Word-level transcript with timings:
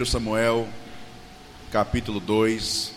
1 0.00 0.06
Samuel, 0.06 0.66
capítulo 1.70 2.20
2. 2.20 2.92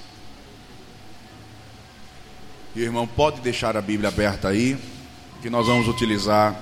E 2.73 2.79
o 2.79 2.83
irmão 2.83 3.05
pode 3.05 3.41
deixar 3.41 3.75
a 3.75 3.81
Bíblia 3.81 4.07
aberta 4.07 4.47
aí, 4.47 4.77
que 5.41 5.49
nós 5.49 5.67
vamos 5.67 5.89
utilizar 5.89 6.57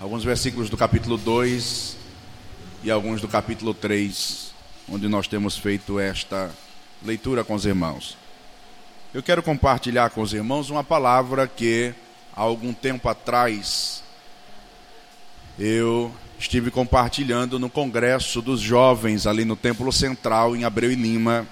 alguns 0.00 0.24
versículos 0.24 0.68
do 0.68 0.76
capítulo 0.76 1.16
2 1.16 1.96
e 2.82 2.90
alguns 2.90 3.20
do 3.20 3.28
capítulo 3.28 3.72
3, 3.72 4.52
onde 4.88 5.06
nós 5.06 5.28
temos 5.28 5.56
feito 5.56 6.00
esta 6.00 6.50
leitura 7.00 7.44
com 7.44 7.54
os 7.54 7.64
irmãos. 7.64 8.18
Eu 9.14 9.22
quero 9.22 9.44
compartilhar 9.44 10.10
com 10.10 10.22
os 10.22 10.32
irmãos 10.32 10.70
uma 10.70 10.82
palavra 10.82 11.46
que 11.46 11.94
há 12.34 12.40
algum 12.40 12.72
tempo 12.72 13.08
atrás 13.08 14.02
eu 15.56 16.12
estive 16.40 16.70
compartilhando 16.70 17.58
no 17.58 17.68
congresso 17.68 18.40
dos 18.40 18.60
jovens 18.62 19.26
ali 19.26 19.44
no 19.44 19.54
Templo 19.54 19.92
Central 19.92 20.56
em 20.56 20.64
Abreu 20.64 20.90
e 20.90 20.94
Lima, 20.94 21.46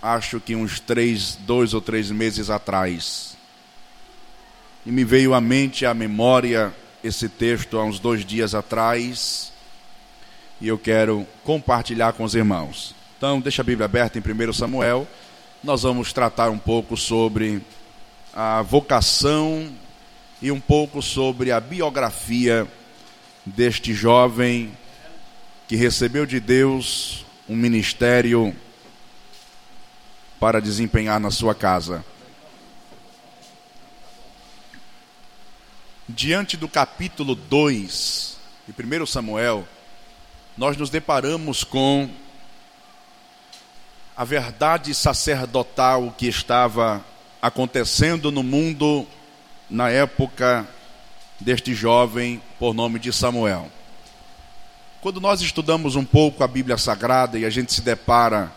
acho 0.00 0.38
que 0.38 0.54
uns 0.54 0.78
três, 0.78 1.36
dois 1.40 1.74
ou 1.74 1.80
três 1.80 2.08
meses 2.08 2.50
atrás. 2.50 3.36
E 4.86 4.92
me 4.92 5.04
veio 5.04 5.34
à 5.34 5.40
mente, 5.40 5.84
à 5.84 5.92
memória, 5.92 6.72
esse 7.02 7.28
texto 7.28 7.78
há 7.78 7.84
uns 7.84 7.98
dois 7.98 8.24
dias 8.24 8.54
atrás, 8.54 9.52
e 10.60 10.68
eu 10.68 10.78
quero 10.78 11.26
compartilhar 11.42 12.12
com 12.12 12.22
os 12.22 12.36
irmãos. 12.36 12.94
Então, 13.18 13.40
deixa 13.40 13.60
a 13.60 13.64
Bíblia 13.64 13.86
aberta 13.86 14.18
em 14.18 14.22
1 14.22 14.52
Samuel, 14.52 15.06
nós 15.64 15.82
vamos 15.82 16.12
tratar 16.12 16.48
um 16.48 16.58
pouco 16.58 16.96
sobre 16.96 17.60
a 18.32 18.62
vocação 18.62 19.68
e 20.40 20.52
um 20.52 20.60
pouco 20.60 21.02
sobre 21.02 21.50
a 21.50 21.58
biografia 21.58 22.68
deste 23.50 23.92
jovem 23.92 24.76
que 25.66 25.76
recebeu 25.76 26.24
de 26.24 26.40
Deus 26.40 27.24
um 27.48 27.56
ministério 27.56 28.54
para 30.38 30.60
desempenhar 30.60 31.20
na 31.20 31.30
sua 31.30 31.54
casa. 31.54 32.04
Diante 36.08 36.56
do 36.56 36.68
capítulo 36.68 37.34
2 37.34 38.36
de 38.66 39.02
1 39.02 39.06
Samuel, 39.06 39.66
nós 40.56 40.76
nos 40.76 40.90
deparamos 40.90 41.62
com 41.62 42.08
a 44.16 44.24
verdade 44.24 44.94
sacerdotal 44.94 46.14
que 46.16 46.26
estava 46.26 47.04
acontecendo 47.40 48.30
no 48.30 48.42
mundo 48.42 49.06
na 49.68 49.88
época 49.88 50.68
deste 51.40 51.74
jovem 51.74 52.40
por 52.58 52.74
nome 52.74 52.98
de 52.98 53.12
Samuel. 53.12 53.70
Quando 55.00 55.20
nós 55.20 55.40
estudamos 55.40 55.96
um 55.96 56.04
pouco 56.04 56.44
a 56.44 56.46
Bíblia 56.46 56.76
Sagrada 56.76 57.38
e 57.38 57.46
a 57.46 57.50
gente 57.50 57.72
se 57.72 57.80
depara 57.80 58.52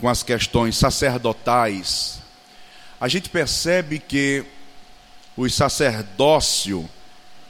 com 0.00 0.08
as 0.08 0.22
questões 0.22 0.76
sacerdotais, 0.76 2.20
a 3.00 3.08
gente 3.08 3.28
percebe 3.28 3.98
que 3.98 4.44
os 5.36 5.52
sacerdócio 5.54 6.88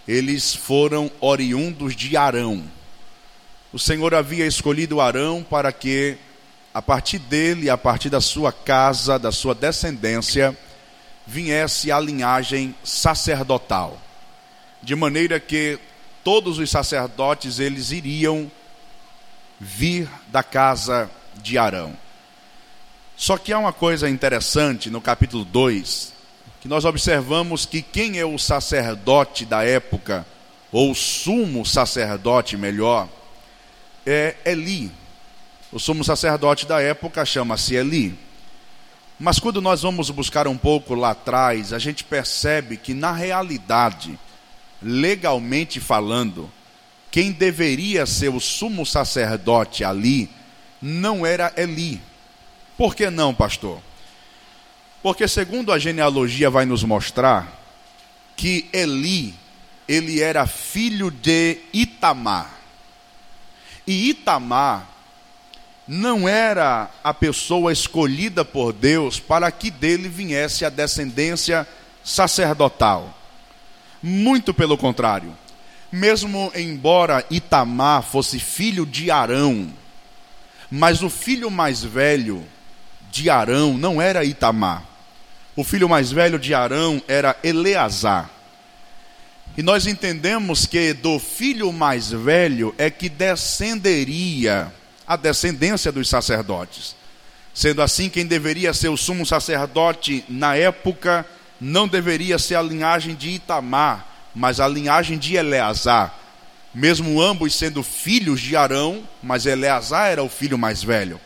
eles 0.09 0.55
foram 0.55 1.11
oriundos 1.21 1.95
de 1.95 2.17
Arão. 2.17 2.65
O 3.73 3.79
Senhor 3.79 4.15
havia 4.15 4.47
escolhido 4.47 5.01
Arão 5.01 5.45
para 5.49 5.71
que 5.71 6.17
a 6.73 6.81
partir 6.81 7.19
dele, 7.19 7.69
a 7.69 7.77
partir 7.77 8.09
da 8.09 8.21
sua 8.21 8.51
casa, 8.51 9.19
da 9.19 9.31
sua 9.31 9.55
descendência, 9.55 10.57
viesse 11.27 11.93
a 11.93 12.01
linhagem 12.01 12.75
sacerdotal 12.83 14.01
de 14.83 14.95
maneira 14.95 15.39
que 15.39 15.79
todos 16.25 16.59
os 16.59 16.71
sacerdotes 16.71 17.59
eles 17.59 17.91
iriam 17.91 18.51
vir 19.61 20.09
da 20.29 20.43
casa 20.43 21.11
de 21.37 21.57
Arão. 21.57 21.97
Só 23.17 23.39
que 23.39 23.53
há 23.53 23.59
uma 23.59 23.73
coisa 23.73 24.09
interessante 24.09 24.91
no 24.91 25.01
capítulo 25.01 25.45
2, 25.45 26.13
que 26.61 26.69
nós 26.69 26.85
observamos 26.85 27.65
que 27.65 27.81
quem 27.81 28.19
é 28.19 28.25
o 28.25 28.39
sacerdote 28.39 29.45
da 29.45 29.65
época, 29.65 30.27
ou 30.73 30.95
sumo 30.95 31.65
sacerdote 31.65 32.57
melhor, 32.57 33.09
é 34.07 34.37
Eli. 34.45 34.91
O 35.71 35.79
sumo 35.79 36.03
sacerdote 36.03 36.67
da 36.67 36.81
época 36.81 37.25
chama-se 37.25 37.75
Eli. 37.75 38.19
Mas 39.19 39.39
quando 39.39 39.63
nós 39.63 39.83
vamos 39.83 40.11
buscar 40.11 40.49
um 40.49 40.57
pouco 40.57 40.95
lá 40.95 41.11
atrás, 41.11 41.73
a 41.73 41.79
gente 41.79 42.03
percebe 42.03 42.77
que 42.77 42.93
na 42.93 43.13
realidade, 43.13 44.19
legalmente 44.83 45.81
falando, 45.81 46.51
quem 47.11 47.31
deveria 47.31 48.07
ser 48.07 48.31
o 48.31 48.41
sumo 48.41 48.87
sacerdote 48.87 49.85
ali 49.85 50.31
não 50.81 51.25
era 51.25 51.53
Eli. 51.57 52.01
Por 52.77 52.95
que 52.95 53.11
não, 53.11 53.35
pastor? 53.35 53.81
Porque 55.03 55.29
segundo 55.29 55.73
a 55.73 55.79
genealogia 55.79 56.49
vai 56.49 56.65
nos 56.65 56.83
mostrar 56.83 57.61
que 58.37 58.69
Eli, 58.73 59.35
ele 59.87 60.21
era 60.21 60.47
filho 60.47 61.11
de 61.11 61.59
Itamar. 61.73 62.51
E 63.87 64.11
Itamar 64.11 64.89
não 65.87 66.29
era 66.29 66.91
a 67.03 67.13
pessoa 67.13 67.73
escolhida 67.73 68.45
por 68.45 68.73
Deus 68.73 69.21
para 69.21 69.51
que 69.51 69.71
dele 69.71 70.09
viesse 70.09 70.65
a 70.65 70.71
descendência 70.71 71.67
sacerdotal. 72.03 73.22
Muito 74.03 74.53
pelo 74.53 74.77
contrário. 74.77 75.33
Mesmo 75.91 76.51
embora 76.55 77.25
Itamar 77.31 78.03
fosse 78.03 78.39
filho 78.39 78.87
de 78.87 79.11
Arão, 79.11 79.73
mas 80.71 81.03
o 81.03 81.11
filho 81.11 81.51
mais 81.51 81.85
velho 81.85 82.43
de 83.11 83.29
Arão 83.29 83.77
não 83.77 84.01
era 84.01 84.25
Itamar. 84.25 84.85
O 85.55 85.63
filho 85.63 85.89
mais 85.89 86.11
velho 86.11 86.39
de 86.39 86.55
Arão 86.55 87.03
era 87.07 87.37
Eleazar. 87.45 88.31
E 89.55 89.63
nós 89.63 89.87
entendemos 89.87 90.65
que 90.65 90.95
do 90.95 91.19
filho 91.19 91.71
mais 91.71 92.11
velho 92.11 92.75
é 92.79 92.91
que 92.91 93.11
descenderia 93.11 94.73
a 95.07 95.15
descendência 95.15 95.93
dos 95.93 96.09
sacerdotes. 96.09 96.97
Sendo 97.53 97.83
assim, 97.83 98.09
quem 98.09 98.25
deveria 98.25 98.73
ser 98.73 98.89
o 98.89 98.97
sumo 98.97 99.27
sacerdote 99.27 100.25
na 100.27 100.57
época 100.57 101.27
não 101.63 101.87
deveria 101.87 102.41
ser 102.41 102.57
a 102.57 102.63
linhagem 102.63 103.15
de 103.15 103.31
Itamar, 103.31 104.05
mas 104.35 104.59
a 104.59 104.67
linhagem 104.67 105.17
de 105.17 105.37
Eleazar. 105.37 106.13
Mesmo 106.75 107.23
ambos 107.23 107.55
sendo 107.55 107.85
filhos 107.85 108.41
de 108.41 108.57
Arão, 108.57 109.07
mas 109.23 109.47
Eleazar 109.47 110.09
era 110.11 110.25
o 110.25 110.29
filho 110.29 110.59
mais 110.59 110.83
velho. 110.83 111.21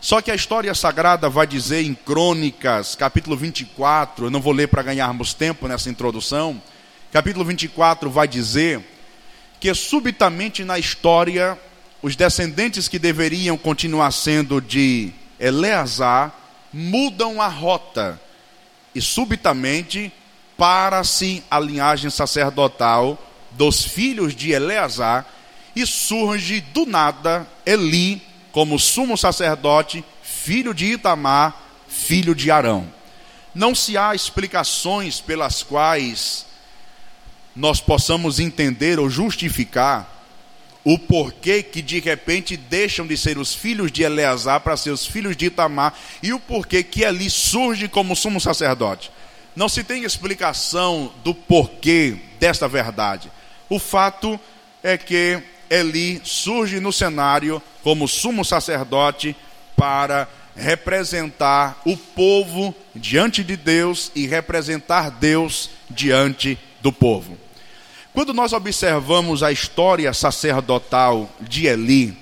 Só 0.00 0.20
que 0.20 0.30
a 0.30 0.34
história 0.36 0.72
sagrada 0.76 1.28
vai 1.28 1.44
dizer 1.44 1.82
em 1.82 1.92
Crônicas, 1.92 2.94
capítulo 2.94 3.36
24, 3.36 4.26
eu 4.26 4.30
não 4.30 4.40
vou 4.40 4.52
ler 4.52 4.68
para 4.68 4.80
ganharmos 4.80 5.34
tempo 5.34 5.66
nessa 5.66 5.90
introdução. 5.90 6.62
Capítulo 7.10 7.44
24 7.44 8.08
vai 8.08 8.28
dizer 8.28 8.80
que 9.58 9.74
subitamente 9.74 10.62
na 10.62 10.78
história, 10.78 11.58
os 12.00 12.14
descendentes 12.14 12.86
que 12.86 12.98
deveriam 12.98 13.58
continuar 13.58 14.12
sendo 14.12 14.60
de 14.60 15.10
Eleazar 15.40 16.32
mudam 16.72 17.42
a 17.42 17.48
rota 17.48 18.20
e 18.98 19.00
subitamente 19.00 20.12
para-se 20.56 21.42
a 21.48 21.60
linhagem 21.60 22.10
sacerdotal 22.10 23.16
dos 23.52 23.84
filhos 23.84 24.34
de 24.34 24.50
Eleazar 24.50 25.24
e 25.74 25.86
surge 25.86 26.60
do 26.60 26.84
nada 26.84 27.48
Eli 27.64 28.20
como 28.50 28.76
sumo 28.76 29.16
sacerdote, 29.16 30.04
filho 30.20 30.74
de 30.74 30.86
Itamar, 30.86 31.56
filho 31.86 32.34
de 32.34 32.50
Arão. 32.50 32.92
Não 33.54 33.72
se 33.72 33.96
há 33.96 34.16
explicações 34.16 35.20
pelas 35.20 35.62
quais 35.62 36.44
nós 37.54 37.80
possamos 37.80 38.40
entender 38.40 38.98
ou 38.98 39.08
justificar 39.08 40.17
o 40.90 40.98
porquê 40.98 41.62
que 41.62 41.82
de 41.82 42.00
repente 42.00 42.56
deixam 42.56 43.06
de 43.06 43.14
ser 43.14 43.36
os 43.36 43.54
filhos 43.54 43.92
de 43.92 44.04
Eleazar 44.04 44.58
para 44.60 44.74
ser 44.74 44.88
os 44.88 45.06
filhos 45.06 45.36
de 45.36 45.44
Itamar 45.44 45.92
e 46.22 46.32
o 46.32 46.40
porquê 46.40 46.82
que 46.82 47.04
ali 47.04 47.28
surge 47.28 47.88
como 47.88 48.16
sumo 48.16 48.40
sacerdote. 48.40 49.10
Não 49.54 49.68
se 49.68 49.84
tem 49.84 50.04
explicação 50.04 51.12
do 51.22 51.34
porquê 51.34 52.16
desta 52.40 52.66
verdade. 52.66 53.30
O 53.68 53.78
fato 53.78 54.40
é 54.82 54.96
que 54.96 55.42
Eli 55.68 56.22
surge 56.24 56.80
no 56.80 56.90
cenário 56.90 57.60
como 57.82 58.08
sumo 58.08 58.42
sacerdote 58.42 59.36
para 59.76 60.26
representar 60.56 61.82
o 61.84 61.98
povo 61.98 62.74
diante 62.94 63.44
de 63.44 63.58
Deus 63.58 64.10
e 64.14 64.26
representar 64.26 65.10
Deus 65.10 65.68
diante 65.90 66.58
do 66.80 66.90
povo. 66.90 67.36
Quando 68.12 68.34
nós 68.34 68.52
observamos 68.52 69.42
a 69.42 69.52
história 69.52 70.12
sacerdotal 70.12 71.30
de 71.40 71.66
Eli, 71.66 72.16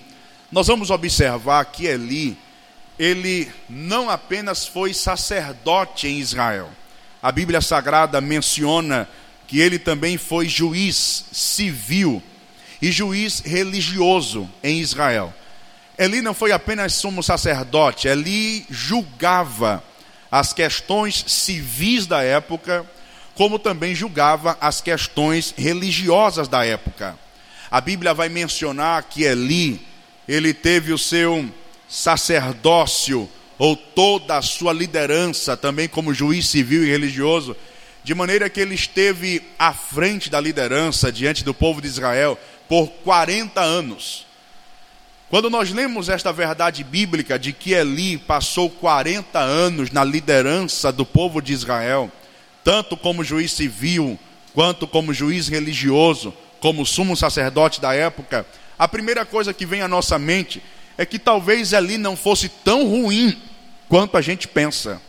nós 0.50 0.67
vamos 0.67 0.91
observar 0.91 1.65
que 1.67 1.87
Eli, 1.87 2.37
ele 2.99 3.50
não 3.69 4.11
apenas 4.11 4.67
foi 4.67 4.93
sacerdote 4.93 6.06
em 6.06 6.19
Israel. 6.19 6.71
A 7.23 7.33
Bíblia 7.33 7.61
Sagrada 7.61 8.21
menciona 8.21 9.09
que 9.47 9.61
ele 9.61 9.79
também 9.79 10.17
foi 10.17 10.49
juiz 10.49 11.25
civil 11.33 12.23
e 12.81 12.91
juiz 12.91 13.41
religioso 13.41 14.49
em 14.62 14.81
Israel. 14.81 15.32
Eli 15.99 16.21
não 16.21 16.35
foi 16.35 16.53
apenas 16.53 16.94
sumo 16.94 17.23
sacerdote, 17.23 18.06
Eli 18.06 18.67
julgava 18.69 19.82
as 20.31 20.53
questões 20.53 21.25
civis 21.27 22.06
da 22.06 22.23
época, 22.23 22.85
como 23.37 23.59
também 23.59 23.94
julgava 23.94 24.56
as 24.61 24.81
questões 24.81 25.55
religiosas 25.56 26.49
da 26.49 26.65
época. 26.65 27.17
A 27.71 27.81
Bíblia 27.81 28.15
vai 28.15 28.31
mencionar 28.31 29.05
que 29.05 29.25
Eli, 29.25 29.87
ele 30.27 30.55
teve 30.55 30.93
o 30.93 30.99
seu 30.99 31.49
sacerdócio 31.87 33.29
ou 33.59 33.77
toda 33.77 34.38
a 34.38 34.43
sua 34.43 34.73
liderança 34.73 35.56
também 35.56 35.87
como 35.87 36.15
juiz 36.15 36.49
civil 36.49 36.83
e 36.83 36.91
religioso, 36.91 37.55
de 38.03 38.15
maneira 38.15 38.49
que 38.49 38.61
ele 38.61 38.75
esteve 38.75 39.43
à 39.59 39.73
frente 39.75 40.31
da 40.31 40.41
liderança 40.41 41.12
diante 41.12 41.44
do 41.44 41.53
povo 41.53 41.82
de 41.82 41.89
Israel 41.89 42.39
por 42.69 42.89
40 43.05 43.61
anos. 43.61 44.27
Quando 45.29 45.50
nós 45.50 45.71
lemos 45.73 46.09
esta 46.09 46.32
verdade 46.32 46.82
bíblica 46.82 47.39
de 47.39 47.53
que 47.53 47.73
Eli 47.73 48.17
passou 48.17 48.71
40 48.71 49.39
anos 49.39 49.91
na 49.91 50.05
liderança 50.05 50.91
do 50.91 51.05
povo 51.05 51.43
de 51.43 51.53
Israel, 51.53 52.11
tanto 52.67 52.97
como 52.97 53.23
juiz 53.23 53.53
civil, 53.53 54.19
quanto 54.53 54.89
como 54.89 55.15
juiz 55.15 55.47
religioso, 55.47 56.35
como 56.59 56.85
sumo 56.85 57.17
sacerdote 57.17 57.81
da 57.81 57.95
época, 57.95 58.45
a 58.77 58.89
primeira 58.89 59.25
coisa 59.25 59.55
que 59.55 59.65
vem 59.65 59.83
à 59.83 59.87
nossa 59.87 60.19
mente 60.19 60.61
é 60.99 61.07
que 61.07 61.17
talvez 61.17 61.73
Eli 61.73 61.97
não 61.97 62.17
fosse 62.17 62.49
tão 62.49 62.85
ruim 62.85 63.41
quanto 63.89 64.17
a 64.17 64.21
gente 64.21 64.49
pensa. 64.49 65.01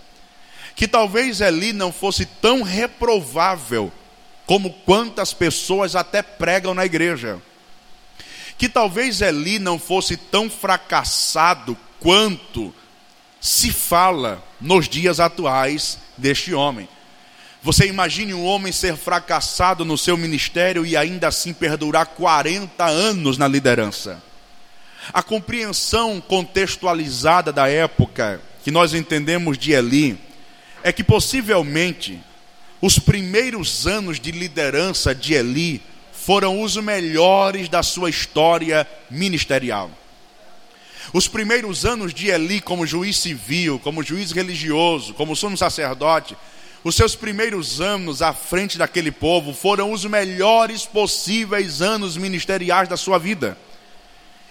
Que 0.76 0.88
talvez 0.88 1.42
Eli 1.42 1.74
não 1.74 1.92
fosse 1.92 2.28
tão 2.28 2.62
reprovável 2.62 3.92
como 4.46 4.72
quantas 4.86 5.34
pessoas 5.34 5.96
até 5.96 6.22
pregam 6.22 6.76
na 6.76 6.86
igreja 6.86 7.42
que 8.56 8.70
talvez 8.70 9.20
Eli 9.20 9.58
não 9.58 9.80
fosse 9.80 10.16
tão 10.16 10.48
fracassado 10.48 11.76
quanto 12.00 12.72
se 13.42 13.72
fala 13.72 14.44
nos 14.62 14.88
dias 14.88 15.20
atuais 15.20 15.98
deste 16.18 16.54
homem. 16.54 16.88
Você 17.68 17.86
imagine 17.86 18.34
um 18.34 18.46
homem 18.46 18.72
ser 18.72 18.96
fracassado 18.96 19.84
no 19.84 19.98
seu 19.98 20.16
ministério 20.16 20.86
e 20.86 20.96
ainda 20.96 21.28
assim 21.28 21.52
perdurar 21.52 22.06
40 22.06 22.86
anos 22.86 23.38
na 23.38 23.46
liderança. 23.46 24.24
A 25.12 25.22
compreensão 25.22 26.22
contextualizada 26.22 27.52
da 27.52 27.68
época 27.68 28.40
que 28.64 28.72
nós 28.72 28.94
entendemos 28.94 29.58
de 29.58 29.74
Eli 29.74 30.18
é 30.82 30.94
que 30.94 31.04
possivelmente 31.04 32.18
os 32.82 33.00
primeiros 33.00 33.86
anos 33.86 34.18
de 34.18 34.32
liderança 34.32 35.14
de 35.14 35.34
Eli 35.34 35.84
foram 36.14 36.62
os 36.62 36.78
melhores 36.78 37.68
da 37.68 37.84
sua 37.84 38.10
história 38.10 38.88
ministerial. 39.12 39.92
Os 41.12 41.28
primeiros 41.28 41.86
anos 41.86 42.14
de 42.14 42.28
Eli 42.30 42.62
como 42.62 42.88
juiz 42.88 43.18
civil, 43.18 43.78
como 43.78 44.02
juiz 44.02 44.32
religioso, 44.32 45.14
como 45.14 45.36
sumo 45.36 45.58
sacerdote, 45.58 46.38
os 46.84 46.96
seus 46.96 47.16
primeiros 47.16 47.82
anos 47.82 48.22
à 48.22 48.34
frente 48.34 48.78
daquele 48.78 49.12
povo 49.12 49.54
foram 49.54 49.92
os 49.92 50.06
melhores 50.06 50.86
possíveis 50.86 51.82
anos 51.82 52.16
ministeriais 52.18 52.88
da 52.88 52.98
sua 52.98 53.18
vida. 53.18 53.58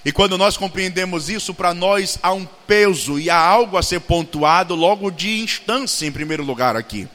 E 0.05 0.13
quando 0.13 0.39
nós 0.39 0.57
compreendemos 0.57 1.29
isso, 1.29 1.53
para 1.53 1.75
nós 1.75 2.19
há 2.23 2.33
um 2.33 2.47
peso 2.67 3.19
e 3.19 3.29
há 3.29 3.39
algo 3.39 3.77
a 3.77 3.83
ser 3.83 4.01
pontuado 4.01 4.75
logo 4.75 5.11
de 5.11 5.41
instância, 5.41 6.07
em 6.07 6.13
primeiro 6.13 6.45
lugar, 6.45 6.77
aqui. 6.77 7.09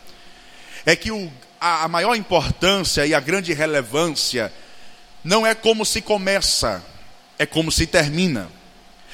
É 0.86 0.96
que 0.96 1.12
o 1.12 1.32
a, 1.62 1.84
a 1.84 1.88
maior 1.88 2.16
importância 2.16 3.06
e 3.06 3.14
a 3.14 3.20
grande 3.20 3.54
relevância 3.54 4.52
não 5.24 5.46
é 5.46 5.54
como 5.54 5.86
se 5.86 6.02
começa, 6.02 6.84
é 7.38 7.46
como 7.46 7.72
se 7.72 7.86
termina. 7.86 8.50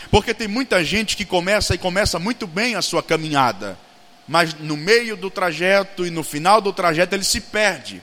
Porque 0.10 0.34
tem 0.34 0.48
muita 0.48 0.82
gente 0.86 1.18
que 1.18 1.26
começa 1.26 1.76
e 1.76 1.78
começa 1.78 2.18
muito 2.18 2.48
bem 2.48 2.76
a 2.76 2.82
sua 2.82 3.04
caminhada, 3.04 3.78
mas 4.28 4.54
no 4.54 4.76
meio 4.76 5.16
do 5.16 5.30
trajeto 5.30 6.06
e 6.06 6.10
no 6.10 6.24
final 6.24 6.60
do 6.60 6.74
trajeto 6.74 7.16
ele 7.16 7.24
se 7.24 7.40
perde. 7.40 8.02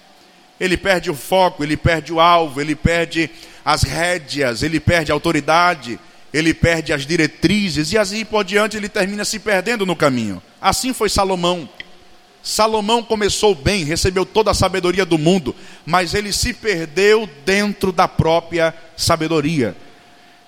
Ele 0.58 0.76
perde 0.76 1.10
o 1.10 1.14
foco, 1.14 1.62
ele 1.62 1.76
perde 1.76 2.12
o 2.12 2.20
alvo, 2.20 2.60
ele 2.60 2.74
perde 2.74 3.30
as 3.64 3.82
rédeas, 3.82 4.62
ele 4.62 4.80
perde 4.80 5.10
a 5.10 5.14
autoridade, 5.14 5.98
ele 6.32 6.54
perde 6.54 6.92
as 6.92 7.06
diretrizes 7.06 7.92
e 7.92 7.98
assim 7.98 8.24
por 8.24 8.44
diante 8.44 8.76
ele 8.76 8.88
termina 8.88 9.24
se 9.24 9.38
perdendo 9.38 9.84
no 9.84 9.94
caminho. 9.94 10.42
Assim 10.60 10.92
foi 10.92 11.08
Salomão. 11.08 11.68
Salomão 12.42 13.02
começou 13.02 13.54
bem, 13.54 13.84
recebeu 13.84 14.26
toda 14.26 14.50
a 14.50 14.54
sabedoria 14.54 15.06
do 15.06 15.16
mundo, 15.16 15.54
mas 15.86 16.12
ele 16.12 16.32
se 16.32 16.52
perdeu 16.52 17.28
dentro 17.44 17.90
da 17.90 18.06
própria 18.06 18.74
sabedoria. 18.96 19.74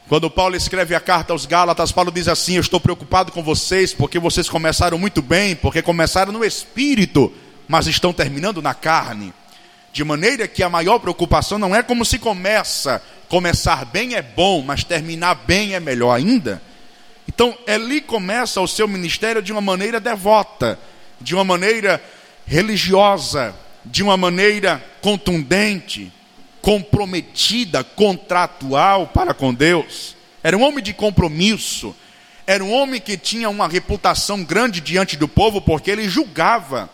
Quando 0.08 0.30
Paulo 0.30 0.54
escreve 0.54 0.94
a 0.94 1.00
carta 1.00 1.32
aos 1.32 1.46
Gálatas, 1.46 1.90
Paulo 1.92 2.12
diz 2.12 2.28
assim: 2.28 2.54
Eu 2.54 2.60
estou 2.60 2.80
preocupado 2.80 3.32
com 3.32 3.42
vocês, 3.42 3.92
porque 3.92 4.18
vocês 4.18 4.48
começaram 4.48 4.98
muito 4.98 5.20
bem, 5.20 5.56
porque 5.56 5.82
começaram 5.82 6.32
no 6.32 6.44
espírito, 6.44 7.32
mas 7.66 7.86
estão 7.86 8.12
terminando 8.12 8.62
na 8.62 8.74
carne. 8.74 9.32
De 9.92 10.04
maneira 10.04 10.46
que 10.46 10.62
a 10.62 10.68
maior 10.68 10.98
preocupação 10.98 11.58
não 11.58 11.74
é 11.74 11.82
como 11.82 12.04
se 12.04 12.18
começa. 12.18 13.02
Começar 13.28 13.84
bem 13.86 14.14
é 14.14 14.22
bom, 14.22 14.62
mas 14.62 14.84
terminar 14.84 15.34
bem 15.34 15.74
é 15.74 15.80
melhor 15.80 16.12
ainda. 16.12 16.62
Então, 17.26 17.56
Eli 17.66 18.00
começa 18.00 18.60
o 18.60 18.68
seu 18.68 18.86
ministério 18.86 19.42
de 19.42 19.50
uma 19.50 19.60
maneira 19.60 19.98
devota 19.98 20.78
de 21.20 21.34
uma 21.34 21.44
maneira 21.44 22.02
religiosa, 22.46 23.54
de 23.84 24.02
uma 24.02 24.16
maneira 24.16 24.84
contundente, 25.00 26.12
comprometida, 26.66 27.84
contratual 27.84 29.06
para 29.06 29.32
com 29.32 29.54
Deus. 29.54 30.16
Era 30.42 30.58
um 30.58 30.64
homem 30.64 30.82
de 30.82 30.92
compromisso. 30.92 31.94
Era 32.44 32.64
um 32.64 32.72
homem 32.72 33.00
que 33.00 33.16
tinha 33.16 33.48
uma 33.48 33.68
reputação 33.68 34.42
grande 34.42 34.80
diante 34.80 35.16
do 35.16 35.28
povo, 35.28 35.60
porque 35.60 35.92
ele 35.92 36.08
julgava 36.08 36.90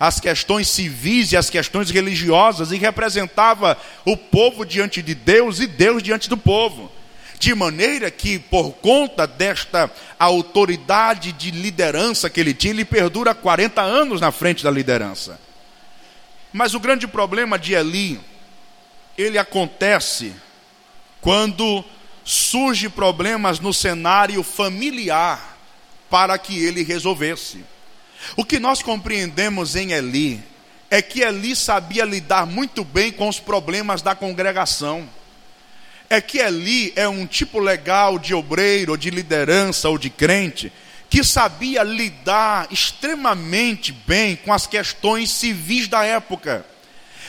as 0.00 0.18
questões 0.18 0.68
civis 0.68 1.30
e 1.30 1.36
as 1.36 1.48
questões 1.48 1.88
religiosas 1.88 2.72
e 2.72 2.76
representava 2.78 3.78
o 4.04 4.16
povo 4.16 4.64
diante 4.64 5.00
de 5.00 5.14
Deus 5.14 5.60
e 5.60 5.68
Deus 5.68 6.02
diante 6.02 6.28
do 6.28 6.36
povo 6.36 6.90
de 7.38 7.54
maneira 7.54 8.10
que, 8.10 8.38
por 8.38 8.72
conta 8.74 9.26
desta 9.26 9.90
autoridade 10.18 11.32
de 11.32 11.50
liderança 11.50 12.30
que 12.30 12.40
ele 12.40 12.54
tinha, 12.54 12.72
ele 12.72 12.84
perdura 12.84 13.34
40 13.34 13.82
anos 13.82 14.20
na 14.20 14.30
frente 14.30 14.62
da 14.62 14.70
liderança. 14.70 15.40
Mas 16.52 16.74
o 16.74 16.80
grande 16.80 17.08
problema 17.08 17.58
de 17.58 17.74
Eli, 17.74 18.20
ele 19.16 19.38
acontece 19.38 20.32
quando 21.20 21.84
surge 22.24 22.88
problemas 22.88 23.60
no 23.60 23.72
cenário 23.72 24.42
familiar 24.42 25.58
para 26.10 26.36
que 26.38 26.58
ele 26.58 26.82
resolvesse. 26.82 27.64
O 28.36 28.44
que 28.44 28.58
nós 28.58 28.82
compreendemos 28.82 29.74
em 29.76 29.92
Eli 29.92 30.42
é 30.90 31.00
que 31.00 31.22
Eli 31.22 31.56
sabia 31.56 32.04
lidar 32.04 32.46
muito 32.46 32.84
bem 32.84 33.10
com 33.10 33.28
os 33.28 33.40
problemas 33.40 34.02
da 34.02 34.14
congregação 34.14 35.08
é 36.12 36.20
que 36.20 36.36
Eli 36.36 36.92
é 36.94 37.08
um 37.08 37.26
tipo 37.26 37.58
legal 37.58 38.18
de 38.18 38.34
obreiro, 38.34 38.98
de 38.98 39.08
liderança, 39.08 39.88
ou 39.88 39.96
de 39.96 40.10
crente, 40.10 40.70
que 41.08 41.24
sabia 41.24 41.82
lidar 41.82 42.68
extremamente 42.70 43.92
bem 43.92 44.36
com 44.36 44.52
as 44.52 44.66
questões 44.66 45.30
civis 45.30 45.88
da 45.88 46.04
época. 46.04 46.66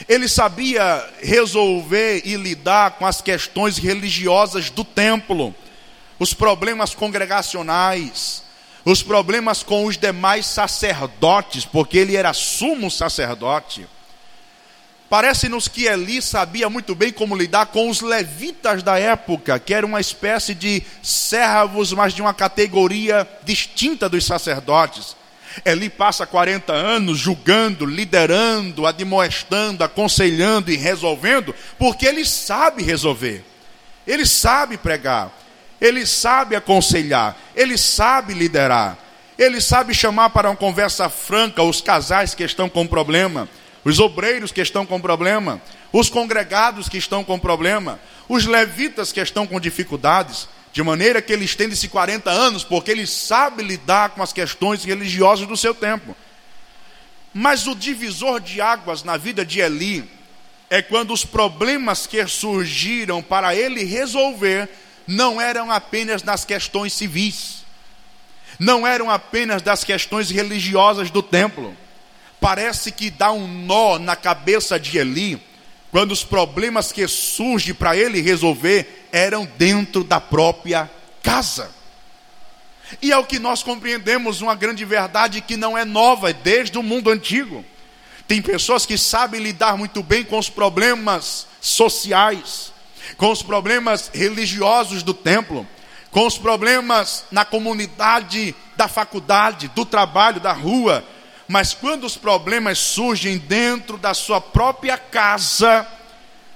Ele 0.07 0.27
sabia 0.27 1.07
resolver 1.21 2.21
e 2.25 2.35
lidar 2.35 2.91
com 2.91 3.05
as 3.05 3.21
questões 3.21 3.77
religiosas 3.77 4.69
do 4.69 4.83
templo, 4.83 5.53
os 6.19 6.33
problemas 6.33 6.93
congregacionais, 6.93 8.43
os 8.85 9.01
problemas 9.01 9.63
com 9.63 9.85
os 9.85 9.97
demais 9.97 10.45
sacerdotes, 10.45 11.65
porque 11.65 11.97
ele 11.97 12.15
era 12.15 12.33
sumo 12.33 12.91
sacerdote. 12.91 13.87
Parece-nos 15.09 15.67
que 15.67 15.85
Eli 15.85 16.21
sabia 16.23 16.69
muito 16.69 16.95
bem 16.95 17.11
como 17.11 17.35
lidar 17.35 17.67
com 17.67 17.87
os 17.87 18.01
levitas 18.01 18.81
da 18.81 18.97
época, 18.97 19.59
que 19.59 19.73
eram 19.73 19.89
uma 19.89 20.01
espécie 20.01 20.55
de 20.55 20.81
servos, 21.03 21.93
mas 21.93 22.13
de 22.13 22.21
uma 22.21 22.33
categoria 22.33 23.27
distinta 23.43 24.09
dos 24.09 24.25
sacerdotes. 24.25 25.15
Eli 25.65 25.89
passa 25.89 26.25
40 26.25 26.73
anos 26.73 27.17
julgando, 27.17 27.85
liderando, 27.85 28.85
admoestando, 28.85 29.83
aconselhando 29.83 30.71
e 30.71 30.75
resolvendo, 30.75 31.53
porque 31.77 32.05
ele 32.05 32.25
sabe 32.25 32.83
resolver, 32.83 33.43
ele 34.05 34.25
sabe 34.25 34.77
pregar, 34.77 35.31
ele 35.79 36.05
sabe 36.05 36.55
aconselhar, 36.55 37.37
ele 37.55 37.77
sabe 37.77 38.33
liderar, 38.33 38.97
ele 39.37 39.59
sabe 39.61 39.93
chamar 39.93 40.29
para 40.29 40.49
uma 40.49 40.55
conversa 40.55 41.09
franca 41.09 41.61
os 41.61 41.81
casais 41.81 42.33
que 42.33 42.43
estão 42.43 42.69
com 42.69 42.87
problema 42.87 43.47
os 43.83 43.99
obreiros 43.99 44.51
que 44.51 44.61
estão 44.61 44.85
com 44.85 44.99
problema, 44.99 45.61
os 45.91 46.09
congregados 46.09 46.87
que 46.87 46.97
estão 46.97 47.23
com 47.23 47.37
problema, 47.37 47.99
os 48.29 48.45
levitas 48.45 49.11
que 49.11 49.19
estão 49.19 49.45
com 49.45 49.59
dificuldades, 49.59 50.47
de 50.73 50.81
maneira 50.81 51.21
que 51.21 51.31
ele 51.31 51.45
estende-se 51.45 51.87
40 51.87 52.31
anos, 52.31 52.63
porque 52.63 52.89
ele 52.89 53.05
sabe 53.05 53.61
lidar 53.61 54.09
com 54.09 54.23
as 54.23 54.33
questões 54.33 54.83
religiosas 54.83 55.47
do 55.47 55.55
seu 55.55 55.75
tempo. 55.75 56.17
Mas 57.31 57.67
o 57.67 57.75
divisor 57.75 58.39
de 58.39 58.59
águas 58.59 59.03
na 59.03 59.15
vida 59.15 59.45
de 59.45 59.59
Eli 59.59 60.03
é 60.71 60.81
quando 60.81 61.13
os 61.13 61.23
problemas 61.23 62.07
que 62.07 62.25
surgiram 62.25 63.21
para 63.21 63.55
ele 63.55 63.83
resolver 63.83 64.67
não 65.05 65.39
eram 65.39 65.71
apenas 65.71 66.23
nas 66.23 66.43
questões 66.43 66.91
civis, 66.93 67.63
não 68.57 68.85
eram 68.87 69.11
apenas 69.11 69.61
das 69.61 69.83
questões 69.83 70.31
religiosas 70.31 71.11
do 71.11 71.21
templo. 71.21 71.77
Parece 72.41 72.91
que 72.91 73.11
dá 73.11 73.31
um 73.31 73.47
nó 73.47 73.99
na 73.99 74.15
cabeça 74.15 74.79
de 74.79 74.97
Eli, 74.97 75.39
quando 75.93 76.11
os 76.11 76.23
problemas 76.23 76.91
que 76.91 77.07
surgem 77.07 77.71
para 77.71 77.95
ele 77.95 78.19
resolver 78.19 79.07
eram 79.11 79.47
dentro 79.59 80.03
da 80.03 80.19
própria 80.19 80.89
casa. 81.21 81.69
E 82.99 83.11
é 83.11 83.17
o 83.17 83.23
que 83.23 83.37
nós 83.37 83.61
compreendemos 83.61 84.41
uma 84.41 84.55
grande 84.55 84.83
verdade 84.85 85.39
que 85.39 85.55
não 85.55 85.77
é 85.77 85.85
nova, 85.85 86.31
é 86.31 86.33
desde 86.33 86.79
o 86.79 86.83
mundo 86.83 87.11
antigo. 87.11 87.63
Tem 88.27 88.41
pessoas 88.41 88.87
que 88.87 88.97
sabem 88.97 89.39
lidar 89.39 89.77
muito 89.77 90.01
bem 90.01 90.23
com 90.23 90.39
os 90.39 90.49
problemas 90.49 91.45
sociais, 91.61 92.73
com 93.15 93.31
os 93.31 93.43
problemas 93.43 94.09
religiosos 94.11 95.03
do 95.03 95.13
templo, 95.13 95.67
com 96.09 96.25
os 96.25 96.39
problemas 96.39 97.25
na 97.29 97.45
comunidade, 97.45 98.55
da 98.75 98.87
faculdade, 98.87 99.67
do 99.75 99.85
trabalho, 99.85 100.39
da 100.39 100.53
rua. 100.53 101.05
Mas 101.47 101.73
quando 101.73 102.05
os 102.05 102.15
problemas 102.15 102.79
surgem 102.79 103.37
dentro 103.37 103.97
da 103.97 104.13
sua 104.13 104.39
própria 104.39 104.97
casa, 104.97 105.85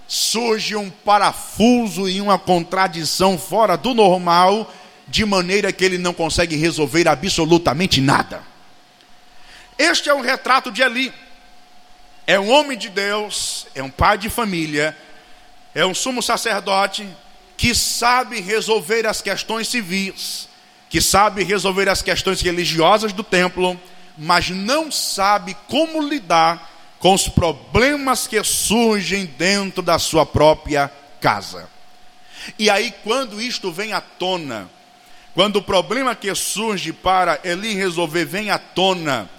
surge 0.08 0.76
um 0.76 0.90
parafuso 0.90 2.08
e 2.08 2.22
uma 2.22 2.40
contradição 2.40 3.38
fora 3.38 3.76
do 3.76 3.94
normal, 3.94 4.74
de 5.08 5.26
maneira 5.26 5.72
que 5.72 5.84
ele 5.84 5.98
não 5.98 6.14
consegue 6.14 6.56
resolver 6.56 7.08
absolutamente 7.08 8.00
nada. 8.00 8.42
Este 9.78 10.10
é 10.10 10.14
um 10.14 10.22
retrato 10.22 10.72
de 10.72 10.82
Eli. 10.82 11.14
É 12.26 12.40
um 12.40 12.50
homem 12.50 12.78
de 12.78 12.90
Deus, 12.90 13.68
é 13.74 13.82
um 13.82 13.90
pai 13.90 14.18
de 14.18 14.30
família, 14.30 14.98
é 15.74 15.86
um 15.86 15.94
sumo 15.94 16.22
sacerdote 16.22 17.08
que 17.56 17.74
sabe 17.74 18.42
resolver 18.42 19.08
as 19.08 19.22
questões 19.22 19.68
civis, 19.68 20.50
que 20.90 21.00
sabe 21.02 21.44
resolver 21.44 21.88
as 21.88 22.02
questões 22.02 22.42
religiosas 22.42 23.14
do 23.14 23.24
templo, 23.24 23.80
mas 24.18 24.50
não 24.50 24.92
sabe 24.92 25.56
como 25.68 26.02
lidar 26.02 26.72
com 27.00 27.14
os 27.14 27.28
problemas 27.28 28.26
que 28.26 28.44
surgem 28.44 29.26
dentro 29.26 29.82
da 29.82 30.00
sua 30.00 30.26
própria 30.26 30.92
casa. 31.22 31.70
E 32.58 32.70
aí, 32.70 32.94
quando 33.04 33.42
isto 33.42 33.72
vem 33.72 33.94
à 33.94 34.02
tona, 34.02 34.70
quando 35.34 35.58
o 35.58 35.62
problema 35.62 36.16
que 36.16 36.34
surge 36.34 36.92
para 36.92 37.40
Eli 37.44 37.74
resolver 37.76 38.26
vem 38.26 38.50
à 38.50 38.58
tona, 38.58 39.30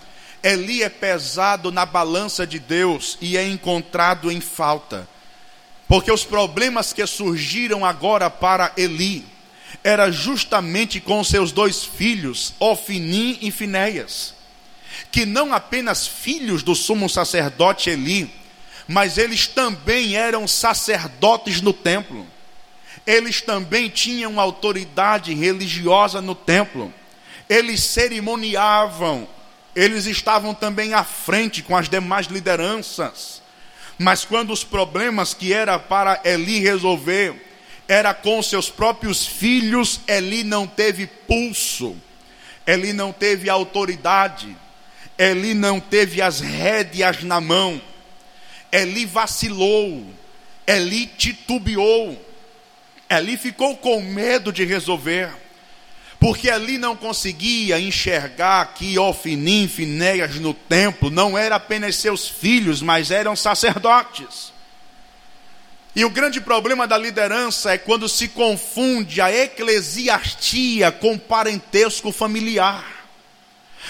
Eli 0.43 0.83
é 0.83 0.89
pesado 0.89 1.73
na 1.73 1.85
balança 1.85 2.47
de 2.47 2.59
Deus 2.59 3.19
e 3.21 3.37
é 3.37 3.45
encontrado 3.49 4.31
em 4.31 4.41
falta. 4.41 5.09
Porque 5.89 6.13
os 6.13 6.23
problemas 6.23 6.93
que 6.93 7.05
surgiram 7.07 7.85
agora 7.85 8.31
para 8.31 8.73
Eli 8.77 9.25
era 9.83 10.11
justamente 10.13 11.01
com 11.01 11.25
seus 11.25 11.51
dois 11.51 11.85
filhos, 11.85 12.53
Ofinim 12.61 13.39
e 13.41 13.51
Finéias, 13.51 14.35
que 15.11 15.25
não 15.27 15.53
apenas 15.53 16.07
filhos 16.07 16.63
do 16.63 16.75
sumo 16.75 17.09
sacerdote 17.09 17.91
Eli, 17.91 18.31
mas 18.87 19.19
eles 19.19 19.47
também 19.47 20.17
eram 20.17 20.49
sacerdotes 20.49 21.61
no 21.61 21.73
templo. 21.73 22.27
Eles 23.07 23.41
também 23.41 23.89
tinham 23.89 24.41
autoridade 24.41 25.33
religiosa 25.35 26.21
no 26.21 26.35
templo. 26.35 26.93
Eles 27.49 27.83
cerimoniavam, 27.83 29.29
eles 29.75 30.07
estavam 30.07 30.55
também 30.55 30.95
à 30.95 31.05
frente 31.05 31.63
com 31.63 31.77
as 31.77 31.89
demais 31.89 32.27
lideranças. 32.27 33.43
Mas 33.99 34.25
quando 34.25 34.53
os 34.53 34.63
problemas 34.63 35.35
que 35.35 35.53
era 35.53 35.79
para 35.79 36.21
Eli 36.25 36.61
resolver 36.61 37.47
era 37.89 38.13
com 38.15 38.43
seus 38.43 38.71
próprios 38.71 39.27
filhos, 39.27 40.01
Eli 40.07 40.45
não 40.45 40.67
teve 40.67 41.07
pulso, 41.07 41.97
Eli 42.67 42.93
não 42.93 43.13
teve 43.13 43.49
autoridade, 43.49 44.55
Eli 45.19 45.53
não 45.53 45.81
teve 45.81 46.23
as 46.23 46.41
rédeas 46.41 47.25
na 47.25 47.41
mão, 47.41 47.81
Eli 48.71 49.05
vacilou, 49.05 50.07
Eli 50.67 51.07
titubeou, 51.07 52.25
Eli 53.11 53.37
ficou 53.37 53.77
com 53.77 54.01
medo 54.01 54.53
de 54.53 54.65
resolver 54.65 55.31
porque 56.21 56.51
ali 56.51 56.79
não 56.79 56.97
conseguia 56.97 57.79
enxergar 57.79 58.75
que 58.75 58.99
Ofinim, 58.99 59.69
Finéias 59.69 60.35
no 60.37 60.53
templo 60.53 61.11
não 61.11 61.39
eram 61.39 61.57
apenas 61.57 61.97
seus 61.97 62.29
filhos, 62.29 62.83
mas 62.83 63.11
eram 63.11 63.37
sacerdotes. 63.37 64.53
E 65.95 66.05
o 66.05 66.11
grande 66.11 66.41
problema 66.41 66.87
da 66.87 66.99
liderança 66.99 67.73
é 67.73 67.79
quando 67.79 68.09
se 68.09 68.29
confunde 68.29 69.21
a 69.21 69.33
eclesiastia 69.33 70.91
com 70.91 71.17
parentesco 71.17 72.11
familiar. 72.11 72.98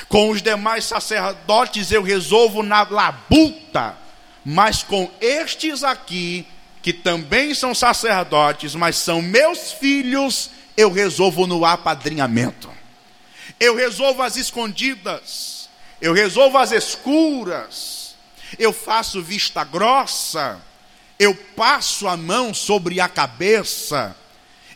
Com 0.09 0.31
os 0.31 0.43
demais 0.43 0.85
sacerdotes 0.85 1.91
eu 1.91 2.03
resolvo 2.03 2.63
na 2.63 2.83
labuta, 2.83 3.97
mas 4.45 4.83
com 4.83 5.11
estes 5.21 5.83
aqui, 5.83 6.47
que 6.83 6.93
também 6.93 7.55
são 7.55 7.75
sacerdotes, 7.75 8.75
mas 8.75 8.97
são 8.97 9.21
meus 9.21 9.73
filhos, 9.73 10.51
eu 10.77 10.93
resolvo 10.93 11.47
no 11.47 11.65
apadrinhamento. 11.65 12.71
Eu 13.59 13.75
resolvo 13.75 14.23
as 14.23 14.37
escondidas. 14.37 15.69
Eu 16.01 16.13
resolvo 16.13 16.59
as 16.59 16.71
escuras. 16.71 18.15
Eu 18.59 18.73
faço 18.73 19.21
vista 19.21 19.65
grossa. 19.65 20.61
Eu 21.19 21.35
passo 21.35 22.07
a 22.07 22.17
mão 22.17 22.55
sobre 22.55 23.01
a 23.01 23.09
cabeça. 23.09 24.17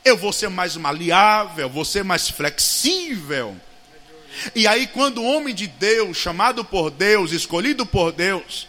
Eu 0.05 0.17
vou 0.17 0.33
ser 0.33 0.49
mais 0.51 0.77
maleável, 0.77 1.69
vou 1.71 1.85
ser 1.85 2.03
mais 2.03 2.29
flexível. 2.29 3.57
E 4.55 4.67
aí, 4.67 4.87
quando 4.87 5.23
o 5.23 5.25
homem 5.25 5.55
de 5.55 5.67
Deus, 5.67 6.17
chamado 6.17 6.65
por 6.65 6.91
Deus, 6.91 7.33
escolhido 7.33 7.85
por 7.85 8.13
Deus, 8.13 8.67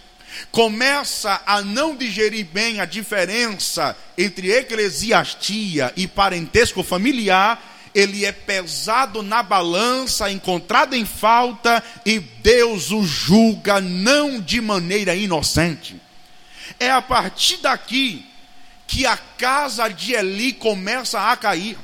começa 0.51 1.41
a 1.45 1.61
não 1.61 1.95
digerir 1.95 2.45
bem 2.45 2.79
a 2.79 2.85
diferença 2.85 3.95
entre 4.17 4.51
eclesiastia 4.51 5.93
e 5.95 6.07
parentesco 6.07 6.83
familiar, 6.83 7.71
ele 7.93 8.25
é 8.25 8.31
pesado 8.31 9.21
na 9.21 9.43
balança, 9.43 10.31
encontrado 10.31 10.95
em 10.95 11.05
falta, 11.05 11.83
e 12.05 12.19
Deus 12.19 12.91
o 12.91 13.03
julga 13.03 13.79
não 13.79 14.39
de 14.39 14.59
maneira 14.59 15.15
inocente. 15.15 15.95
É 16.79 16.89
a 16.89 17.01
partir 17.01 17.57
daqui 17.57 18.25
que 18.87 19.05
a 19.05 19.15
casa 19.15 19.87
de 19.87 20.13
Eli 20.13 20.53
começa 20.53 21.31
a 21.31 21.37
cair. 21.37 21.77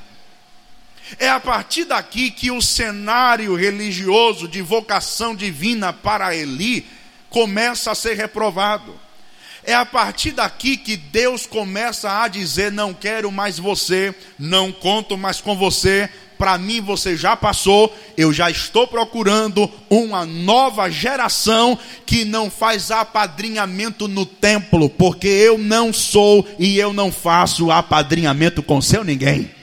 É 1.18 1.30
a 1.30 1.40
partir 1.40 1.86
daqui 1.86 2.30
que 2.30 2.52
o 2.52 2.62
cenário 2.62 3.56
religioso 3.56 4.48
de 4.48 4.62
vocação 4.62 5.34
divina 5.34 5.92
para 5.92 6.36
Eli 6.36 6.86
começa 7.30 7.92
a 7.92 7.96
ser 7.96 8.16
reprovado. 8.16 8.94
É 9.64 9.74
a 9.74 9.86
partir 9.86 10.32
daqui 10.32 10.78
que 10.78 10.96
Deus 10.96 11.46
começa 11.46 12.22
a 12.22 12.28
dizer: 12.28 12.72
Não 12.72 12.94
quero 12.94 13.32
mais 13.32 13.58
você, 13.58 14.14
não 14.38 14.72
conto 14.72 15.18
mais 15.18 15.42
com 15.42 15.56
você, 15.56 16.10
para 16.40 16.58
mim 16.58 16.80
você 16.80 17.18
já 17.18 17.36
passou, 17.36 17.94
eu 18.16 18.32
já 18.32 18.50
estou 18.50 18.88
procurando 18.88 19.70
uma 19.90 20.26
nova 20.26 20.90
geração 20.90 21.78
que 22.06 22.24
não 22.24 22.50
faz 22.50 22.92
apadrinhamento 22.92 24.08
no 24.08 24.26
templo, 24.26 24.90
porque 24.90 25.28
eu 25.28 25.58
não 25.58 25.92
sou 25.92 26.48
e 26.58 26.80
eu 26.80 26.94
não 26.94 27.12
faço 27.12 27.70
apadrinhamento 27.70 28.64
com 28.64 28.82
seu 28.82 29.04
ninguém. 29.04 29.59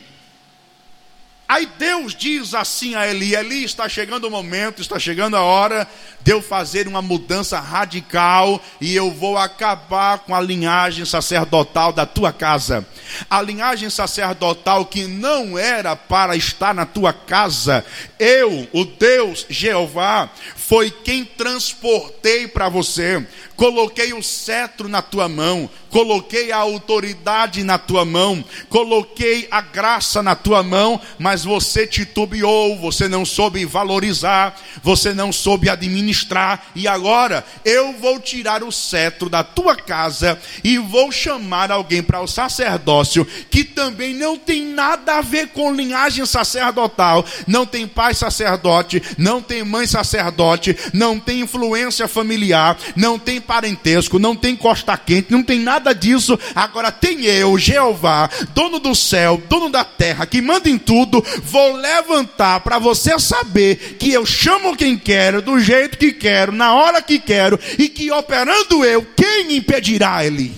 Aí 1.49 1.69
Deus 1.79 2.15
diz 2.15 2.55
assim 2.55 2.95
a 2.95 3.07
Eli: 3.07 3.35
Eli, 3.35 3.65
está 3.65 3.89
chegando 3.89 4.27
o 4.27 4.31
momento, 4.31 4.83
está 4.83 4.99
chegando 4.99 5.37
a 5.37 5.43
hora 5.43 5.87
de 6.27 6.33
eu 6.33 6.43
fazer 6.43 6.89
uma 6.89 7.01
mudança 7.01 7.61
radical 7.61 8.61
e 8.81 8.97
eu 8.97 9.13
vou 9.13 9.39
acabar 9.39 10.19
com 10.19 10.35
a 10.35 10.41
linhagem 10.41 11.05
sacerdotal 11.05 11.93
da 11.93 12.05
tua 12.05 12.33
casa. 12.33 12.85
A 13.31 13.41
linhagem 13.41 13.89
sacerdotal 13.89 14.87
que 14.87 15.07
não 15.07 15.57
era 15.57 15.95
para 15.95 16.35
estar 16.35 16.75
na 16.75 16.85
tua 16.85 17.13
casa, 17.13 17.85
eu, 18.19 18.67
o 18.73 18.85
Deus 18.85 19.47
Jeová, 19.49 20.29
foi 20.57 20.91
quem 20.91 21.25
transportei 21.25 22.49
para 22.49 22.69
você. 22.69 23.25
Coloquei 23.55 24.13
o 24.13 24.23
cetro 24.23 24.87
na 24.89 25.01
tua 25.01 25.29
mão, 25.29 25.71
coloquei 25.89 26.53
a 26.53 26.59
autoridade 26.59 27.63
na 27.63 27.79
tua 27.79 28.05
mão, 28.05 28.45
coloquei 28.69 29.49
a 29.51 29.63
graça 29.63 30.23
na 30.23 30.35
tua 30.35 30.63
mão, 30.63 31.01
mas 31.19 31.36
você 31.45 31.87
titubeou, 31.87 32.77
você 32.79 33.09
não 33.09 33.25
soube 33.25 33.65
valorizar, 33.65 34.57
você 34.83 35.13
não 35.13 35.33
soube 35.33 35.69
administrar, 35.69 36.67
e 36.75 36.87
agora 36.87 37.45
eu 37.65 37.93
vou 37.95 38.21
tirar 38.21 38.63
o 38.63 38.73
cetro 38.73 39.29
da 39.29 39.43
tua 39.43 39.75
casa 39.75 40.39
e 40.63 40.79
vou 40.79 41.11
chamar 41.11 41.71
alguém 41.71 42.03
para 42.03 42.21
o 42.21 42.27
sacerdócio 42.27 43.27
que 43.51 43.65
também 43.65 44.15
não 44.15 44.37
tem 44.37 44.65
nada 44.67 45.19
a 45.19 45.21
ver 45.21 45.49
com 45.49 45.73
linhagem 45.73 46.25
sacerdotal, 46.27 47.25
não 47.47 47.67
tem 47.67 47.87
pai 47.87 48.15
sacerdote, 48.15 49.03
não 49.17 49.41
tem 49.41 49.65
mãe 49.65 49.87
sacerdote, 49.87 50.77
não 50.93 51.19
tem 51.19 51.41
influência 51.41 52.09
familiar, 52.09 52.77
não 52.95 53.19
tem 53.19 53.41
parentesco, 53.41 54.19
não 54.19 54.35
tem 54.35 54.57
costa 54.57 54.97
quente, 54.97 55.31
não 55.31 55.43
tem 55.43 55.61
nada 55.61 55.95
disso. 55.95 56.39
Agora 56.55 56.93
tem 56.93 57.25
eu, 57.25 57.59
Jeová, 57.59 58.29
dono 58.55 58.79
do 58.79 58.95
céu, 58.95 59.43
dono 59.49 59.69
da 59.69 59.85
terra, 59.85 60.27
que 60.27 60.41
manda 60.41 60.69
em 60.69 60.79
tudo, 60.79 61.25
vou 61.43 61.77
levantar 61.77 62.61
para 62.61 62.79
você 62.79 63.19
saber 63.19 63.97
que 63.99 64.13
eu 64.13 64.25
chamo 64.25 64.77
quem 64.77 64.99
quero, 64.99 65.43
do 65.43 65.59
jeito 65.59 65.99
que 65.99 66.13
quero, 66.13 66.53
na 66.53 66.75
hora 66.75 67.03
que 67.03 67.19
quero, 67.19 67.59
e 67.79 67.89
que 67.89 68.11
operando 68.11 68.85
eu, 68.85 69.05
quem 69.17 69.57
impedirá 69.57 70.25
ele? 70.25 70.55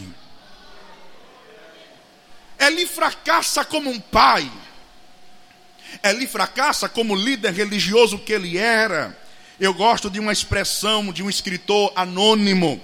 Ele 2.58 2.86
fracassa 2.86 3.64
como 3.64 3.90
um 3.90 4.00
pai. 4.00 4.50
Ele 6.02 6.26
fracassa 6.26 6.88
como 6.88 7.14
líder 7.14 7.52
religioso 7.52 8.18
que 8.18 8.32
ele 8.32 8.58
era. 8.58 9.16
Eu 9.58 9.72
gosto 9.72 10.10
de 10.10 10.20
uma 10.20 10.32
expressão 10.32 11.12
de 11.12 11.22
um 11.22 11.30
escritor 11.30 11.92
anônimo, 11.96 12.80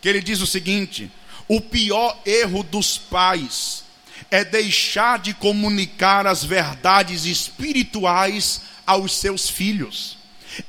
que 0.00 0.08
ele 0.08 0.20
diz 0.20 0.40
o 0.40 0.46
seguinte: 0.46 1.10
o 1.48 1.60
pior 1.60 2.20
erro 2.24 2.62
dos 2.62 2.98
pais 2.98 3.85
é 4.30 4.44
deixar 4.44 5.18
de 5.18 5.34
comunicar 5.34 6.26
as 6.26 6.44
verdades 6.44 7.24
espirituais 7.24 8.62
aos 8.86 9.14
seus 9.16 9.48
filhos. 9.48 10.16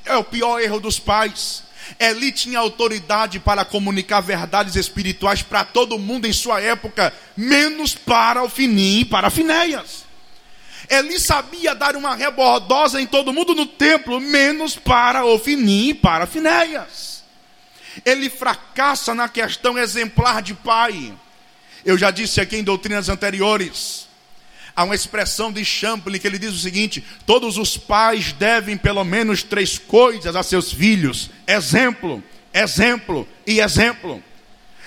É 0.04 0.16
o 0.16 0.24
pior 0.24 0.60
erro 0.60 0.80
dos 0.80 0.98
pais. 0.98 1.62
Eli 1.98 2.30
tinha 2.32 2.58
autoridade 2.58 3.40
para 3.40 3.64
comunicar 3.64 4.20
verdades 4.20 4.76
espirituais 4.76 5.42
para 5.42 5.64
todo 5.64 5.98
mundo 5.98 6.26
em 6.26 6.32
sua 6.32 6.60
época, 6.60 7.14
menos 7.36 7.94
para 7.94 8.42
o 8.42 8.48
Finim 8.48 9.00
e 9.00 9.04
para 9.04 9.30
Finéias. 9.30 10.08
Eli 10.88 11.20
sabia 11.20 11.74
dar 11.74 11.96
uma 11.96 12.14
rebordosa 12.14 13.00
em 13.00 13.06
todo 13.06 13.32
mundo 13.32 13.54
no 13.54 13.66
templo, 13.66 14.20
menos 14.20 14.74
para 14.74 15.24
Ofini 15.24 15.90
e 15.90 15.94
para 15.94 16.26
Finéias. 16.26 17.22
Ele 18.04 18.30
fracassa 18.30 19.14
na 19.14 19.28
questão 19.28 19.76
exemplar 19.76 20.40
de 20.40 20.54
pai. 20.54 21.12
Eu 21.84 21.96
já 21.96 22.10
disse 22.10 22.40
aqui 22.40 22.56
em 22.56 22.64
doutrinas 22.64 23.08
anteriores. 23.08 24.08
Há 24.74 24.84
uma 24.84 24.94
expressão 24.94 25.52
de 25.52 25.64
Champlin 25.64 26.18
que 26.18 26.26
ele 26.26 26.38
diz 26.38 26.54
o 26.54 26.58
seguinte: 26.58 27.04
todos 27.26 27.56
os 27.56 27.76
pais 27.76 28.32
devem 28.32 28.76
pelo 28.76 29.02
menos 29.04 29.42
três 29.42 29.78
coisas 29.78 30.36
a 30.36 30.42
seus 30.42 30.72
filhos: 30.72 31.30
exemplo, 31.46 32.22
exemplo 32.52 33.28
e 33.46 33.60
exemplo. 33.60 34.22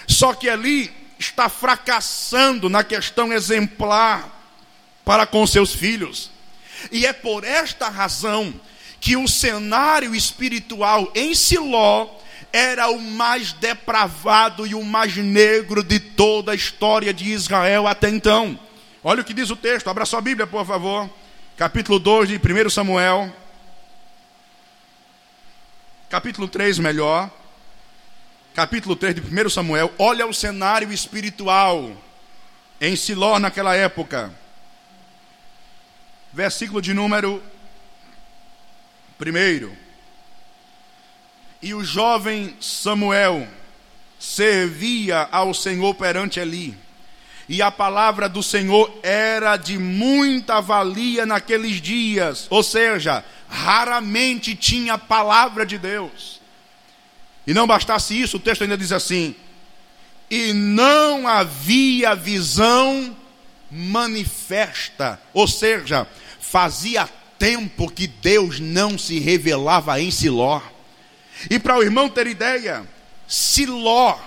Só 0.07 0.33
que 0.33 0.49
ali 0.49 0.91
está 1.19 1.49
fracassando 1.49 2.69
na 2.69 2.83
questão 2.83 3.31
exemplar 3.31 4.41
para 5.03 5.25
com 5.25 5.45
seus 5.45 5.73
filhos. 5.73 6.31
E 6.91 7.05
é 7.05 7.13
por 7.13 7.43
esta 7.43 7.89
razão 7.89 8.53
que 8.99 9.17
o 9.17 9.27
cenário 9.27 10.15
espiritual 10.15 11.11
em 11.15 11.35
Siló 11.35 12.07
era 12.53 12.89
o 12.89 12.99
mais 12.99 13.53
depravado 13.53 14.65
e 14.67 14.75
o 14.75 14.83
mais 14.83 15.15
negro 15.15 15.83
de 15.83 15.99
toda 15.99 16.51
a 16.51 16.55
história 16.55 17.13
de 17.13 17.31
Israel 17.31 17.87
até 17.87 18.09
então. 18.09 18.59
Olha 19.03 19.21
o 19.21 19.25
que 19.25 19.33
diz 19.33 19.49
o 19.49 19.55
texto, 19.55 19.89
abra 19.89 20.05
sua 20.05 20.21
Bíblia, 20.21 20.45
por 20.45 20.65
favor. 20.65 21.09
Capítulo 21.57 21.99
2 21.99 22.29
de 22.29 22.37
1 22.37 22.69
Samuel. 22.69 23.33
Capítulo 26.09 26.47
3, 26.47 26.79
melhor. 26.79 27.29
Capítulo 28.53 28.95
3 28.95 29.15
de 29.15 29.21
1 29.21 29.49
Samuel. 29.49 29.93
Olha 29.97 30.27
o 30.27 30.33
cenário 30.33 30.91
espiritual 30.91 31.91
em 32.79 32.95
Siló 32.95 33.39
naquela 33.39 33.75
época 33.75 34.31
versículo 36.33 36.81
de 36.81 36.93
número 36.93 37.43
1. 39.19 39.75
E 41.61 41.73
o 41.73 41.83
jovem 41.83 42.55
Samuel 42.59 43.47
servia 44.19 45.27
ao 45.31 45.53
Senhor 45.53 45.93
perante 45.95 46.39
Eli. 46.39 46.75
E 47.47 47.61
a 47.61 47.69
palavra 47.69 48.29
do 48.29 48.41
Senhor 48.41 48.91
era 49.03 49.57
de 49.57 49.77
muita 49.77 50.61
valia 50.61 51.25
naqueles 51.25 51.81
dias, 51.81 52.47
ou 52.49 52.63
seja, 52.63 53.25
raramente 53.49 54.55
tinha 54.55 54.97
palavra 54.97 55.65
de 55.65 55.77
Deus. 55.77 56.39
E 57.45 57.53
não 57.53 57.67
bastasse 57.67 58.19
isso, 58.19 58.37
o 58.37 58.39
texto 58.39 58.61
ainda 58.61 58.77
diz 58.77 58.91
assim: 58.91 59.35
e 60.31 60.53
não 60.53 61.27
havia 61.27 62.15
visão 62.15 63.13
manifesta, 63.69 65.19
ou 65.33 65.45
seja, 65.45 66.07
fazia 66.39 67.07
tempo 67.37 67.91
que 67.91 68.07
Deus 68.07 68.57
não 68.57 68.97
se 68.97 69.19
revelava 69.19 69.99
em 69.99 70.09
Siló. 70.09 70.61
E 71.49 71.59
para 71.59 71.77
o 71.77 71.83
irmão 71.83 72.09
ter 72.09 72.27
ideia, 72.27 72.85
Siló, 73.27 74.17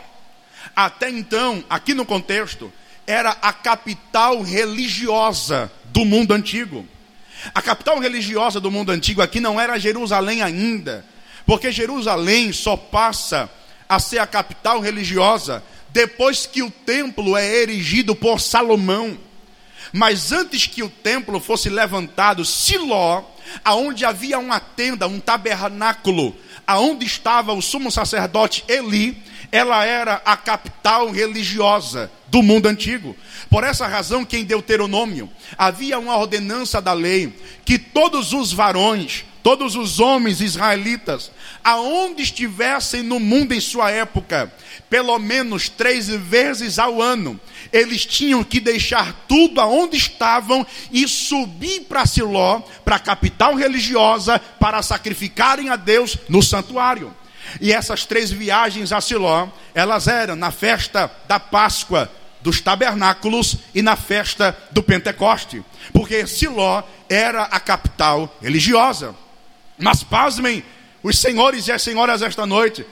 até 0.75 1.09
então, 1.09 1.65
aqui 1.69 1.95
no 1.95 2.05
contexto, 2.05 2.73
era 3.07 3.31
a 3.43 3.53
capital 3.53 4.41
religiosa 4.43 5.71
do 5.87 6.05
mundo 6.05 6.33
antigo. 6.33 6.87
A 7.55 7.61
capital 7.61 7.99
religiosa 7.99 8.61
do 8.61 8.71
mundo 8.71 8.91
antigo 8.91 9.21
aqui 9.21 9.41
não 9.41 9.61
era 9.61 9.79
Jerusalém 9.79 10.43
ainda, 10.43 11.05
porque 11.45 11.71
Jerusalém 11.71 12.53
só 12.53 12.77
passa 12.77 13.51
a 13.89 13.99
ser 13.99 14.19
a 14.19 14.27
capital 14.27 14.81
religiosa 14.81 15.63
depois 15.91 16.47
que 16.47 16.63
o 16.63 16.71
templo 16.71 17.37
é 17.37 17.63
erigido 17.63 18.15
por 18.15 18.41
Salomão. 18.41 19.17
Mas 19.93 20.33
antes 20.33 20.67
que 20.67 20.83
o 20.83 20.89
templo 20.89 21.39
fosse 21.39 21.69
levantado, 21.69 22.45
Siló, 22.45 23.23
aonde 23.65 24.05
havia 24.05 24.39
uma 24.39 24.59
tenda, 24.59 25.07
um 25.07 25.21
tabernáculo, 25.21 26.35
aonde 26.67 27.05
estava 27.05 27.53
o 27.53 27.63
sumo 27.63 27.91
sacerdote 27.91 28.65
Eli, 28.69 29.17
ela 29.53 29.85
era 29.85 30.21
a 30.25 30.37
capital 30.37 31.11
religiosa 31.11 32.11
do 32.29 32.43
mundo 32.43 32.67
antigo. 32.67 33.17
Por 33.49 33.63
essa 33.63 33.87
razão 33.87 34.25
que 34.25 34.37
em 34.37 34.45
Deuteronômio 34.45 35.31
havia 35.57 35.99
uma 35.99 36.17
ordenança 36.17 36.81
da 36.81 36.93
lei 36.93 37.33
que 37.65 37.79
todos 37.79 38.33
os 38.33 38.53
varões, 38.53 39.25
todos 39.45 39.77
os 39.77 40.01
homens 40.01 40.41
israelitas, 40.41 41.31
aonde 41.63 42.23
estivessem 42.23 43.03
no 43.03 43.21
mundo 43.21 43.53
em 43.53 43.61
sua 43.61 43.91
época, 43.91 44.51
pelo 44.89 45.19
menos 45.19 45.69
três 45.69 46.09
vezes 46.09 46.79
ao 46.79 47.03
ano, 47.03 47.39
eles 47.71 48.07
tinham 48.07 48.43
que 48.43 48.59
deixar 48.59 49.13
tudo 49.29 49.61
aonde 49.61 49.99
estavam 49.99 50.67
e 50.91 51.07
subir 51.07 51.83
para 51.83 52.07
Siló, 52.07 52.63
para 52.87 52.97
a 52.97 52.99
capital 52.99 53.55
religiosa, 53.55 54.39
para 54.39 54.81
sacrificarem 54.83 55.69
a 55.69 55.77
Deus 55.77 56.17
no 56.27 56.43
santuário. 56.43 57.15
E 57.61 57.71
essas 57.71 58.07
três 58.07 58.31
viagens 58.31 58.93
a 58.93 59.01
Siló, 59.03 59.49
elas 59.75 60.09
eram 60.09 60.37
na 60.37 60.51
festa 60.51 61.13
da 61.29 61.39
Páscoa, 61.39 62.11
dos 62.41 62.63
tabernáculos 62.63 63.57
e 63.75 63.83
na 63.83 63.95
festa 63.95 64.57
do 64.71 64.83
Pentecoste, 64.83 65.63
porque 65.93 66.27
Siló 66.27 66.83
era 67.11 67.43
a 67.43 67.61
capital 67.61 68.35
religiosa. 68.41 69.15
Mas 69.79 70.03
pasmem, 70.03 70.65
os 71.03 71.19
senhores 71.19 71.67
e 71.67 71.73
as 71.73 71.83
senhoras 71.83 72.23
esta 72.23 72.47
noite, 72.47 72.87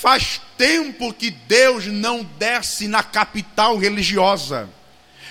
Faz 0.00 0.40
tempo 0.56 1.12
que 1.12 1.30
Deus 1.30 1.86
não 1.86 2.24
desce 2.38 2.88
na 2.88 3.02
capital 3.02 3.76
religiosa. 3.76 4.66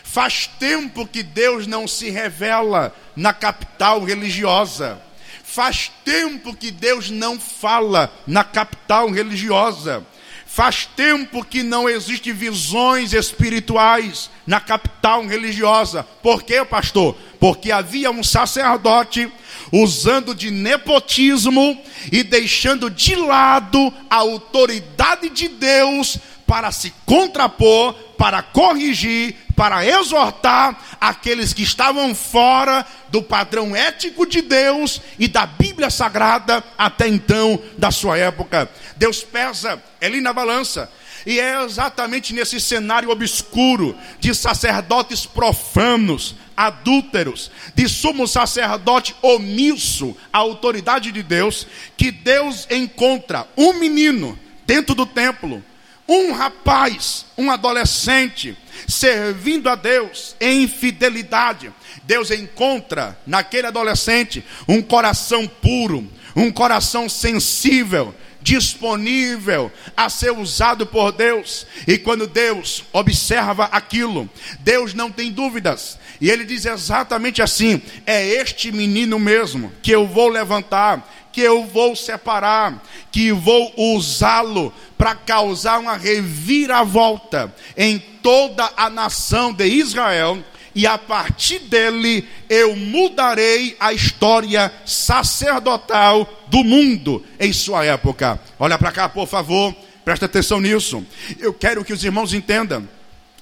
Faz 0.04 0.46
tempo 0.60 1.08
que 1.08 1.24
Deus 1.24 1.66
não 1.66 1.88
se 1.88 2.12
revela 2.12 2.96
na 3.16 3.34
capital 3.34 4.04
religiosa. 4.04 5.02
Faz 5.44 5.92
tempo 6.06 6.56
que 6.56 6.70
Deus 6.70 7.10
não 7.10 7.40
fala 7.40 8.14
na 8.28 8.44
capital 8.44 9.10
religiosa. 9.10 10.06
Faz 10.46 10.86
tempo 10.86 11.44
que 11.44 11.64
não 11.64 11.90
existe 11.90 12.32
visões 12.32 13.14
espirituais 13.14 14.30
na 14.46 14.60
capital 14.60 15.26
religiosa. 15.26 16.04
Por 16.22 16.44
quê, 16.44 16.64
pastor? 16.64 17.18
Porque 17.40 17.72
havia 17.72 18.12
um 18.12 18.24
sacerdote 18.24 19.32
usando 19.72 20.34
de 20.34 20.52
nepotismo 20.52 21.82
e 22.12 22.24
deixando 22.24 22.90
de 22.90 23.16
lado 23.16 23.94
a 24.10 24.18
autoridade 24.18 25.30
de 25.30 25.48
Deus 25.48 26.18
para 26.46 26.72
se 26.72 26.92
contrapor, 27.06 27.94
para 28.18 28.42
corrigir, 28.42 29.36
para 29.56 29.86
exortar 29.86 30.98
aqueles 31.00 31.54
que 31.54 31.62
estavam 31.62 32.16
fora 32.16 32.86
do 33.10 33.22
padrão 33.22 33.76
ético 33.76 34.26
de 34.26 34.42
Deus 34.42 35.00
e 35.20 35.28
da 35.28 35.46
Bíblia 35.46 35.90
Sagrada 35.90 36.64
até 36.78 37.08
então 37.08 37.62
da 37.78 37.92
sua 37.92 38.18
época. 38.18 38.68
Deus 38.98 39.22
pesa 39.22 39.82
ele 40.02 40.22
na 40.22 40.34
balança. 40.34 40.90
E 41.26 41.40
é 41.40 41.64
exatamente 41.64 42.34
nesse 42.34 42.60
cenário 42.60 43.10
obscuro 43.10 43.96
de 44.20 44.34
sacerdotes 44.34 45.26
profanos, 45.26 46.36
adúlteros, 46.60 47.50
de 47.74 47.88
sumo 47.88 48.28
sacerdote 48.28 49.16
omisso 49.22 50.14
à 50.32 50.40
autoridade 50.40 51.10
de 51.10 51.24
Deus, 51.24 51.66
que 51.96 52.12
Deus 52.12 52.68
encontra 52.70 53.48
um 53.56 53.80
menino 53.80 54.38
dentro 54.66 54.94
do 54.94 55.06
templo, 55.06 55.64
um 56.06 56.34
rapaz, 56.34 57.28
um 57.38 57.50
adolescente, 57.50 58.58
servindo 58.86 59.70
a 59.70 59.76
Deus 59.76 60.36
em 60.38 60.68
fidelidade. 60.68 61.72
Deus 62.04 62.30
encontra 62.30 63.18
naquele 63.26 63.68
adolescente 63.68 64.44
um 64.68 64.82
coração 64.82 65.48
puro, 65.48 66.12
um 66.36 66.52
coração 66.52 67.08
sensível, 67.08 68.14
disponível 68.42 69.72
a 69.96 70.10
ser 70.10 70.32
usado 70.32 70.86
por 70.86 71.12
Deus. 71.12 71.66
E 71.88 71.98
quando 71.98 72.28
Deus 72.28 72.84
observa 72.92 73.66
aquilo, 73.66 74.30
Deus 74.60 74.94
não 74.94 75.12
tem 75.12 75.32
dúvidas. 75.32 75.98
E 76.22 76.30
ele 76.30 76.46
diz 76.46 76.66
exatamente 76.66 77.42
assim: 77.42 77.82
é 78.06 78.26
este 78.26 78.72
menino 78.72 79.20
mesmo 79.20 79.72
que 79.82 79.92
eu 79.92 80.08
vou 80.08 80.30
levantar, 80.30 81.30
que 81.32 81.42
eu 81.42 81.66
vou 81.66 81.96
separar, 81.96 82.84
que 83.12 83.32
vou 83.32 83.74
usá-lo 83.78 84.74
para 84.98 85.16
causar 85.16 85.80
uma 85.80 85.96
reviravolta 85.96 87.54
em 87.78 88.00
toda 88.22 88.70
a 88.76 88.90
nação 88.90 89.54
de 89.54 89.66
Israel 89.66 90.44
e 90.74 90.86
a 90.86 90.98
partir 90.98 91.60
dele 91.60 92.28
eu 92.50 92.76
mudarei 92.76 93.76
a 93.80 93.94
história 93.94 94.72
sacerdotal 94.86 96.28
do 96.48 96.64
mundo 96.64 97.26
em 97.40 97.52
sua 97.54 97.86
época. 97.86 98.40
Olha 98.60 98.78
para 98.78 98.92
cá, 98.92 99.10
por 99.10 99.28
favor, 99.28 99.76
presta 100.06 100.26
atenção 100.26 100.60
nisso. 100.60 101.06
Eu 101.40 101.54
quero 101.54 101.84
que 101.84 101.94
os 101.94 102.04
irmãos 102.04 102.34
entendam 102.34 102.88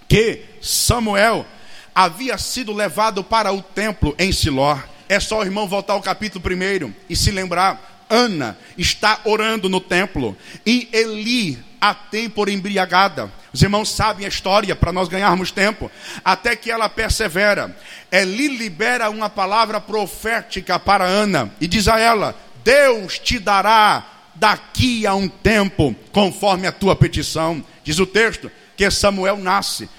que 0.08 0.42
Samuel 0.62 1.46
havia 1.94 2.38
sido 2.38 2.74
levado 2.74 3.24
para 3.24 3.52
o 3.52 3.62
templo 3.62 4.16
em 4.18 4.32
Siló. 4.32 4.78
É 5.10 5.20
só 5.20 5.40
o 5.40 5.44
irmão 5.44 5.68
voltar 5.68 5.94
ao 5.94 6.02
capítulo 6.02 6.44
1 6.46 6.94
e 7.10 7.16
se 7.16 7.32
lembrar. 7.32 8.06
Ana 8.10 8.58
está 8.78 9.20
orando 9.26 9.68
no 9.68 9.82
templo 9.82 10.38
e 10.66 10.88
Eli 10.94 11.60
a 11.80 11.94
tem 11.94 12.30
por 12.30 12.50
embriagada. 12.50 13.32
Os 13.54 13.62
irmãos 13.62 13.90
sabem 13.90 14.26
a 14.26 14.30
história 14.30 14.76
para 14.76 14.92
nós 14.92 15.08
ganharmos 15.08 15.52
tempo. 15.52 15.90
Até 16.24 16.56
que 16.56 16.70
ela 16.70 16.90
persevera. 16.90 17.76
Eli 18.12 18.48
libera 18.48 19.10
uma 19.10 19.30
palavra 19.30 19.80
profética 19.80 20.78
para 20.78 21.06
Ana 21.06 21.52
e 21.60 21.68
diz 21.68 21.88
a 21.88 22.00
ela: 22.00 22.36
Deus 22.64 23.18
te 23.20 23.40
dará 23.40 24.06
daqui 24.36 25.08
a 25.08 25.16
um 25.16 25.28
tempo, 25.28 25.96
conforme 26.12 26.68
a 26.68 26.72
tua 26.72 26.96
petição. 26.96 27.64
Diz 27.84 28.00
o 28.00 28.06
texto 28.06 28.52
que 28.76 28.90
Samuel 28.92 29.38
nasce. 29.38 29.90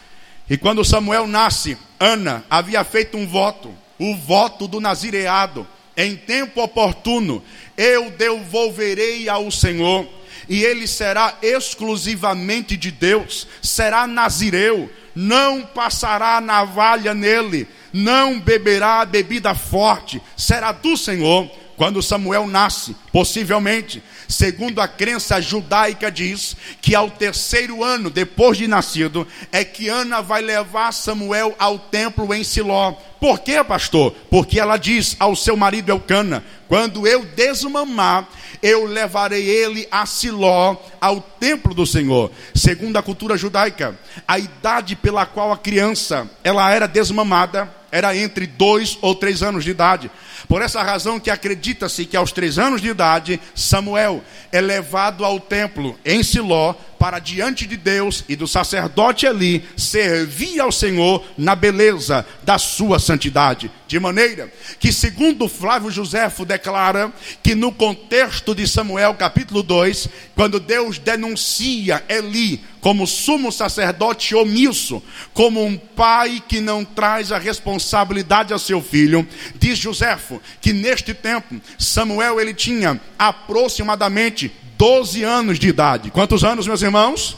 E 0.49 0.57
quando 0.57 0.85
Samuel 0.85 1.27
nasce, 1.27 1.77
Ana 1.99 2.45
havia 2.49 2.83
feito 2.85 3.17
um 3.17 3.27
voto, 3.27 3.75
o 3.99 4.15
voto 4.17 4.69
do 4.69 4.81
nazireado. 4.81 5.67
Em 5.97 6.15
tempo 6.15 6.63
oportuno, 6.63 7.43
eu 7.77 8.11
devolverei 8.11 9.29
ao 9.29 9.51
Senhor 9.51 10.07
e 10.49 10.65
ele 10.65 10.87
será 10.87 11.37
exclusivamente 11.43 12.77
de 12.77 12.91
Deus, 12.91 13.47
será 13.63 14.07
nazireu, 14.07 14.91
não 15.15 15.63
passará 15.63 16.41
navalha 16.41 17.13
nele, 17.13 17.69
não 17.93 18.41
beberá 18.41 19.05
bebida 19.05 19.55
forte, 19.55 20.21
será 20.37 20.73
do 20.73 20.97
Senhor. 20.97 21.51
Quando 21.79 22.03
Samuel 22.03 22.49
nasce, 22.49 22.97
possivelmente, 23.13 24.03
segundo 24.27 24.81
a 24.81 24.89
crença 24.89 25.41
judaica 25.41 26.11
diz 26.11 26.57
que 26.83 26.93
ao 26.93 27.09
terceiro 27.09 27.85
ano 27.85 28.11
depois 28.11 28.59
de 28.59 28.67
nascido 28.67 29.25
é 29.53 29.65
que 29.65 29.89
Ana 29.89 30.21
vai 30.21 30.43
levar 30.43 30.93
Samuel 30.93 31.55
ao 31.57 31.79
templo 31.79 32.35
em 32.35 32.43
Siló. 32.43 32.95
Por 33.21 33.39
quê, 33.39 33.63
pastor? 33.63 34.11
Porque 34.29 34.59
ela 34.59 34.77
diz 34.77 35.15
ao 35.21 35.37
seu 35.37 35.57
marido 35.57 35.93
Elcana: 35.93 36.43
quando 36.67 37.07
eu 37.07 37.25
desmamar, 37.25 38.29
eu 38.61 38.85
levarei 38.85 39.49
ele 39.49 39.87
a 39.89 40.05
Siló, 40.05 40.75
ao 41.01 41.21
templo 41.21 41.73
do 41.75 41.87
Senhor. 41.87 42.33
Segundo 42.57 42.97
a 42.97 43.03
cultura 43.05 43.37
judaica, 43.37 43.97
a 44.27 44.37
idade 44.37 44.97
pela 44.97 45.25
qual 45.25 45.53
a 45.53 45.57
criança 45.57 46.29
ela 46.43 46.73
era 46.75 46.89
desmamada 46.89 47.73
era 47.91 48.17
entre 48.17 48.47
dois 48.47 48.99
ou 49.01 49.15
três 49.15 49.43
anos 49.43 49.65
de 49.65 49.71
idade. 49.71 50.11
Por 50.49 50.63
essa 50.63 50.83
razão 50.83 51.21
que 51.21 51.31
acredita-se 51.31 52.07
que 52.07 52.17
aos 52.17 52.33
três 52.33 52.59
anos 52.59 52.81
de 52.81 52.89
idade, 52.89 53.39
Samuel 53.55 54.25
é 54.51 54.61
levado 54.61 55.25
ao 55.25 55.39
templo 55.39 55.99
em 56.05 56.23
Siló 56.23 56.75
para 56.99 57.19
diante 57.19 57.67
de 57.67 57.77
Deus 57.77 58.25
e 58.29 58.35
do 58.35 58.47
sacerdote 58.47 59.27
Eli 59.27 59.65
servir 59.77 60.61
ao 60.61 60.73
Senhor 60.73 61.25
na 61.37 61.55
beleza 61.55 62.27
da 62.43 62.59
sua 62.59 62.99
santidade. 62.99 63.71
De 63.87 63.99
maneira 63.99 64.53
que, 64.79 64.93
segundo 64.93 65.49
Flávio 65.49 65.91
Joséfo 65.91 66.45
declara, 66.45 67.13
que 67.43 67.55
no 67.55 67.73
contexto 67.73 68.55
de 68.55 68.67
Samuel 68.67 69.15
capítulo 69.15 69.63
2, 69.63 70.09
quando 70.35 70.61
Deus 70.61 70.99
denuncia 70.99 72.05
Eli 72.09 72.63
como 72.81 73.07
sumo 73.07 73.51
sacerdote 73.51 74.35
omisso, 74.35 75.03
como 75.33 75.65
um 75.65 75.77
pai 75.77 76.43
que 76.47 76.61
não 76.61 76.85
traz 76.85 77.33
a 77.33 77.39
responsabilidade 77.39 78.53
ao 78.53 78.59
seu 78.59 78.83
filho, 78.83 79.27
diz 79.57 79.79
Joséfo 79.79 80.41
que 80.61 80.73
neste 80.73 81.15
tempo 81.15 81.61
Samuel 81.79 82.41
ele 82.41 82.55
tinha 82.55 83.01
aproximadamente 83.19 84.53
12 84.79 85.25
anos 85.25 85.59
de 85.59 85.69
idade. 85.69 86.09
Quantos 86.13 86.45
anos, 86.45 86.69
meus 86.69 86.81
irmãos? 86.83 87.37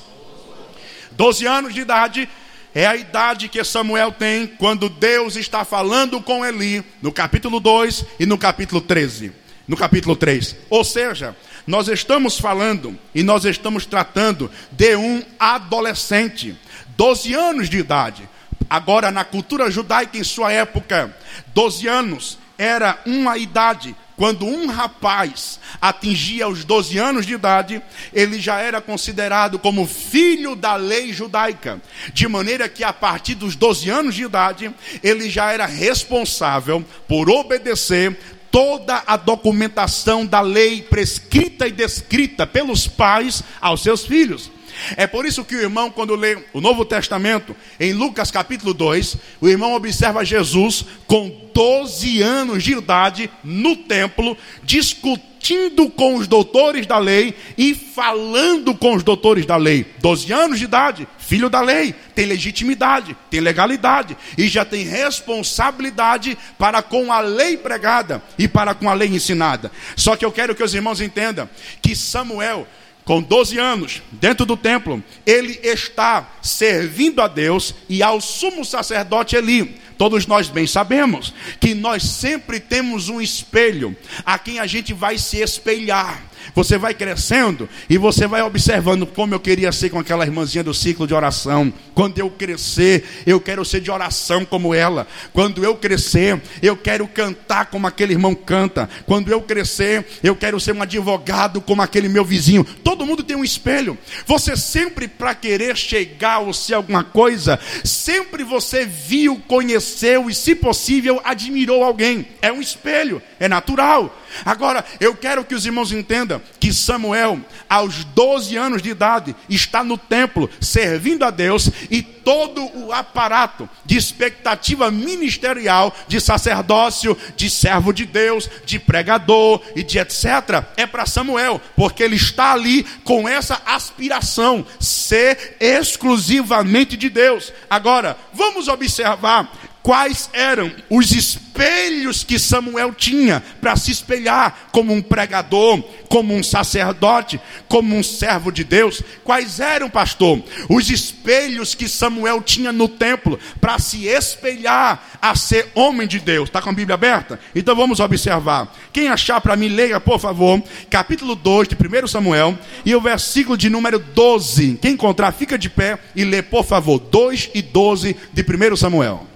12 1.12 1.46
anos 1.46 1.72
de 1.72 1.80
idade 1.80 2.28
é 2.74 2.86
a 2.86 2.94
idade 2.94 3.48
que 3.48 3.64
Samuel 3.64 4.12
tem 4.12 4.46
quando 4.46 4.90
Deus 4.90 5.36
está 5.36 5.64
falando 5.64 6.20
com 6.20 6.44
Eli, 6.44 6.84
no 7.00 7.10
capítulo 7.10 7.58
2 7.58 8.04
e 8.20 8.26
no 8.26 8.36
capítulo 8.36 8.82
13. 8.82 9.32
No 9.66 9.74
capítulo 9.74 10.14
3. 10.14 10.54
Ou 10.68 10.84
seja, 10.84 11.34
nós 11.66 11.88
estamos 11.88 12.38
falando 12.38 12.96
e 13.14 13.22
nós 13.22 13.46
estamos 13.46 13.86
tratando 13.86 14.50
de 14.70 14.94
um 14.96 15.22
adolescente, 15.38 16.54
12 16.94 17.32
anos 17.32 17.70
de 17.70 17.78
idade. 17.78 18.28
Agora, 18.68 19.10
na 19.10 19.24
cultura 19.24 19.70
judaica 19.70 20.18
em 20.18 20.24
sua 20.24 20.52
época, 20.52 21.16
12 21.54 21.88
anos 21.88 22.38
era 22.58 23.00
uma 23.06 23.38
idade 23.38 23.96
quando 24.20 24.44
um 24.44 24.66
rapaz 24.66 25.58
atingia 25.80 26.46
os 26.46 26.62
12 26.62 26.98
anos 26.98 27.24
de 27.24 27.32
idade, 27.32 27.80
ele 28.12 28.38
já 28.38 28.60
era 28.60 28.78
considerado 28.78 29.58
como 29.58 29.86
filho 29.86 30.54
da 30.54 30.76
lei 30.76 31.10
judaica. 31.10 31.80
De 32.12 32.28
maneira 32.28 32.68
que 32.68 32.84
a 32.84 32.92
partir 32.92 33.34
dos 33.34 33.56
12 33.56 33.88
anos 33.88 34.14
de 34.14 34.22
idade, 34.22 34.70
ele 35.02 35.30
já 35.30 35.50
era 35.50 35.64
responsável 35.64 36.84
por 37.08 37.30
obedecer 37.30 38.14
toda 38.50 39.02
a 39.06 39.16
documentação 39.16 40.26
da 40.26 40.42
lei 40.42 40.82
prescrita 40.82 41.66
e 41.66 41.72
descrita 41.72 42.46
pelos 42.46 42.86
pais 42.86 43.42
aos 43.58 43.82
seus 43.82 44.04
filhos. 44.04 44.50
É 44.96 45.06
por 45.06 45.26
isso 45.26 45.44
que 45.44 45.56
o 45.56 45.60
irmão, 45.60 45.90
quando 45.90 46.14
lê 46.14 46.38
o 46.52 46.60
Novo 46.60 46.84
Testamento, 46.84 47.54
em 47.78 47.92
Lucas 47.92 48.30
capítulo 48.30 48.74
2, 48.74 49.16
o 49.40 49.48
irmão 49.48 49.74
observa 49.74 50.24
Jesus 50.24 50.84
com 51.06 51.50
12 51.54 52.22
anos 52.22 52.62
de 52.62 52.72
idade 52.72 53.30
no 53.42 53.76
templo, 53.76 54.36
discutindo 54.62 55.90
com 55.90 56.16
os 56.16 56.26
doutores 56.26 56.86
da 56.86 56.98
lei 56.98 57.34
e 57.56 57.74
falando 57.74 58.74
com 58.74 58.94
os 58.94 59.02
doutores 59.02 59.46
da 59.46 59.56
lei. 59.56 59.86
12 59.98 60.32
anos 60.32 60.58
de 60.58 60.64
idade, 60.64 61.08
filho 61.18 61.50
da 61.50 61.60
lei, 61.60 61.94
tem 62.14 62.26
legitimidade, 62.26 63.16
tem 63.30 63.40
legalidade 63.40 64.16
e 64.36 64.48
já 64.48 64.64
tem 64.64 64.84
responsabilidade 64.84 66.36
para 66.58 66.82
com 66.82 67.12
a 67.12 67.20
lei 67.20 67.56
pregada 67.56 68.22
e 68.38 68.46
para 68.46 68.74
com 68.74 68.88
a 68.88 68.94
lei 68.94 69.08
ensinada. 69.08 69.70
Só 69.96 70.16
que 70.16 70.24
eu 70.24 70.32
quero 70.32 70.54
que 70.54 70.62
os 70.62 70.74
irmãos 70.74 71.00
entendam 71.00 71.48
que 71.82 71.96
Samuel 71.96 72.66
com 73.04 73.20
12 73.20 73.58
anos, 73.58 74.02
dentro 74.12 74.46
do 74.46 74.56
templo, 74.56 75.02
ele 75.26 75.58
está 75.62 76.30
servindo 76.42 77.20
a 77.20 77.28
Deus 77.28 77.74
e 77.88 78.02
ao 78.02 78.20
sumo 78.20 78.64
sacerdote 78.64 79.36
Eli. 79.36 79.80
Todos 79.98 80.26
nós 80.26 80.48
bem 80.48 80.66
sabemos 80.66 81.34
que 81.60 81.74
nós 81.74 82.02
sempre 82.02 82.58
temos 82.58 83.08
um 83.08 83.20
espelho 83.20 83.94
a 84.24 84.38
quem 84.38 84.58
a 84.58 84.66
gente 84.66 84.94
vai 84.94 85.18
se 85.18 85.38
espelhar. 85.38 86.29
Você 86.54 86.78
vai 86.78 86.94
crescendo 86.94 87.68
e 87.88 87.96
você 87.98 88.26
vai 88.26 88.42
observando 88.42 89.06
como 89.06 89.34
eu 89.34 89.40
queria 89.40 89.72
ser 89.72 89.90
com 89.90 89.98
aquela 89.98 90.24
irmãzinha 90.24 90.64
do 90.64 90.74
ciclo 90.74 91.06
de 91.06 91.14
oração. 91.14 91.72
Quando 91.94 92.18
eu 92.18 92.30
crescer, 92.30 93.04
eu 93.26 93.40
quero 93.40 93.64
ser 93.64 93.80
de 93.80 93.90
oração 93.90 94.44
como 94.44 94.74
ela. 94.74 95.06
Quando 95.32 95.64
eu 95.64 95.76
crescer, 95.76 96.40
eu 96.62 96.76
quero 96.76 97.06
cantar 97.06 97.66
como 97.66 97.86
aquele 97.86 98.12
irmão 98.12 98.34
canta. 98.34 98.88
Quando 99.06 99.30
eu 99.30 99.40
crescer, 99.42 100.06
eu 100.22 100.34
quero 100.34 100.60
ser 100.60 100.74
um 100.74 100.82
advogado 100.82 101.60
como 101.60 101.82
aquele 101.82 102.08
meu 102.08 102.24
vizinho. 102.24 102.64
Todo 102.84 103.06
mundo 103.06 103.22
tem 103.22 103.36
um 103.36 103.44
espelho. 103.44 103.96
Você 104.26 104.56
sempre 104.56 105.08
para 105.08 105.34
querer 105.34 105.76
chegar 105.76 106.40
ou 106.40 106.52
ser 106.52 106.74
alguma 106.74 107.04
coisa, 107.04 107.58
sempre 107.84 108.44
você 108.44 108.84
viu, 108.84 109.40
conheceu 109.46 110.28
e 110.28 110.34
se 110.34 110.54
possível 110.54 111.20
admirou 111.24 111.84
alguém. 111.84 112.26
É 112.40 112.52
um 112.52 112.60
espelho, 112.60 113.22
é 113.40 113.48
natural. 113.48 114.14
Agora, 114.44 114.84
eu 115.00 115.16
quero 115.16 115.44
que 115.44 115.54
os 115.54 115.64
irmãos 115.64 115.90
entendam 115.90 116.40
que 116.60 116.72
Samuel, 116.72 117.40
aos 117.68 118.04
12 118.04 118.54
anos 118.56 118.82
de 118.82 118.90
idade, 118.90 119.34
está 119.48 119.82
no 119.82 119.96
templo 119.96 120.48
servindo 120.60 121.24
a 121.24 121.30
Deus 121.30 121.70
e 121.90 122.02
todo 122.02 122.62
o 122.76 122.92
aparato 122.92 123.68
de 123.84 123.96
expectativa 123.96 124.90
ministerial, 124.90 125.94
de 126.06 126.20
sacerdócio, 126.20 127.16
de 127.34 127.48
servo 127.48 127.92
de 127.92 128.04
Deus, 128.04 128.48
de 128.66 128.78
pregador 128.78 129.62
e 129.74 129.82
de 129.82 129.98
etc., 129.98 130.62
é 130.76 130.86
para 130.86 131.06
Samuel, 131.06 131.60
porque 131.74 132.02
ele 132.02 132.16
está 132.16 132.52
ali 132.52 132.84
com 133.04 133.26
essa 133.26 133.60
aspiração, 133.64 134.66
ser 134.78 135.56
exclusivamente 135.58 136.96
de 136.96 137.08
Deus. 137.08 137.52
Agora, 137.70 138.16
vamos 138.34 138.68
observar 138.68 139.50
quais 139.82 140.28
eram 140.32 140.70
os 140.88 141.12
espelhos 141.12 142.22
que 142.24 142.38
Samuel 142.38 142.92
tinha 142.92 143.42
para 143.60 143.76
se 143.76 143.90
espelhar 143.90 144.68
como 144.72 144.92
um 144.92 145.02
pregador, 145.02 145.82
como 146.08 146.34
um 146.34 146.42
sacerdote, 146.42 147.40
como 147.68 147.96
um 147.96 148.02
servo 148.02 148.50
de 148.50 148.64
Deus. 148.64 149.02
Quais 149.24 149.60
eram, 149.60 149.88
pastor, 149.88 150.42
os 150.68 150.90
espelhos 150.90 151.74
que 151.74 151.88
Samuel 151.88 152.42
tinha 152.42 152.72
no 152.72 152.88
templo 152.88 153.38
para 153.60 153.78
se 153.78 154.06
espelhar 154.06 155.18
a 155.20 155.34
ser 155.34 155.68
homem 155.74 156.06
de 156.06 156.18
Deus? 156.18 156.48
Está 156.48 156.60
com 156.60 156.70
a 156.70 156.74
Bíblia 156.74 156.94
aberta? 156.94 157.38
Então 157.54 157.74
vamos 157.74 158.00
observar. 158.00 158.74
Quem 158.92 159.08
achar 159.08 159.40
para 159.40 159.56
mim, 159.56 159.68
leia, 159.68 160.00
por 160.00 160.18
favor, 160.18 160.62
capítulo 160.88 161.34
2 161.34 161.68
de 161.68 161.76
1 161.76 162.06
Samuel 162.06 162.58
e 162.84 162.94
o 162.94 163.00
versículo 163.00 163.56
de 163.56 163.70
número 163.70 163.98
12. 163.98 164.78
Quem 164.80 164.92
encontrar, 164.92 165.32
fica 165.32 165.58
de 165.58 165.70
pé 165.70 165.98
e 166.14 166.24
lê, 166.24 166.42
por 166.42 166.64
favor, 166.64 166.98
2 166.98 167.50
e 167.54 167.62
12 167.62 168.16
de 168.32 168.42
1 168.42 168.76
Samuel. 168.76 169.29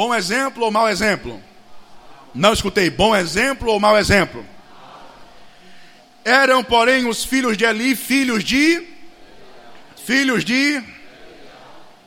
Bom 0.00 0.14
exemplo 0.14 0.64
ou 0.64 0.70
mau 0.70 0.88
exemplo? 0.88 1.38
Não 2.34 2.54
escutei. 2.54 2.88
Bom 2.88 3.14
exemplo 3.14 3.70
ou 3.70 3.78
mau 3.78 3.98
exemplo? 3.98 4.42
Eram, 6.24 6.64
porém, 6.64 7.06
os 7.06 7.22
filhos 7.22 7.54
de 7.54 7.66
Eli, 7.66 7.94
filhos 7.94 8.42
de. 8.42 8.82
Filhos 10.02 10.42
de. 10.42 10.82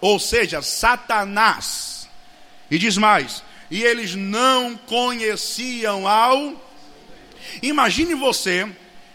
Ou 0.01 0.17
seja, 0.17 0.59
Satanás. 0.63 2.09
E 2.71 2.79
diz 2.79 2.97
mais: 2.97 3.43
e 3.69 3.83
eles 3.83 4.15
não 4.15 4.75
conheciam 4.75 6.07
ao. 6.07 6.59
Imagine 7.61 8.15
você, 8.15 8.67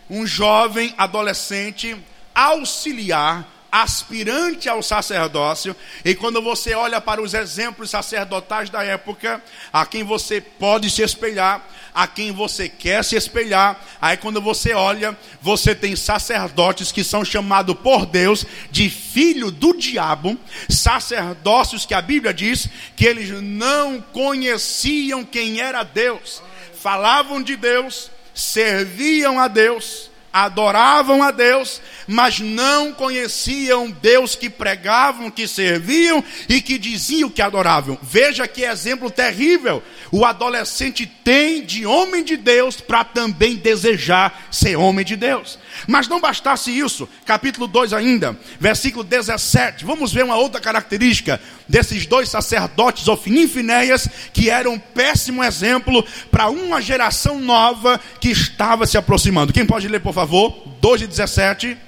um 0.08 0.24
jovem 0.24 0.94
adolescente, 0.96 1.96
auxiliar 2.32 3.57
aspirante 3.70 4.68
ao 4.68 4.82
sacerdócio, 4.82 5.76
e 6.04 6.14
quando 6.14 6.40
você 6.40 6.74
olha 6.74 7.00
para 7.00 7.20
os 7.20 7.34
exemplos 7.34 7.90
sacerdotais 7.90 8.70
da 8.70 8.82
época, 8.82 9.42
a 9.72 9.84
quem 9.84 10.02
você 10.02 10.40
pode 10.40 10.90
se 10.90 11.02
espelhar, 11.02 11.66
a 11.94 12.06
quem 12.06 12.32
você 12.32 12.68
quer 12.68 13.04
se 13.04 13.16
espelhar, 13.16 13.78
aí 14.00 14.16
quando 14.16 14.40
você 14.40 14.72
olha, 14.72 15.16
você 15.40 15.74
tem 15.74 15.96
sacerdotes 15.96 16.92
que 16.92 17.04
são 17.04 17.24
chamados 17.24 17.76
por 17.76 18.06
Deus 18.06 18.46
de 18.70 18.88
filho 18.88 19.50
do 19.50 19.76
diabo, 19.76 20.38
sacerdócios 20.68 21.84
que 21.84 21.94
a 21.94 22.00
Bíblia 22.00 22.32
diz 22.32 22.68
que 22.96 23.04
eles 23.04 23.30
não 23.42 24.00
conheciam 24.00 25.24
quem 25.24 25.60
era 25.60 25.82
Deus, 25.82 26.42
falavam 26.80 27.42
de 27.42 27.56
Deus, 27.56 28.10
serviam 28.34 29.38
a 29.40 29.48
Deus, 29.48 30.07
adoravam 30.32 31.22
a 31.22 31.30
Deus, 31.30 31.80
mas 32.06 32.38
não 32.40 32.92
conheciam 32.92 33.90
Deus 33.90 34.34
que 34.34 34.50
pregavam, 34.50 35.30
que 35.30 35.48
serviam 35.48 36.22
e 36.48 36.60
que 36.60 36.78
diziam 36.78 37.30
que 37.30 37.42
adoravam. 37.42 37.98
Veja 38.02 38.46
que 38.46 38.62
exemplo 38.62 39.10
terrível 39.10 39.82
o 40.10 40.24
adolescente 40.24 41.06
tem 41.06 41.62
de 41.64 41.86
homem 41.86 42.24
de 42.24 42.36
Deus 42.36 42.80
para 42.80 43.04
também 43.04 43.56
desejar 43.56 44.48
ser 44.50 44.76
homem 44.76 45.04
de 45.04 45.16
Deus. 45.16 45.58
Mas 45.86 46.08
não 46.08 46.20
bastasse 46.20 46.76
isso, 46.76 47.08
capítulo 47.24 47.66
2 47.66 47.92
ainda, 47.92 48.36
versículo 48.58 49.04
17. 49.04 49.84
Vamos 49.84 50.12
ver 50.12 50.24
uma 50.24 50.36
outra 50.36 50.60
característica 50.60 51.40
desses 51.68 52.06
dois 52.06 52.28
sacerdotes, 52.28 53.06
Ofnim 53.06 53.42
e 53.42 53.48
Finéias, 53.48 54.08
que 54.32 54.48
eram 54.48 54.72
um 54.72 54.78
péssimo 54.78 55.44
exemplo 55.44 56.04
para 56.30 56.48
uma 56.48 56.80
geração 56.80 57.38
nova 57.38 58.00
que 58.20 58.30
estava 58.30 58.86
se 58.86 58.96
aproximando. 58.96 59.52
Quem 59.52 59.66
pode 59.66 59.86
ler, 59.86 60.00
por 60.00 60.14
favor? 60.18 60.54
2 60.80 61.02
e 61.02 61.06
17. 61.06 61.78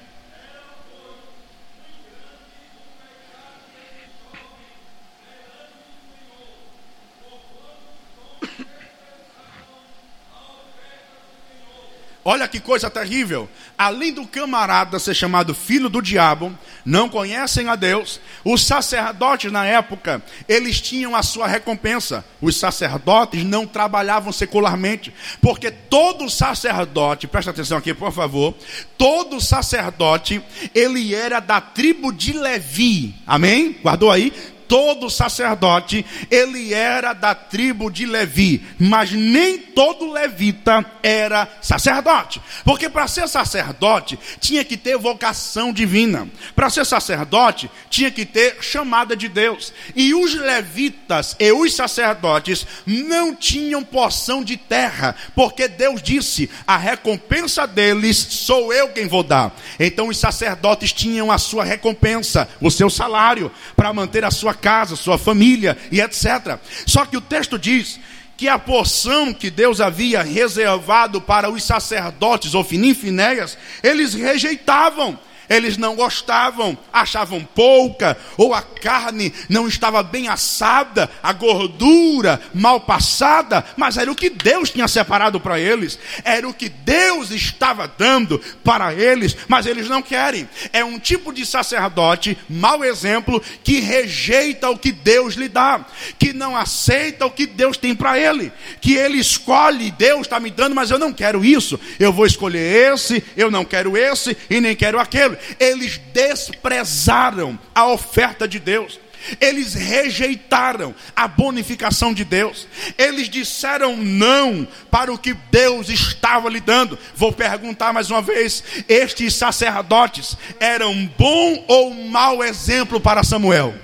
Olha 12.24 12.46
que 12.46 12.60
coisa 12.60 12.90
terrível. 12.90 13.48
Além 13.78 14.12
do 14.12 14.26
camarada 14.26 14.98
ser 14.98 15.14
chamado 15.14 15.54
filho 15.54 15.88
do 15.88 16.02
diabo, 16.02 16.56
não 16.84 17.08
conhecem 17.08 17.68
a 17.68 17.76
Deus. 17.76 18.20
Os 18.44 18.64
sacerdotes 18.64 19.50
na 19.50 19.64
época, 19.64 20.22
eles 20.46 20.80
tinham 20.80 21.16
a 21.16 21.22
sua 21.22 21.46
recompensa. 21.46 22.22
Os 22.40 22.56
sacerdotes 22.56 23.42
não 23.42 23.66
trabalhavam 23.66 24.32
secularmente, 24.32 25.14
porque 25.40 25.70
todo 25.70 26.28
sacerdote, 26.28 27.26
presta 27.26 27.52
atenção 27.52 27.78
aqui, 27.78 27.94
por 27.94 28.12
favor, 28.12 28.54
todo 28.98 29.40
sacerdote, 29.40 30.42
ele 30.74 31.14
era 31.14 31.40
da 31.40 31.60
tribo 31.60 32.12
de 32.12 32.34
Levi. 32.34 33.14
Amém? 33.26 33.78
Guardou 33.82 34.10
aí? 34.10 34.32
Todo 34.70 35.10
sacerdote, 35.10 36.06
ele 36.30 36.72
era 36.72 37.12
da 37.12 37.34
tribo 37.34 37.90
de 37.90 38.06
Levi, 38.06 38.64
mas 38.78 39.10
nem 39.10 39.58
todo 39.58 40.12
levita 40.12 40.86
era 41.02 41.48
sacerdote, 41.60 42.40
porque 42.64 42.88
para 42.88 43.08
ser 43.08 43.26
sacerdote 43.26 44.16
tinha 44.38 44.64
que 44.64 44.76
ter 44.76 44.96
vocação 44.96 45.72
divina, 45.72 46.28
para 46.54 46.70
ser 46.70 46.86
sacerdote 46.86 47.68
tinha 47.90 48.12
que 48.12 48.24
ter 48.24 48.58
chamada 48.60 49.16
de 49.16 49.28
Deus, 49.28 49.72
e 49.96 50.14
os 50.14 50.34
levitas 50.34 51.34
e 51.40 51.50
os 51.50 51.74
sacerdotes 51.74 52.64
não 52.86 53.34
tinham 53.34 53.82
porção 53.82 54.44
de 54.44 54.56
terra, 54.56 55.16
porque 55.34 55.66
Deus 55.66 56.00
disse: 56.00 56.48
a 56.64 56.76
recompensa 56.76 57.66
deles 57.66 58.16
sou 58.16 58.72
eu 58.72 58.90
quem 58.90 59.08
vou 59.08 59.24
dar. 59.24 59.52
Então 59.80 60.06
os 60.06 60.18
sacerdotes 60.18 60.92
tinham 60.92 61.32
a 61.32 61.38
sua 61.38 61.64
recompensa, 61.64 62.48
o 62.60 62.70
seu 62.70 62.88
salário, 62.88 63.50
para 63.74 63.92
manter 63.92 64.24
a 64.24 64.30
sua 64.30 64.54
casa, 64.60 64.94
sua 64.94 65.18
família 65.18 65.76
e 65.90 66.00
etc. 66.00 66.58
Só 66.86 67.04
que 67.04 67.16
o 67.16 67.20
texto 67.20 67.58
diz 67.58 67.98
que 68.36 68.48
a 68.48 68.58
porção 68.58 69.34
que 69.34 69.50
Deus 69.50 69.80
havia 69.80 70.22
reservado 70.22 71.20
para 71.20 71.50
os 71.50 71.62
sacerdotes, 71.62 72.54
Ofinim 72.54 72.94
e 72.94 73.58
eles 73.82 74.14
rejeitavam 74.14 75.18
eles 75.50 75.76
não 75.76 75.96
gostavam, 75.96 76.78
achavam 76.92 77.42
pouca, 77.42 78.16
ou 78.36 78.54
a 78.54 78.62
carne 78.62 79.34
não 79.48 79.66
estava 79.66 80.00
bem 80.00 80.28
assada, 80.28 81.10
a 81.20 81.32
gordura 81.32 82.40
mal 82.54 82.80
passada, 82.80 83.64
mas 83.76 83.96
era 83.96 84.10
o 84.10 84.14
que 84.14 84.30
Deus 84.30 84.70
tinha 84.70 84.86
separado 84.86 85.40
para 85.40 85.58
eles, 85.58 85.98
era 86.24 86.48
o 86.48 86.54
que 86.54 86.68
Deus 86.68 87.32
estava 87.32 87.88
dando 87.88 88.40
para 88.62 88.94
eles, 88.94 89.36
mas 89.48 89.66
eles 89.66 89.88
não 89.88 90.00
querem. 90.00 90.48
É 90.72 90.84
um 90.84 91.00
tipo 91.00 91.32
de 91.32 91.44
sacerdote, 91.44 92.38
mau 92.48 92.84
exemplo, 92.84 93.42
que 93.64 93.80
rejeita 93.80 94.70
o 94.70 94.78
que 94.78 94.92
Deus 94.92 95.34
lhe 95.34 95.48
dá, 95.48 95.84
que 96.16 96.32
não 96.32 96.56
aceita 96.56 97.26
o 97.26 97.30
que 97.30 97.44
Deus 97.44 97.76
tem 97.76 97.92
para 97.92 98.16
ele, 98.16 98.52
que 98.80 98.94
ele 98.94 99.18
escolhe, 99.18 99.90
Deus 99.90 100.20
está 100.22 100.38
me 100.38 100.50
dando, 100.50 100.76
mas 100.76 100.92
eu 100.92 100.98
não 100.98 101.12
quero 101.12 101.44
isso, 101.44 101.80
eu 101.98 102.12
vou 102.12 102.24
escolher 102.24 102.92
esse, 102.94 103.24
eu 103.36 103.50
não 103.50 103.64
quero 103.64 103.96
esse 103.96 104.36
e 104.48 104.60
nem 104.60 104.76
quero 104.76 105.00
aquele 105.00 105.39
eles 105.58 105.98
desprezaram 106.12 107.58
a 107.74 107.86
oferta 107.86 108.46
de 108.46 108.58
Deus. 108.58 108.98
Eles 109.40 109.74
rejeitaram 109.74 110.94
a 111.14 111.28
bonificação 111.28 112.14
de 112.14 112.24
Deus. 112.24 112.66
Eles 112.96 113.28
disseram 113.28 113.96
não 113.96 114.66
para 114.90 115.12
o 115.12 115.18
que 115.18 115.34
Deus 115.50 115.88
estava 115.88 116.48
lhe 116.48 116.60
dando. 116.60 116.98
Vou 117.14 117.32
perguntar 117.32 117.92
mais 117.92 118.10
uma 118.10 118.22
vez: 118.22 118.64
estes 118.88 119.34
sacerdotes 119.34 120.36
eram 120.58 121.06
bom 121.18 121.64
ou 121.68 121.92
mau 121.94 122.42
exemplo 122.42 122.98
para 122.98 123.22
Samuel? 123.22 123.74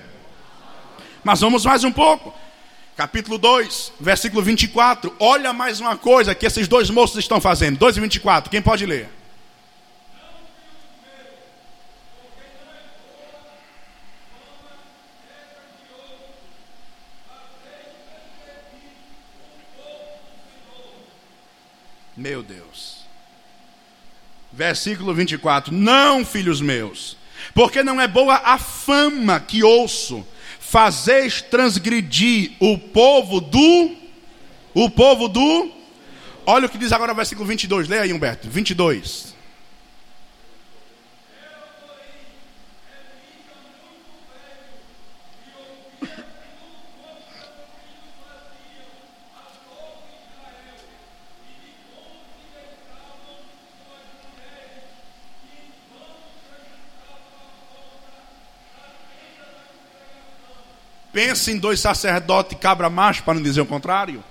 Mas 1.23 1.41
vamos 1.41 1.65
mais 1.65 1.85
um 1.85 1.93
pouco. 1.93 2.35
Capítulo 2.97 3.37
2, 3.37 3.93
versículo 4.01 4.43
24. 4.43 5.15
Olha 5.21 5.53
mais 5.53 5.81
uma 5.81 5.99
coisa 5.99 6.35
que 6.35 6.47
esses 6.47 6.67
dois 6.67 6.89
moços 6.89 7.19
estão 7.19 7.41
fazendo. 7.41 7.77
2 7.77 7.99
e 7.99 8.01
24. 8.01 8.51
Quem 8.51 8.63
pode 8.63 8.87
ler? 8.87 9.11
Meu 22.17 22.43
Deus. 22.43 23.05
Versículo 24.53 25.13
24: 25.13 25.73
Não, 25.73 26.25
filhos 26.25 26.61
meus, 26.61 27.17
porque 27.55 27.83
não 27.83 28.01
é 28.01 28.09
boa 28.09 28.37
a 28.37 28.59
fama 28.59 29.39
que 29.39 29.63
ouço, 29.63 30.27
fazeis 30.59 31.43
transgredir 31.43 32.53
o 32.59 32.79
povo 32.79 33.41
do. 33.41 33.97
O 34.73 34.89
povo 34.91 35.29
do. 35.29 35.71
Olha 36.47 36.67
o 36.67 36.69
que 36.69 36.79
diz 36.79 36.93
agora 36.93 37.13
o 37.13 37.17
versículo 37.17 37.47
22, 37.47 37.89
leia 37.89 38.03
aí, 38.03 38.13
Humberto. 38.13 38.49
22. 38.49 39.36
Pense 61.17 61.51
em 61.51 61.57
dois 61.57 61.81
sacerdotes 61.81 62.59
cabra 62.61 62.91
macho, 62.91 63.23
para 63.23 63.33
não 63.33 63.43
dizer 63.43 63.63
o 63.63 63.67
contrário. 63.67 64.23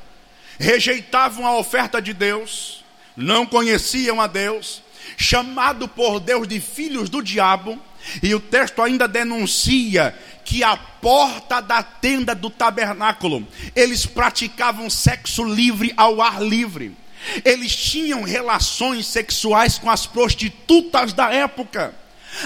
Rejeitavam 0.59 1.43
a 1.43 1.57
oferta 1.57 1.99
de 1.99 2.13
Deus, 2.13 2.85
não 3.17 3.43
conheciam 3.43 4.21
a 4.21 4.27
Deus, 4.27 4.83
chamado 5.17 5.87
por 5.87 6.19
Deus 6.19 6.47
de 6.47 6.59
filhos 6.61 7.09
do 7.09 7.23
diabo, 7.23 7.81
e 8.21 8.35
o 8.35 8.39
texto 8.39 8.83
ainda 8.83 9.07
denuncia 9.07 10.15
que 10.45 10.63
a 10.63 10.77
porta 10.77 11.59
da 11.59 11.81
tenda 11.81 12.35
do 12.35 12.51
tabernáculo, 12.51 13.47
eles 13.75 14.05
praticavam 14.05 14.87
sexo 14.87 15.43
livre 15.43 15.91
ao 15.97 16.21
ar 16.21 16.39
livre. 16.39 16.95
Eles 17.43 17.75
tinham 17.75 18.21
relações 18.21 19.07
sexuais 19.07 19.79
com 19.79 19.89
as 19.89 20.05
prostitutas 20.05 21.13
da 21.13 21.33
época. 21.33 21.95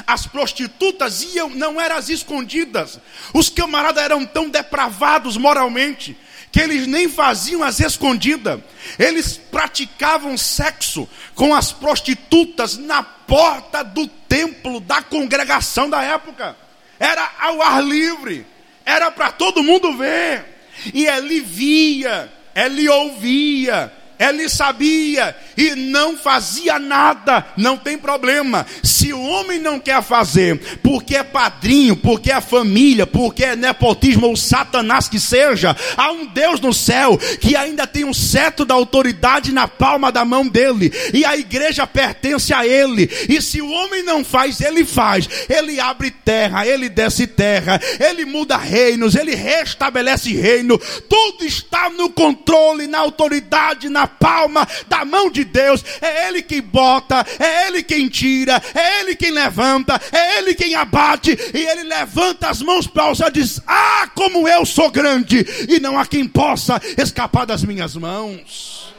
As 0.05 0.25
prostitutas 0.25 1.23
iam, 1.23 1.49
não 1.49 1.79
eram 1.79 1.97
as 1.97 2.09
escondidas. 2.09 2.99
Os 3.33 3.49
camaradas 3.49 4.03
eram 4.03 4.25
tão 4.25 4.49
depravados 4.49 5.37
moralmente 5.37 6.17
que 6.51 6.59
eles 6.59 6.87
nem 6.87 7.07
faziam 7.07 7.63
as 7.63 7.79
escondidas. 7.79 8.59
Eles 8.97 9.37
praticavam 9.37 10.37
sexo 10.37 11.07
com 11.35 11.53
as 11.53 11.71
prostitutas 11.71 12.77
na 12.77 13.03
porta 13.03 13.83
do 13.83 14.07
templo 14.07 14.79
da 14.79 15.01
congregação 15.01 15.89
da 15.89 16.01
época. 16.01 16.55
Era 16.99 17.31
ao 17.39 17.61
ar 17.61 17.83
livre. 17.83 18.45
Era 18.85 19.11
para 19.11 19.31
todo 19.31 19.63
mundo 19.63 19.95
ver. 19.95 20.45
E 20.93 21.05
ele 21.05 21.41
via, 21.41 22.31
ele 22.55 22.87
ouvia, 22.89 23.93
ele 24.19 24.49
sabia 24.49 25.33
e 25.55 25.75
não 25.75 26.17
fazia 26.17 26.77
nada, 26.77 27.45
não 27.55 27.77
tem 27.77 27.97
problema. 27.97 28.65
Se 28.83 29.13
o 29.13 29.21
homem 29.21 29.59
não 29.59 29.79
quer 29.79 30.03
fazer, 30.03 30.59
porque 30.83 31.15
é 31.15 31.23
padrinho, 31.23 31.95
porque 31.95 32.29
é 32.29 32.41
família, 32.41 33.07
porque 33.07 33.45
é 33.45 33.55
nepotismo 33.55 34.27
ou 34.27 34.35
satanás 34.35 35.07
que 35.07 35.19
seja, 35.19 35.75
há 35.95 36.11
um 36.11 36.25
Deus 36.25 36.59
no 36.59 36.73
céu 36.73 37.17
que 37.39 37.55
ainda 37.55 37.87
tem 37.87 38.03
um 38.03 38.13
cetro 38.13 38.65
da 38.65 38.73
autoridade 38.73 39.53
na 39.53 39.67
palma 39.67 40.11
da 40.11 40.25
mão 40.25 40.45
dele, 40.47 40.91
e 41.13 41.23
a 41.23 41.37
igreja 41.37 41.87
pertence 41.87 42.53
a 42.53 42.67
ele. 42.67 43.09
E 43.29 43.41
se 43.41 43.61
o 43.61 43.71
homem 43.71 44.03
não 44.03 44.23
faz, 44.23 44.59
ele 44.59 44.83
faz. 44.83 45.29
Ele 45.47 45.79
abre 45.79 46.11
terra, 46.11 46.67
ele 46.67 46.89
desce 46.89 47.25
terra, 47.25 47.79
ele 47.99 48.25
muda 48.25 48.57
reinos, 48.57 49.15
ele 49.15 49.33
restabelece 49.33 50.33
reino. 50.33 50.77
Tudo 50.77 51.45
está 51.45 51.89
no 51.89 52.09
controle, 52.09 52.87
na 52.87 52.99
autoridade, 52.99 53.87
na 53.87 54.08
palma 54.09 54.67
da 54.87 55.05
mão 55.05 55.29
de 55.29 55.43
Deus. 55.43 55.83
É 56.01 56.27
Ele 56.27 56.41
quem 56.41 56.61
bota, 56.61 57.25
é 57.39 57.67
Ele 57.67 57.83
quem 57.83 58.07
tira, 58.09 58.61
é 58.73 59.01
Ele 59.01 59.15
quem 59.15 59.31
levanta, 59.31 59.99
é 60.11 60.39
Ele 60.39 60.53
quem 60.53 60.75
abate. 60.75 61.37
E 61.53 61.57
Ele 61.57 61.83
levanta 61.83 62.49
as 62.49 62.61
mãos 62.61 62.87
para 62.87 63.15
céu 63.15 63.27
e 63.27 63.31
diz: 63.31 63.61
Ah, 63.67 64.09
como 64.15 64.47
eu 64.47 64.65
sou 64.65 64.89
grande, 64.89 65.45
e 65.67 65.79
não 65.79 65.97
há 65.97 66.05
quem 66.05 66.27
possa 66.27 66.81
escapar 66.97 67.45
das 67.45 67.63
minhas 67.63 67.95
mãos. 67.95 68.93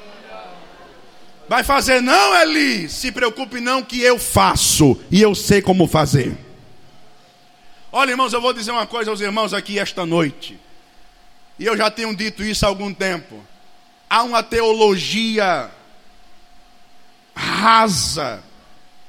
Vai 1.48 1.64
fazer 1.64 2.00
não, 2.00 2.40
Eli? 2.40 2.88
Se 2.88 3.10
preocupe 3.10 3.60
não 3.60 3.82
que 3.82 4.00
eu 4.00 4.20
faço 4.20 4.96
e 5.10 5.20
eu 5.20 5.34
sei 5.34 5.60
como 5.60 5.88
fazer. 5.88 6.32
Olha, 7.90 8.12
irmãos, 8.12 8.32
eu 8.32 8.40
vou 8.40 8.52
dizer 8.52 8.70
uma 8.70 8.86
coisa 8.86 9.10
aos 9.10 9.20
irmãos 9.20 9.52
aqui 9.52 9.76
esta 9.76 10.06
noite. 10.06 10.56
E 11.58 11.66
eu 11.66 11.76
já 11.76 11.90
tenho 11.90 12.14
dito 12.14 12.44
isso 12.44 12.64
há 12.64 12.68
algum 12.68 12.94
tempo 12.94 13.44
há 14.10 14.24
uma 14.24 14.42
teologia 14.42 15.70
rasa, 17.32 18.42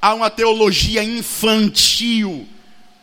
há 0.00 0.14
uma 0.14 0.30
teologia 0.30 1.02
infantil 1.02 2.48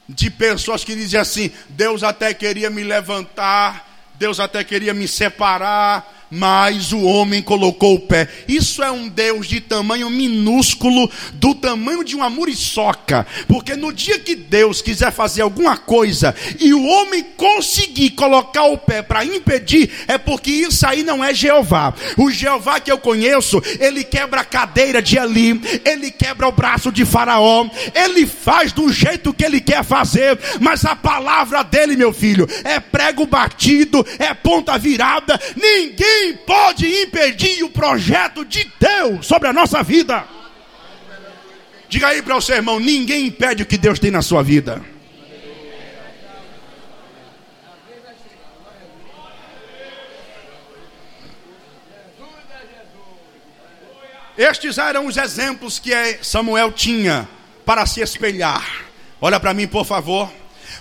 de 0.07 0.31
pessoas 0.31 0.85
que 0.85 0.95
dizem 0.95 1.19
assim: 1.19 1.51
Deus 1.67 2.01
até 2.01 2.33
queria 2.33 2.69
me 2.69 2.83
levantar, 2.83 3.85
Deus 4.15 4.39
até 4.39 4.63
queria 4.63 4.93
me 4.93 5.07
separar, 5.07 6.18
mas 6.31 6.91
o 6.91 7.01
homem 7.01 7.41
colocou 7.41 7.95
o 7.95 7.99
pé. 7.99 8.27
Isso 8.47 8.83
é 8.83 8.91
um 8.91 9.07
Deus 9.07 9.47
de 9.47 9.59
tamanho 9.59 10.09
minúsculo, 10.09 11.09
do 11.33 11.55
tamanho 11.55 12.03
de 12.03 12.15
uma 12.15 12.29
muriçoca. 12.29 13.25
Porque 13.47 13.75
no 13.75 13.91
dia 13.91 14.19
que 14.19 14.35
Deus 14.35 14.81
quiser 14.81 15.11
fazer 15.11 15.41
alguma 15.41 15.77
coisa 15.77 16.35
e 16.59 16.73
o 16.73 16.85
homem 16.85 17.25
conseguir 17.35 18.11
colocar 18.11 18.63
o 18.63 18.77
pé 18.77 19.01
para 19.01 19.25
impedir, 19.25 19.89
é 20.07 20.17
porque 20.17 20.51
isso 20.51 20.85
aí 20.85 21.03
não 21.03 21.23
é 21.23 21.33
Jeová. 21.33 21.93
O 22.17 22.29
Jeová 22.29 22.79
que 22.79 22.91
eu 22.91 22.97
conheço, 22.97 23.61
ele 23.79 24.03
quebra 24.03 24.41
a 24.41 24.45
cadeira 24.45 25.01
de 25.01 25.17
Eli, 25.17 25.59
ele 25.85 26.11
quebra 26.11 26.47
o 26.47 26.51
braço 26.51 26.91
de 26.91 27.05
Faraó, 27.05 27.67
ele 27.93 28.25
faz 28.25 28.71
do 28.71 28.91
jeito 28.91 29.33
que 29.33 29.43
ele 29.43 29.59
quer 29.59 29.83
fazer, 29.83 30.37
mas 30.59 30.85
a 30.85 30.95
palavra 30.95 31.63
dele, 31.63 31.95
meu 31.95 32.13
filho, 32.13 32.47
é 32.63 32.79
prego 32.79 33.25
batido, 33.25 34.05
é 34.17 34.33
ponta 34.33 34.77
virada, 34.77 35.39
ninguém 35.55 36.18
Ninguém 36.19 36.38
pode 36.38 36.86
impedir 36.86 37.63
o 37.63 37.69
projeto 37.69 38.43
de 38.43 38.69
Deus 38.77 39.25
sobre 39.25 39.47
a 39.47 39.53
nossa 39.53 39.82
vida. 39.82 40.27
Diga 41.88 42.08
aí 42.08 42.21
para 42.21 42.36
o 42.36 42.41
seu 42.41 42.55
irmão: 42.55 42.79
ninguém 42.79 43.27
impede 43.27 43.63
o 43.63 43.65
que 43.65 43.77
Deus 43.77 43.99
tem 43.99 44.12
na 44.12 44.21
sua 44.21 44.43
vida. 44.43 44.84
Estes 54.38 54.77
eram 54.77 55.05
os 55.05 55.17
exemplos 55.17 55.79
que 55.79 55.91
Samuel 56.21 56.71
tinha 56.71 57.27
para 57.65 57.86
se 57.86 58.01
espelhar. 58.01 58.86
Olha 59.19 59.39
para 59.39 59.53
mim, 59.53 59.67
por 59.67 59.86
favor. 59.86 60.32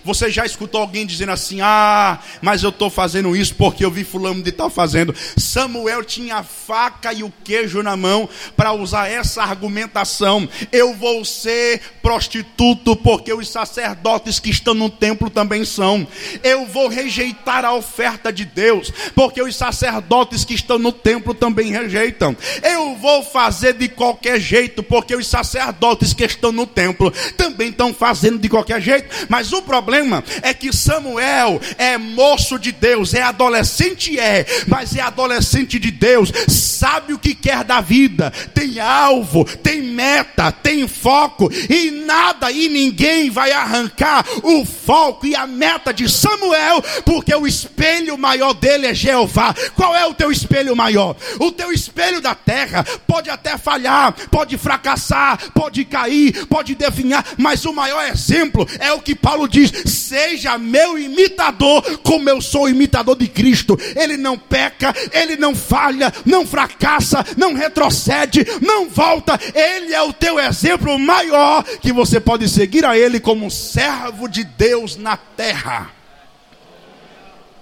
Você 0.04 0.30
já 0.30 0.44
escutou 0.44 0.80
alguém 0.80 1.06
dizendo 1.06 1.32
assim: 1.32 1.60
Ah, 1.60 2.18
mas 2.40 2.62
eu 2.62 2.70
estou 2.70 2.90
fazendo 2.90 3.36
isso 3.36 3.54
porque 3.54 3.84
eu 3.84 3.90
vi 3.90 4.04
fulano 4.04 4.42
de 4.42 4.52
tal 4.52 4.70
fazendo. 4.70 5.14
Samuel 5.36 6.04
tinha 6.04 6.36
a 6.36 6.42
faca 6.42 7.12
e 7.12 7.22
o 7.22 7.32
queijo 7.44 7.82
na 7.82 7.96
mão 7.96 8.28
para 8.56 8.72
usar 8.72 9.08
essa 9.08 9.42
argumentação. 9.42 10.48
Eu 10.72 10.94
vou 10.94 11.24
ser 11.24 11.80
prostituto 12.02 12.96
porque 12.96 13.32
os 13.32 13.48
sacerdotes 13.48 14.38
que 14.38 14.50
estão 14.50 14.74
no 14.74 14.88
templo 14.88 15.30
também 15.30 15.64
são. 15.64 16.06
Eu 16.42 16.66
vou 16.66 16.88
rejeitar 16.88 17.64
a 17.64 17.74
oferta 17.74 18.32
de 18.32 18.44
Deus 18.44 18.92
porque 19.14 19.42
os 19.42 19.56
sacerdotes 19.56 20.44
que 20.44 20.54
estão 20.54 20.78
no 20.78 20.92
templo 20.92 21.34
também 21.34 21.72
rejeitam. 21.72 22.36
Eu 22.62 22.96
vou 22.96 23.22
fazer 23.22 23.74
de 23.74 23.88
qualquer 23.88 24.40
jeito 24.40 24.82
porque 24.82 25.14
os 25.14 25.26
sacerdotes 25.26 26.12
que 26.12 26.24
estão 26.24 26.52
no 26.52 26.66
templo 26.66 27.12
também 27.36 27.70
estão 27.70 27.92
fazendo 27.92 28.38
de 28.38 28.48
qualquer 28.48 28.80
jeito. 28.80 29.26
Mas 29.28 29.52
o 29.52 29.62
problema 29.62 29.97
problema 29.98 30.22
é 30.42 30.54
que 30.54 30.72
Samuel 30.72 31.60
é 31.76 31.98
moço 31.98 32.58
de 32.58 32.70
Deus, 32.70 33.14
é 33.14 33.22
adolescente, 33.22 34.18
é, 34.18 34.46
mas 34.66 34.94
é 34.94 35.00
adolescente 35.00 35.78
de 35.78 35.90
Deus, 35.90 36.32
sabe 36.46 37.12
o 37.12 37.18
que 37.18 37.34
quer 37.34 37.64
da 37.64 37.80
vida, 37.80 38.30
tem 38.54 38.78
alvo, 38.78 39.44
tem 39.44 39.82
meta, 39.82 40.52
tem 40.52 40.86
foco, 40.86 41.50
e 41.68 41.90
nada 41.90 42.50
e 42.50 42.68
ninguém 42.68 43.30
vai 43.30 43.50
arrancar 43.50 44.24
o 44.42 44.64
foco 44.64 45.26
e 45.26 45.34
a 45.34 45.46
meta 45.46 45.92
de 45.92 46.08
Samuel, 46.08 46.82
porque 47.04 47.34
o 47.34 47.46
espelho 47.46 48.16
maior 48.16 48.54
dele 48.54 48.86
é 48.86 48.94
Jeová. 48.94 49.54
Qual 49.74 49.94
é 49.96 50.06
o 50.06 50.14
teu 50.14 50.30
espelho 50.30 50.76
maior? 50.76 51.16
O 51.40 51.50
teu 51.50 51.72
espelho 51.72 52.20
da 52.20 52.34
terra 52.34 52.84
pode 53.06 53.28
até 53.28 53.58
falhar, 53.58 54.14
pode 54.30 54.56
fracassar, 54.56 55.50
pode 55.52 55.84
cair, 55.84 56.46
pode 56.46 56.74
definhar, 56.74 57.24
mas 57.36 57.64
o 57.64 57.72
maior 57.72 58.04
exemplo 58.04 58.66
é 58.78 58.92
o 58.92 59.00
que 59.00 59.14
Paulo 59.14 59.48
diz: 59.48 59.72
seja 59.86 60.58
meu 60.58 60.98
imitador, 60.98 61.82
como 62.00 62.28
eu 62.28 62.40
sou 62.40 62.68
imitador 62.68 63.16
de 63.16 63.28
Cristo. 63.28 63.78
Ele 63.96 64.16
não 64.16 64.38
peca, 64.38 64.94
ele 65.12 65.36
não 65.36 65.54
falha, 65.54 66.12
não 66.24 66.46
fracassa, 66.46 67.24
não 67.36 67.54
retrocede, 67.54 68.46
não 68.60 68.88
volta. 68.88 69.38
Ele 69.54 69.94
é 69.94 70.02
o 70.02 70.12
teu 70.12 70.38
exemplo 70.38 70.98
maior 70.98 71.62
que 71.80 71.92
você 71.92 72.20
pode 72.20 72.48
seguir 72.48 72.84
a 72.84 72.96
ele 72.96 73.20
como 73.20 73.50
servo 73.50 74.28
de 74.28 74.44
Deus 74.44 74.96
na 74.96 75.16
terra. 75.16 75.90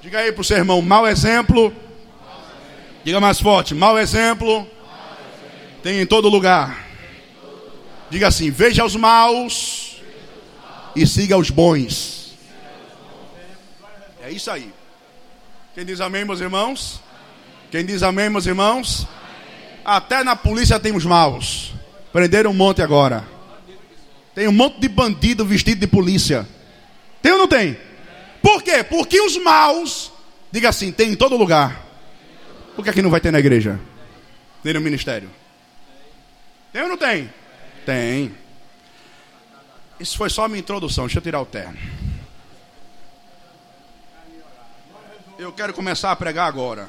Diga 0.01 0.21
aí 0.21 0.31
para 0.31 0.41
o 0.41 0.45
seu 0.45 0.57
irmão, 0.57 0.81
mau 0.81 1.07
exemplo. 1.07 1.75
Diga 3.05 3.21
mais 3.21 3.41
forte, 3.41 3.75
mau 3.75 3.99
exemplo. 3.99 4.69
Tem 5.83 6.01
em 6.01 6.07
todo 6.07 6.29
lugar. 6.29 6.87
Diga 8.11 8.29
assim: 8.29 8.51
veja 8.51 8.85
os 8.85 8.95
maus 8.95 9.96
e 10.97 11.07
siga 11.07 11.37
os 11.37 11.51
bons. 11.51 12.35
É 14.23 14.31
isso 14.31 14.51
aí. 14.51 14.73
Quem 15.75 15.85
diz 15.85 16.01
amém, 16.01 16.25
meus 16.25 16.41
irmãos? 16.41 17.01
Quem 17.71 17.85
diz 17.85 18.03
amém, 18.03 18.31
meus 18.31 18.47
irmãos? 18.47 19.07
Até 19.85 20.25
na 20.25 20.35
polícia 20.35 20.81
tem 20.81 20.97
os 20.97 21.05
maus. 21.05 21.75
Prenderam 22.13 22.51
um 22.51 22.55
monte 22.55 22.81
agora. 22.81 23.29
Tem 24.35 24.49
um 24.49 24.53
monte 24.53 24.81
de 24.81 24.89
bandido 24.89 25.45
vestido 25.45 25.81
de 25.81 25.87
polícia. 25.87 26.49
Tem 27.21 27.33
ou 27.33 27.39
não 27.39 27.47
tem? 27.47 27.77
Por 28.43 28.63
quê? 28.63 28.83
Porque 28.83 29.21
os 29.21 29.37
maus, 29.37 30.11
diga 30.51 30.71
assim, 30.71 30.91
tem 30.91 31.11
em 31.11 31.15
todo 31.15 31.37
lugar. 31.37 31.85
Por 32.75 32.83
que 32.83 32.91
aqui 32.91 33.03
não 33.03 33.11
vai 33.11 33.21
ter 33.21 33.31
na 33.31 33.39
igreja? 33.39 33.79
Nem 34.65 34.75
no 34.75 34.81
ministério? 34.81 35.31
Tem 36.73 36.83
ou 36.83 36.89
não 36.89 36.97
tem? 36.97 37.31
Tem. 37.85 38.35
Isso 39.99 40.17
foi 40.17 40.29
só 40.29 40.47
minha 40.47 40.61
introdução. 40.61 41.07
Deixa 41.07 41.19
eu 41.19 41.23
tirar 41.23 41.41
o 41.41 41.47
terno. 41.47 41.79
Eu 45.39 45.53
quero 45.53 45.73
começar 45.75 46.13
a 46.13 46.17
pregar 46.17 46.49
agora. 46.49 46.89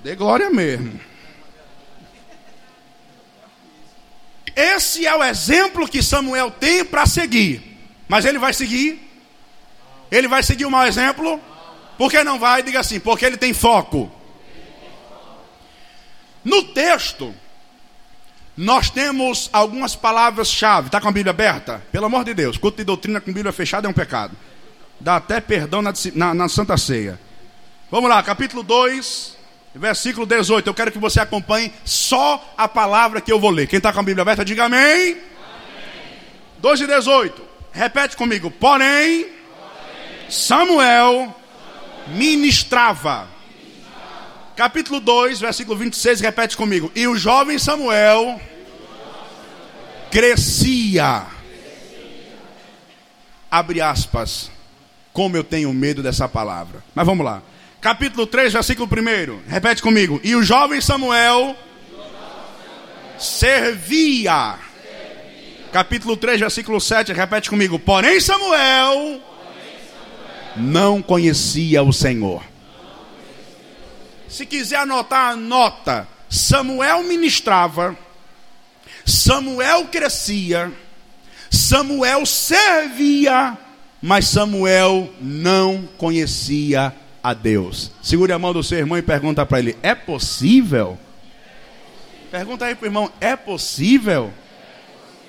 De 0.00 0.14
glória 0.14 0.50
mesmo. 0.50 1.00
Esse 4.54 5.06
é 5.06 5.14
o 5.14 5.22
exemplo 5.22 5.88
que 5.88 6.02
Samuel 6.02 6.50
tem 6.50 6.84
para 6.84 7.06
seguir. 7.06 7.62
Mas 8.08 8.24
ele 8.24 8.38
vai 8.38 8.52
seguir? 8.52 9.00
Ele 10.10 10.26
vai 10.26 10.42
seguir 10.42 10.64
o 10.64 10.70
mau 10.70 10.86
exemplo? 10.86 11.40
Por 11.96 12.10
que 12.10 12.24
não 12.24 12.38
vai? 12.38 12.62
Diga 12.62 12.80
assim, 12.80 12.98
porque 12.98 13.24
ele 13.24 13.36
tem 13.36 13.52
foco. 13.52 14.10
No 16.44 16.62
texto, 16.72 17.34
nós 18.58 18.90
temos 18.90 19.48
algumas 19.52 19.94
palavras-chave. 19.94 20.88
Está 20.88 21.00
com 21.00 21.06
a 21.06 21.12
Bíblia 21.12 21.30
aberta? 21.30 21.80
Pelo 21.92 22.06
amor 22.06 22.24
de 22.24 22.34
Deus, 22.34 22.58
culto 22.58 22.78
de 22.78 22.82
doutrina 22.82 23.20
com 23.20 23.32
Bíblia 23.32 23.52
fechada 23.52 23.86
é 23.86 23.90
um 23.90 23.92
pecado. 23.92 24.36
Dá 24.98 25.14
até 25.14 25.40
perdão 25.40 25.80
na, 25.80 25.92
na, 26.16 26.34
na 26.34 26.48
Santa 26.48 26.76
Ceia. 26.76 27.20
Vamos 27.88 28.10
lá, 28.10 28.20
capítulo 28.20 28.64
2, 28.64 29.36
versículo 29.76 30.26
18. 30.26 30.66
Eu 30.66 30.74
quero 30.74 30.90
que 30.90 30.98
você 30.98 31.20
acompanhe 31.20 31.72
só 31.84 32.52
a 32.58 32.66
palavra 32.66 33.20
que 33.20 33.30
eu 33.30 33.38
vou 33.38 33.50
ler. 33.50 33.68
Quem 33.68 33.76
está 33.76 33.92
com 33.92 34.00
a 34.00 34.02
Bíblia 34.02 34.22
aberta, 34.22 34.44
diga 34.44 34.64
amém. 34.64 35.12
amém. 35.12 35.16
2 36.58 36.80
e 36.80 36.86
18. 36.88 37.40
Repete 37.70 38.16
comigo. 38.16 38.50
Porém, 38.50 39.22
Porém 39.22 40.28
Samuel, 40.28 40.72
Samuel 40.78 41.34
ministrava. 42.08 42.18
ministrava. 42.18 43.37
Capítulo 44.58 44.98
2, 44.98 45.38
versículo 45.38 45.78
26. 45.78 46.20
Repete 46.20 46.56
comigo. 46.56 46.90
E 46.92 47.06
o 47.06 47.14
jovem 47.14 47.60
Samuel 47.60 48.40
crescia. 50.10 51.26
Abre 53.48 53.80
aspas. 53.80 54.50
Como 55.12 55.36
eu 55.36 55.44
tenho 55.44 55.72
medo 55.72 56.02
dessa 56.02 56.28
palavra. 56.28 56.82
Mas 56.92 57.06
vamos 57.06 57.24
lá 57.24 57.40
capítulo 57.80 58.26
3, 58.26 58.52
versículo 58.52 58.88
1. 58.88 59.48
Repete 59.48 59.80
comigo. 59.80 60.20
E 60.24 60.34
o 60.34 60.42
jovem 60.42 60.80
Samuel 60.80 61.54
servia. 63.16 64.58
Capítulo 65.72 66.16
3, 66.16 66.40
versículo 66.40 66.80
7. 66.80 67.12
Repete 67.12 67.48
comigo. 67.48 67.78
Porém, 67.78 68.20
Samuel 68.20 69.20
não 70.56 71.00
conhecia 71.00 71.82
o 71.82 71.92
Senhor. 71.92 72.42
Se 74.28 74.44
quiser 74.44 74.76
anotar, 74.76 75.32
anota. 75.32 76.06
Samuel 76.28 77.02
ministrava. 77.02 77.96
Samuel 79.04 79.86
crescia. 79.86 80.72
Samuel 81.50 82.26
servia. 82.26 83.56
Mas 84.00 84.26
Samuel 84.28 85.12
não 85.20 85.88
conhecia 85.96 86.94
a 87.22 87.34
Deus. 87.34 87.90
Segure 88.02 88.32
a 88.32 88.38
mão 88.38 88.52
do 88.52 88.62
seu 88.62 88.78
irmão 88.78 88.98
e 88.98 89.02
pergunta 89.02 89.44
para 89.44 89.58
ele: 89.58 89.76
é 89.82 89.94
possível? 89.94 90.98
Pergunta 92.30 92.66
aí 92.66 92.74
para 92.74 92.84
o 92.84 92.88
irmão: 92.88 93.10
é 93.20 93.34
possível 93.34 94.32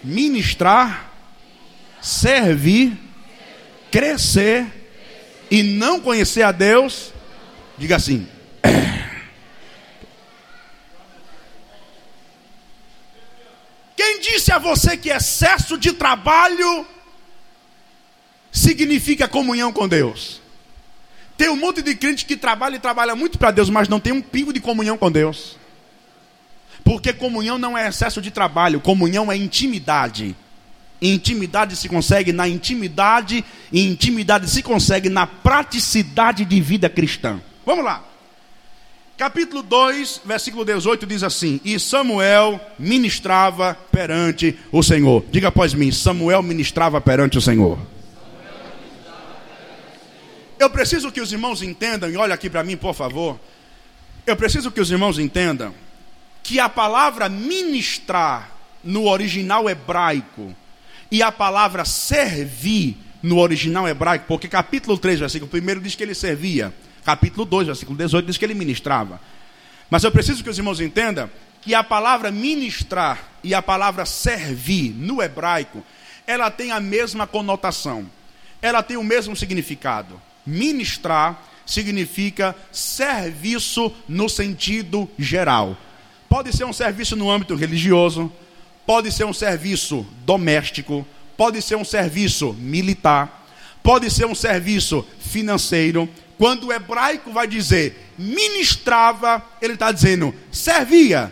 ministrar, 0.04 1.12
servir, 2.02 2.98
crescer 3.90 4.68
e 5.50 5.64
não 5.64 6.00
conhecer 6.00 6.44
a 6.44 6.52
Deus? 6.52 7.14
Diga 7.78 7.96
assim. 7.96 8.28
Quem 13.96 14.22
disse 14.22 14.52
a 14.52 14.58
você 14.58 14.98
que 14.98 15.10
excesso 15.10 15.78
de 15.78 15.94
trabalho 15.94 16.86
significa 18.52 19.28
comunhão 19.28 19.72
com 19.72 19.88
Deus? 19.88 20.42
Tem 21.38 21.50
um 21.50 21.56
monte 21.56 21.82
de 21.82 21.96
crente 21.96 22.26
que 22.26 22.36
trabalha 22.36 22.76
e 22.76 22.80
trabalha 22.80 23.16
muito 23.16 23.38
para 23.38 23.52
Deus, 23.52 23.70
mas 23.70 23.88
não 23.88 24.00
tem 24.00 24.12
um 24.12 24.22
pingo 24.22 24.52
de 24.52 24.60
comunhão 24.60 24.98
com 24.98 25.10
Deus. 25.10 25.58
Porque 26.84 27.14
comunhão 27.14 27.58
não 27.58 27.78
é 27.78 27.88
excesso 27.88 28.22
de 28.22 28.32
trabalho, 28.32 28.82
comunhão 28.82 29.32
é 29.32 29.38
intimidade. 29.38 30.36
E 31.02 31.14
intimidade 31.14 31.78
se 31.78 31.88
consegue 31.88 32.34
na 32.34 32.48
intimidade, 32.48 33.46
e 33.72 33.88
intimidade 33.88 34.50
se 34.50 34.62
consegue 34.62 35.08
na 35.08 35.26
praticidade 35.26 36.44
de 36.44 36.60
vida 36.60 36.90
cristã. 36.90 37.40
Vamos 37.66 37.86
lá. 37.86 38.04
Capítulo 39.20 39.62
2, 39.62 40.22
versículo 40.24 40.64
18 40.64 41.06
diz 41.06 41.24
assim: 41.24 41.60
E 41.66 41.78
Samuel 41.78 42.58
ministrava 42.80 43.78
perante 43.92 44.58
o 44.72 44.82
Senhor. 44.82 45.26
Diga 45.30 45.50
após 45.50 45.74
mim: 45.74 45.92
Samuel 45.92 46.42
ministrava 46.42 47.02
perante 47.02 47.38
o 47.38 47.42
Senhor. 47.42 47.78
Eu 50.58 50.70
preciso 50.70 51.12
que 51.12 51.20
os 51.20 51.34
irmãos 51.34 51.62
entendam, 51.62 52.10
e 52.10 52.16
olha 52.16 52.34
aqui 52.34 52.50
para 52.50 52.64
mim, 52.64 52.78
por 52.78 52.94
favor. 52.94 53.38
Eu 54.26 54.38
preciso 54.38 54.72
que 54.72 54.80
os 54.80 54.90
irmãos 54.90 55.20
entendam 55.20 55.76
que 56.42 56.58
a 56.58 56.70
palavra 56.70 57.28
ministrar 57.28 58.50
no 58.82 59.06
original 59.06 59.70
hebraico 59.70 60.56
e 61.12 61.22
a 61.22 61.30
palavra 61.30 61.84
servir 61.84 62.96
no 63.22 63.38
original 63.40 63.86
hebraico, 63.86 64.24
porque 64.30 64.48
capítulo 64.48 64.98
3, 64.98 65.20
versículo 65.20 65.52
1 65.54 65.82
diz 65.82 65.94
que 65.94 66.04
ele 66.04 66.16
servia, 66.16 66.74
capítulo 67.04 67.46
2, 67.46 67.68
versículo 67.68 67.98
18 67.98 68.26
diz 68.26 68.38
que 68.38 68.46
ele 68.46 68.54
ministrava. 68.54 69.20
Mas 69.90 70.04
eu 70.04 70.12
preciso 70.12 70.44
que 70.44 70.50
os 70.50 70.58
irmãos 70.58 70.80
entendam 70.80 71.30
que 71.62 71.74
a 71.74 71.84
palavra 71.84 72.32
ministrar 72.32 73.30
e 73.44 73.54
a 73.54 73.62
palavra 73.62 74.06
servir 74.06 74.92
no 74.92 75.22
hebraico, 75.22 75.84
ela 76.26 76.52
tem 76.52 76.72
a 76.72 76.80
mesma 76.80 77.26
conotação, 77.26 78.06
ela 78.62 78.84
tem 78.84 78.98
o 78.98 79.04
mesmo 79.04 79.36
significado. 79.36 80.22
Ministrar 80.46 81.42
significa 81.66 82.56
serviço 82.72 83.92
no 84.08 84.28
sentido 84.30 85.10
geral. 85.18 85.78
Pode 86.28 86.56
ser 86.56 86.66
um 86.66 86.74
serviço 86.74 87.16
no 87.16 87.30
âmbito 87.30 87.56
religioso, 87.56 88.32
pode 88.86 89.12
ser 89.12 89.26
um 89.26 89.34
serviço 89.34 90.06
doméstico, 90.26 91.06
pode 91.38 91.62
ser 91.62 91.76
um 91.76 91.86
serviço 91.86 92.54
militar, 92.54 93.48
pode 93.82 94.10
ser 94.12 94.26
um 94.26 94.36
serviço 94.36 95.06
financeiro. 95.20 96.10
Quando 96.40 96.68
o 96.68 96.74
hebraico 96.74 97.32
vai 97.32 97.46
dizer 97.46 98.14
ministrava, 98.18 99.46
ele 99.62 99.74
está 99.74 99.92
dizendo 99.92 100.34
servia, 100.52 101.32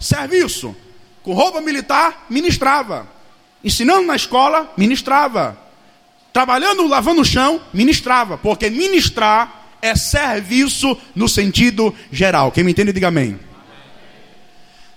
serviço. 0.00 0.74
Com 1.22 1.34
roupa 1.34 1.60
militar, 1.60 2.24
ministrava. 2.30 3.06
Ensinando 3.62 4.06
na 4.06 4.16
escola, 4.16 4.72
ministrava 4.76 5.58
trabalhando, 6.32 6.86
lavando 6.86 7.22
o 7.22 7.24
chão, 7.24 7.60
ministrava, 7.72 8.38
porque 8.38 8.70
ministrar 8.70 9.66
é 9.82 9.96
serviço 9.96 10.96
no 11.14 11.28
sentido 11.28 11.92
geral. 12.12 12.52
Quem 12.52 12.62
me 12.62 12.70
entende, 12.70 12.92
diga 12.92 13.08
amém. 13.08 13.40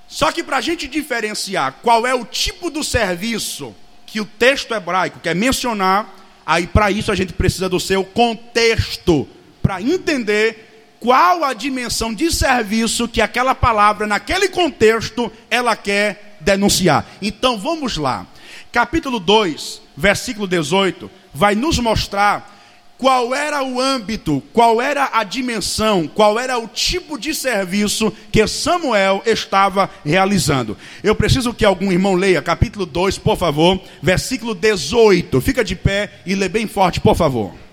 Só 0.07 0.31
que 0.31 0.43
para 0.43 0.57
a 0.57 0.61
gente 0.61 0.87
diferenciar 0.87 1.79
qual 1.81 2.05
é 2.05 2.13
o 2.13 2.25
tipo 2.25 2.69
do 2.69 2.83
serviço 2.83 3.75
que 4.05 4.19
o 4.19 4.25
texto 4.25 4.73
hebraico 4.73 5.19
quer 5.19 5.35
mencionar, 5.35 6.13
aí 6.45 6.67
para 6.67 6.91
isso 6.91 7.11
a 7.11 7.15
gente 7.15 7.33
precisa 7.33 7.69
do 7.69 7.79
seu 7.79 8.03
contexto, 8.03 9.27
para 9.69 9.83
entender 9.83 10.95
qual 10.99 11.43
a 11.43 11.53
dimensão 11.53 12.11
de 12.11 12.31
serviço 12.31 13.07
que 13.07 13.21
aquela 13.21 13.53
palavra, 13.53 14.07
naquele 14.07 14.49
contexto, 14.49 15.31
ela 15.47 15.75
quer 15.75 16.37
denunciar. 16.41 17.05
Então 17.21 17.55
vamos 17.55 17.95
lá. 17.95 18.25
Capítulo 18.71 19.19
2, 19.19 19.79
versículo 19.95 20.47
18, 20.47 21.07
vai 21.31 21.53
nos 21.53 21.77
mostrar 21.77 22.51
qual 22.97 23.35
era 23.35 23.61
o 23.61 23.79
âmbito, 23.79 24.41
qual 24.51 24.81
era 24.81 25.11
a 25.13 25.23
dimensão, 25.23 26.07
qual 26.07 26.39
era 26.39 26.57
o 26.57 26.67
tipo 26.67 27.15
de 27.15 27.35
serviço 27.35 28.11
que 28.31 28.47
Samuel 28.47 29.21
estava 29.23 29.87
realizando. 30.03 30.75
Eu 31.03 31.13
preciso 31.13 31.53
que 31.53 31.63
algum 31.63 31.91
irmão 31.91 32.15
leia 32.15 32.41
capítulo 32.41 32.87
2, 32.87 33.19
por 33.19 33.37
favor, 33.37 33.79
versículo 34.01 34.55
18. 34.55 35.39
Fica 35.41 35.63
de 35.63 35.75
pé 35.75 36.21
e 36.25 36.33
lê 36.33 36.49
bem 36.49 36.65
forte, 36.65 36.99
por 36.99 37.15
favor. 37.15 37.68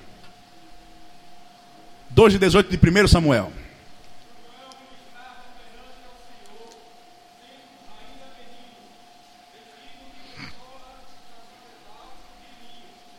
2 2.17 2.33
e 2.33 2.39
18 2.39 2.75
de 2.75 3.03
1 3.03 3.09
Samuel. 3.09 3.53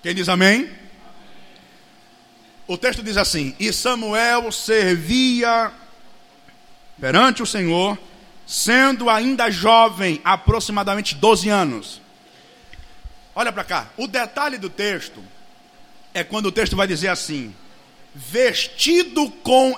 Quem 0.01 0.15
diz 0.15 0.27
amém? 0.27 0.71
O 2.65 2.75
texto 2.75 3.03
diz 3.03 3.17
assim: 3.17 3.55
E 3.59 3.71
Samuel 3.71 4.51
servia 4.51 5.71
perante 6.99 7.43
o 7.43 7.45
Senhor, 7.45 7.99
sendo 8.47 9.11
ainda 9.11 9.51
jovem, 9.51 10.19
aproximadamente 10.23 11.13
12 11.13 11.49
anos. 11.49 12.01
Olha 13.35 13.53
para 13.53 13.63
cá, 13.63 13.89
o 13.95 14.07
detalhe 14.07 14.57
do 14.57 14.71
texto 14.71 15.23
é 16.15 16.23
quando 16.23 16.47
o 16.47 16.51
texto 16.51 16.75
vai 16.75 16.87
dizer 16.87 17.09
assim: 17.09 17.53
vestido 18.17 19.29
com 19.43 19.73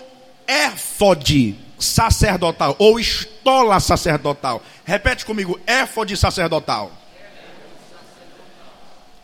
éfode 0.47 1.55
sacerdotal 1.77 2.75
ou 2.79 2.99
estola 2.99 3.79
sacerdotal. 3.79 4.63
Repete 4.85 5.25
comigo, 5.25 5.59
éfode 5.67 6.15
sacerdotal. 6.17 6.91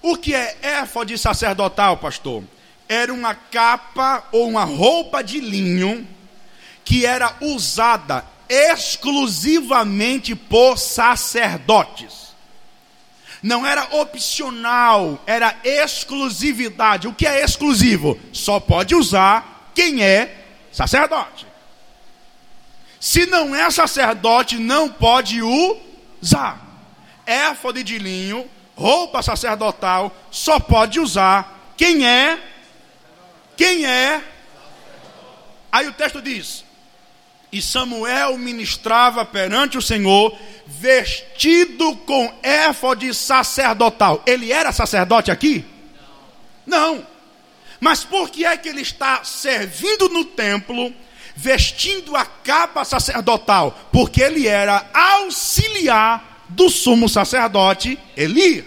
O 0.02 0.16
que 0.18 0.36
é 0.36 0.58
éfode 0.62 1.18
sacerdotal, 1.18 1.98
pastor? 1.98 2.44
era 2.88 3.14
uma 3.14 3.34
capa 3.34 4.24
ou 4.32 4.48
uma 4.48 4.64
roupa 4.64 5.24
de 5.24 5.40
linho 5.40 6.08
que 6.84 7.06
era 7.06 7.36
usada 7.42 8.24
exclusivamente 8.48 10.36
por 10.36 10.78
sacerdotes. 10.78 12.25
Não 13.46 13.64
era 13.64 13.84
opcional, 13.98 15.22
era 15.28 15.56
exclusividade. 15.64 17.08
O 17.08 17.14
que 17.14 17.28
é 17.28 17.44
exclusivo? 17.44 18.20
Só 18.34 18.60
pode 18.60 18.96
usar 18.96 19.70
quem 19.76 20.02
é 20.02 20.48
sacerdote. 20.72 21.46
Se 23.00 23.28
não 23.28 23.56
é 23.56 23.70
sacerdote, 23.70 24.58
não 24.58 24.90
pode 24.90 25.44
usar. 25.44 26.60
Éfode 27.24 27.84
de 27.84 28.00
linho, 28.00 28.50
roupa 28.76 29.22
sacerdotal, 29.22 30.12
só 30.32 30.60
pode 30.60 31.00
usar 31.00 31.72
quem 31.78 32.04
é. 32.04 32.40
Quem 33.56 33.86
é. 33.86 34.24
Aí 35.72 35.88
o 35.88 35.94
texto 35.94 36.20
diz: 36.20 36.65
e 37.56 37.62
Samuel 37.62 38.38
ministrava 38.38 39.24
perante 39.24 39.78
o 39.78 39.82
Senhor, 39.82 40.38
vestido 40.68 41.96
com 42.06 42.38
éfode 42.44 43.14
sacerdotal. 43.14 44.22
Ele 44.26 44.52
era 44.52 44.74
sacerdote 44.74 45.32
aqui? 45.32 45.64
Não. 46.66 47.08
Mas 47.80 48.04
por 48.04 48.30
que 48.30 48.44
é 48.44 48.58
que 48.58 48.68
ele 48.68 48.82
está 48.82 49.24
servindo 49.24 50.10
no 50.10 50.26
templo, 50.26 50.94
vestindo 51.34 52.14
a 52.18 52.26
capa 52.26 52.84
sacerdotal? 52.84 53.88
Porque 53.90 54.22
ele 54.22 54.50
era 54.50 54.90
auxiliar 54.94 56.44
do 56.50 56.70
sumo 56.70 57.08
sacerdote 57.08 57.98
Eli. 58.18 58.66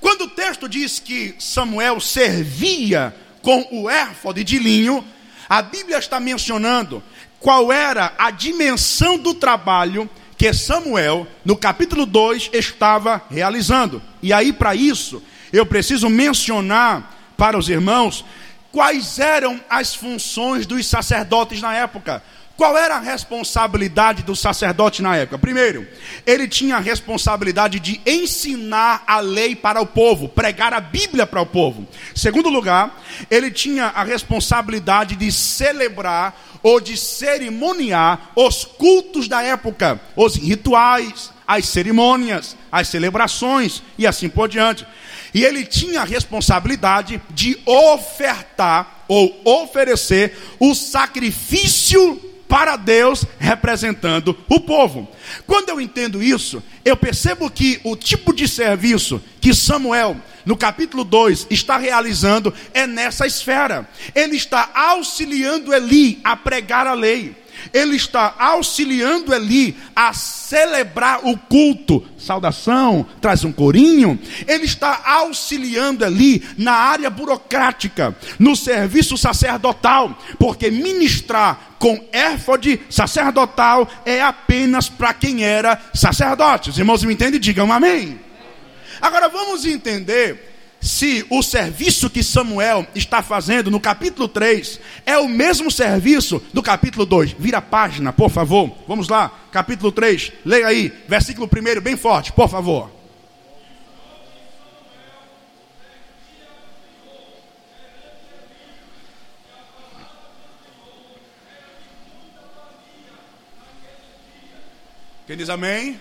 Quando 0.00 0.22
o 0.22 0.30
texto 0.30 0.68
diz 0.68 1.00
que 1.00 1.34
Samuel 1.40 1.98
servia 1.98 3.12
com 3.42 3.66
o 3.72 3.90
éfode 3.90 4.44
de 4.44 4.56
linho, 4.56 5.04
a 5.48 5.62
Bíblia 5.62 5.98
está 5.98 6.20
mencionando 6.20 7.02
qual 7.46 7.70
era 7.70 8.12
a 8.18 8.32
dimensão 8.32 9.16
do 9.16 9.32
trabalho 9.32 10.10
que 10.36 10.52
Samuel, 10.52 11.28
no 11.44 11.56
capítulo 11.56 12.04
2, 12.04 12.50
estava 12.52 13.22
realizando. 13.30 14.02
E 14.20 14.32
aí, 14.32 14.52
para 14.52 14.74
isso, 14.74 15.22
eu 15.52 15.64
preciso 15.64 16.08
mencionar 16.08 17.14
para 17.36 17.56
os 17.56 17.68
irmãos 17.68 18.24
quais 18.72 19.20
eram 19.20 19.60
as 19.70 19.94
funções 19.94 20.66
dos 20.66 20.88
sacerdotes 20.88 21.62
na 21.62 21.72
época. 21.72 22.20
Qual 22.56 22.76
era 22.76 22.96
a 22.96 23.00
responsabilidade 23.00 24.24
do 24.24 24.34
sacerdote 24.34 25.00
na 25.00 25.14
época? 25.14 25.38
Primeiro, 25.38 25.86
ele 26.26 26.48
tinha 26.48 26.76
a 26.76 26.80
responsabilidade 26.80 27.78
de 27.78 28.00
ensinar 28.04 29.04
a 29.06 29.20
lei 29.20 29.54
para 29.54 29.80
o 29.80 29.86
povo, 29.86 30.28
pregar 30.28 30.72
a 30.72 30.80
Bíblia 30.80 31.26
para 31.26 31.42
o 31.42 31.46
povo. 31.46 31.86
Segundo 32.12 32.48
lugar, 32.48 33.00
ele 33.30 33.52
tinha 33.52 33.84
a 33.86 34.02
responsabilidade 34.02 35.14
de 35.14 35.30
celebrar 35.30 36.34
ou 36.62 36.80
de 36.80 36.96
cerimoniar 36.96 38.32
os 38.34 38.64
cultos 38.64 39.28
da 39.28 39.42
época, 39.42 40.00
os 40.14 40.36
rituais, 40.36 41.30
as 41.46 41.66
cerimônias, 41.66 42.56
as 42.70 42.88
celebrações 42.88 43.82
e 43.96 44.06
assim 44.06 44.28
por 44.28 44.48
diante. 44.48 44.86
E 45.32 45.44
ele 45.44 45.64
tinha 45.64 46.00
a 46.00 46.04
responsabilidade 46.04 47.20
de 47.30 47.58
ofertar 47.66 49.04
ou 49.08 49.40
oferecer 49.44 50.36
o 50.58 50.74
sacrifício 50.74 52.20
para 52.48 52.76
Deus 52.76 53.24
representando 53.38 54.36
o 54.48 54.60
povo. 54.60 55.08
Quando 55.46 55.68
eu 55.68 55.80
entendo 55.80 56.22
isso, 56.22 56.62
eu 56.84 56.96
percebo 56.96 57.50
que 57.50 57.80
o 57.84 57.96
tipo 57.96 58.32
de 58.32 58.46
serviço 58.48 59.20
que 59.40 59.54
Samuel, 59.54 60.16
no 60.44 60.56
capítulo 60.56 61.04
2, 61.04 61.48
está 61.50 61.76
realizando 61.76 62.52
é 62.72 62.86
nessa 62.86 63.26
esfera. 63.26 63.88
Ele 64.14 64.36
está 64.36 64.70
auxiliando 64.74 65.74
Eli 65.74 66.20
a 66.22 66.36
pregar 66.36 66.86
a 66.86 66.94
lei 66.94 67.45
ele 67.72 67.96
está 67.96 68.34
auxiliando 68.38 69.34
Eli 69.34 69.76
a 69.94 70.12
celebrar 70.12 71.20
o 71.26 71.36
culto. 71.36 72.06
Saudação, 72.18 73.06
traz 73.20 73.44
um 73.44 73.52
corinho. 73.52 74.18
Ele 74.46 74.64
está 74.64 75.02
auxiliando 75.04 76.04
Eli 76.04 76.42
na 76.56 76.72
área 76.72 77.10
burocrática, 77.10 78.16
no 78.38 78.56
serviço 78.56 79.16
sacerdotal, 79.16 80.18
porque 80.38 80.70
ministrar 80.70 81.76
com 81.78 82.08
éfode 82.12 82.80
sacerdotal 82.88 83.88
é 84.04 84.22
apenas 84.22 84.88
para 84.88 85.12
quem 85.12 85.44
era 85.44 85.80
sacerdote. 85.94 86.70
Os 86.70 86.78
irmãos 86.78 87.04
me 87.04 87.12
entendem? 87.12 87.40
Digam 87.40 87.72
amém. 87.72 88.18
Agora 89.00 89.28
vamos 89.28 89.64
entender 89.64 90.55
se 90.80 91.26
o 91.30 91.42
serviço 91.42 92.08
que 92.08 92.22
Samuel 92.22 92.86
está 92.94 93.22
fazendo 93.22 93.70
no 93.70 93.80
capítulo 93.80 94.28
3 94.28 94.80
é 95.04 95.18
o 95.18 95.28
mesmo 95.28 95.70
serviço 95.70 96.42
do 96.52 96.62
capítulo 96.62 97.04
2. 97.04 97.32
Vira 97.38 97.58
a 97.58 97.62
página, 97.62 98.12
por 98.12 98.30
favor. 98.30 98.76
Vamos 98.86 99.08
lá, 99.08 99.32
capítulo 99.50 99.90
3. 99.90 100.32
Leia 100.44 100.68
aí, 100.68 100.92
versículo 101.08 101.48
1, 101.48 101.80
bem 101.80 101.96
forte, 101.96 102.32
por 102.32 102.48
favor. 102.48 102.90
Quem 115.26 115.36
diz 115.36 115.50
amém? 115.50 116.00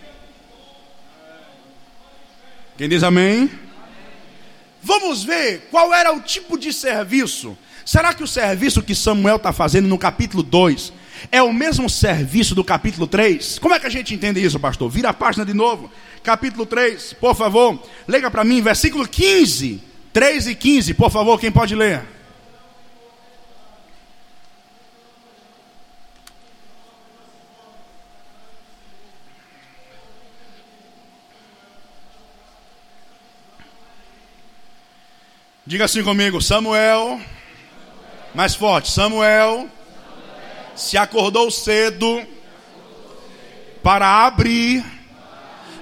Quem 2.78 2.88
diz 2.88 3.01
amém? 3.01 3.64
Vamos 4.86 5.24
ver 5.24 5.68
qual 5.72 5.92
era 5.92 6.14
o 6.14 6.22
tipo 6.22 6.60
de 6.60 6.72
serviço. 6.72 7.58
Será 7.84 8.14
que 8.14 8.24
o 8.24 8.28
serviço 8.28 8.84
que 8.84 8.94
Samuel 8.94 9.38
está 9.38 9.52
fazendo 9.52 9.88
no 9.88 9.98
capítulo 9.98 10.44
2 10.44 10.94
é 11.32 11.42
o 11.42 11.52
mesmo 11.52 11.90
serviço 11.90 12.54
do 12.54 12.64
capítulo 12.64 13.08
3? 13.08 13.58
Como 13.58 13.74
é 13.74 13.80
que 13.80 13.88
a 13.88 13.90
gente 13.90 14.14
entende 14.14 14.46
isso, 14.46 14.60
pastor? 14.60 14.88
Vira 14.88 15.10
a 15.10 15.14
página 15.14 15.44
de 15.44 15.56
novo. 15.56 15.90
Capítulo 16.22 16.68
3, 16.68 17.14
por 17.14 17.36
favor. 17.36 17.82
Leia 18.08 18.30
para 18.30 18.44
mim, 18.44 18.62
versículo 18.62 19.08
15. 19.08 19.82
3 20.14 20.48
e 20.50 20.54
15, 20.54 20.94
por 20.94 21.10
favor, 21.10 21.40
quem 21.40 21.52
pode 21.52 21.74
ler? 21.74 22.04
Diga 35.68 35.86
assim 35.86 36.03
comigo, 36.03 36.39
Samuel. 36.43 37.20
Mais 38.36 38.53
forte, 38.53 38.91
Samuel. 38.91 39.68
Se 40.76 40.95
acordou 40.95 41.49
cedo 41.49 42.24
para 43.82 44.28
abrir 44.28 44.86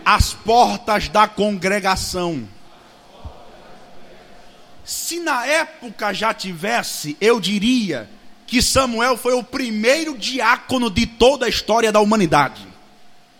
as 0.05 0.33
portas 0.33 1.09
da 1.09 1.27
congregação. 1.27 2.47
Se 4.85 5.19
na 5.19 5.45
época 5.45 6.13
já 6.13 6.33
tivesse, 6.33 7.17
eu 7.19 7.37
diria 7.41 8.09
que 8.47 8.61
Samuel 8.61 9.17
foi 9.17 9.33
o 9.33 9.43
primeiro 9.43 10.17
diácono 10.17 10.89
de 10.89 11.05
toda 11.05 11.45
a 11.45 11.49
história 11.49 11.91
da 11.91 11.99
humanidade. 11.99 12.65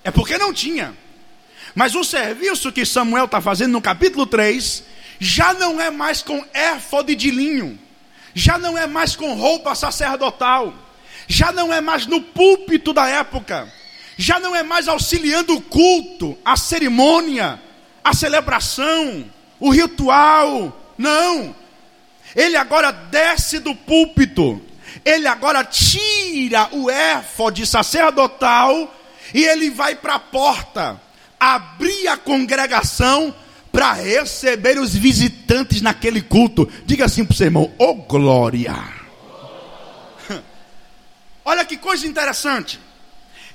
É 0.04 0.12
porque 0.12 0.38
não 0.38 0.52
tinha. 0.52 0.94
Mas 1.74 1.96
o 1.96 2.04
serviço 2.04 2.70
que 2.70 2.86
Samuel 2.86 3.26
está 3.26 3.40
fazendo 3.40 3.72
no 3.72 3.82
capítulo 3.82 4.26
3 4.26 4.92
já 5.20 5.54
não 5.54 5.80
é 5.80 5.90
mais 5.90 6.22
com 6.22 6.44
éfode 6.54 7.16
de 7.16 7.32
linho, 7.32 7.80
já 8.34 8.58
não 8.58 8.78
é 8.78 8.88
mais 8.88 9.16
com 9.16 9.34
roupa 9.34 9.76
sacerdotal, 9.76 10.74
já 11.28 11.52
não 11.52 11.74
é 11.74 11.80
mais 11.80 12.06
no 12.06 12.22
púlpito 12.22 12.94
da 12.94 13.08
época, 13.08 13.72
já 14.18 14.40
não 14.40 14.56
é 14.56 14.64
mais 14.64 14.88
auxiliando 14.88 15.56
o 15.56 15.62
culto, 15.62 16.38
a 16.44 16.56
cerimônia, 16.58 17.62
a 18.04 18.14
celebração, 18.14 19.26
o 19.60 19.70
ritual, 19.70 20.94
não. 20.98 21.56
Ele 22.36 22.58
agora 22.58 22.92
desce 22.92 23.60
do 23.60 23.76
púlpito, 23.76 24.62
ele 25.06 25.28
agora 25.28 25.64
tira 25.64 26.70
o 26.72 26.90
éfode 26.90 27.66
sacerdotal 27.66 28.94
e 29.34 29.44
ele 29.44 29.70
vai 29.70 29.96
para 29.96 30.16
a 30.16 30.20
porta, 30.20 31.00
abrir 31.40 32.08
a 32.08 32.18
congregação 32.18 33.34
para 33.74 33.94
receber 33.94 34.78
os 34.78 34.94
visitantes 34.96 35.82
naquele 35.82 36.22
culto. 36.22 36.70
Diga 36.86 37.06
assim 37.06 37.26
para 37.26 37.34
o 37.34 37.36
seu 37.36 37.48
irmão: 37.48 37.74
Ô 37.80 37.86
oh, 37.86 37.96
glória! 37.96 38.76
Olha 41.44 41.66
que 41.66 41.76
coisa 41.76 42.06
interessante. 42.06 42.80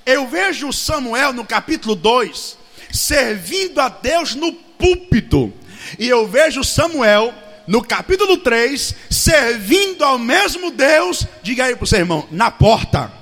Eu 0.05 0.27
vejo 0.27 0.73
Samuel 0.73 1.33
no 1.33 1.45
capítulo 1.45 1.95
2 1.95 2.59
servindo 2.91 3.81
a 3.81 3.89
Deus 3.89 4.35
no 4.35 4.53
púlpito. 4.53 5.53
E 5.99 6.09
eu 6.09 6.27
vejo 6.27 6.65
Samuel 6.65 7.33
no 7.69 7.81
capítulo 7.81 8.39
3 8.39 8.95
servindo 9.09 10.05
ao 10.05 10.19
mesmo 10.19 10.73
Deus. 10.73 11.25
Diga 11.45 11.67
aí 11.67 11.77
para 11.77 11.85
o 11.85 11.87
seu 11.87 12.01
irmão: 12.01 12.27
na 12.33 12.51
porta. 12.51 13.13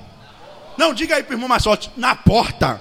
Não, 0.78 0.94
diga 0.94 1.16
aí 1.16 1.22
para 1.22 1.32
o 1.32 1.34
irmão 1.34 1.48
mais 1.48 1.62
forte: 1.62 1.90
na 1.94 2.16
porta. 2.16 2.80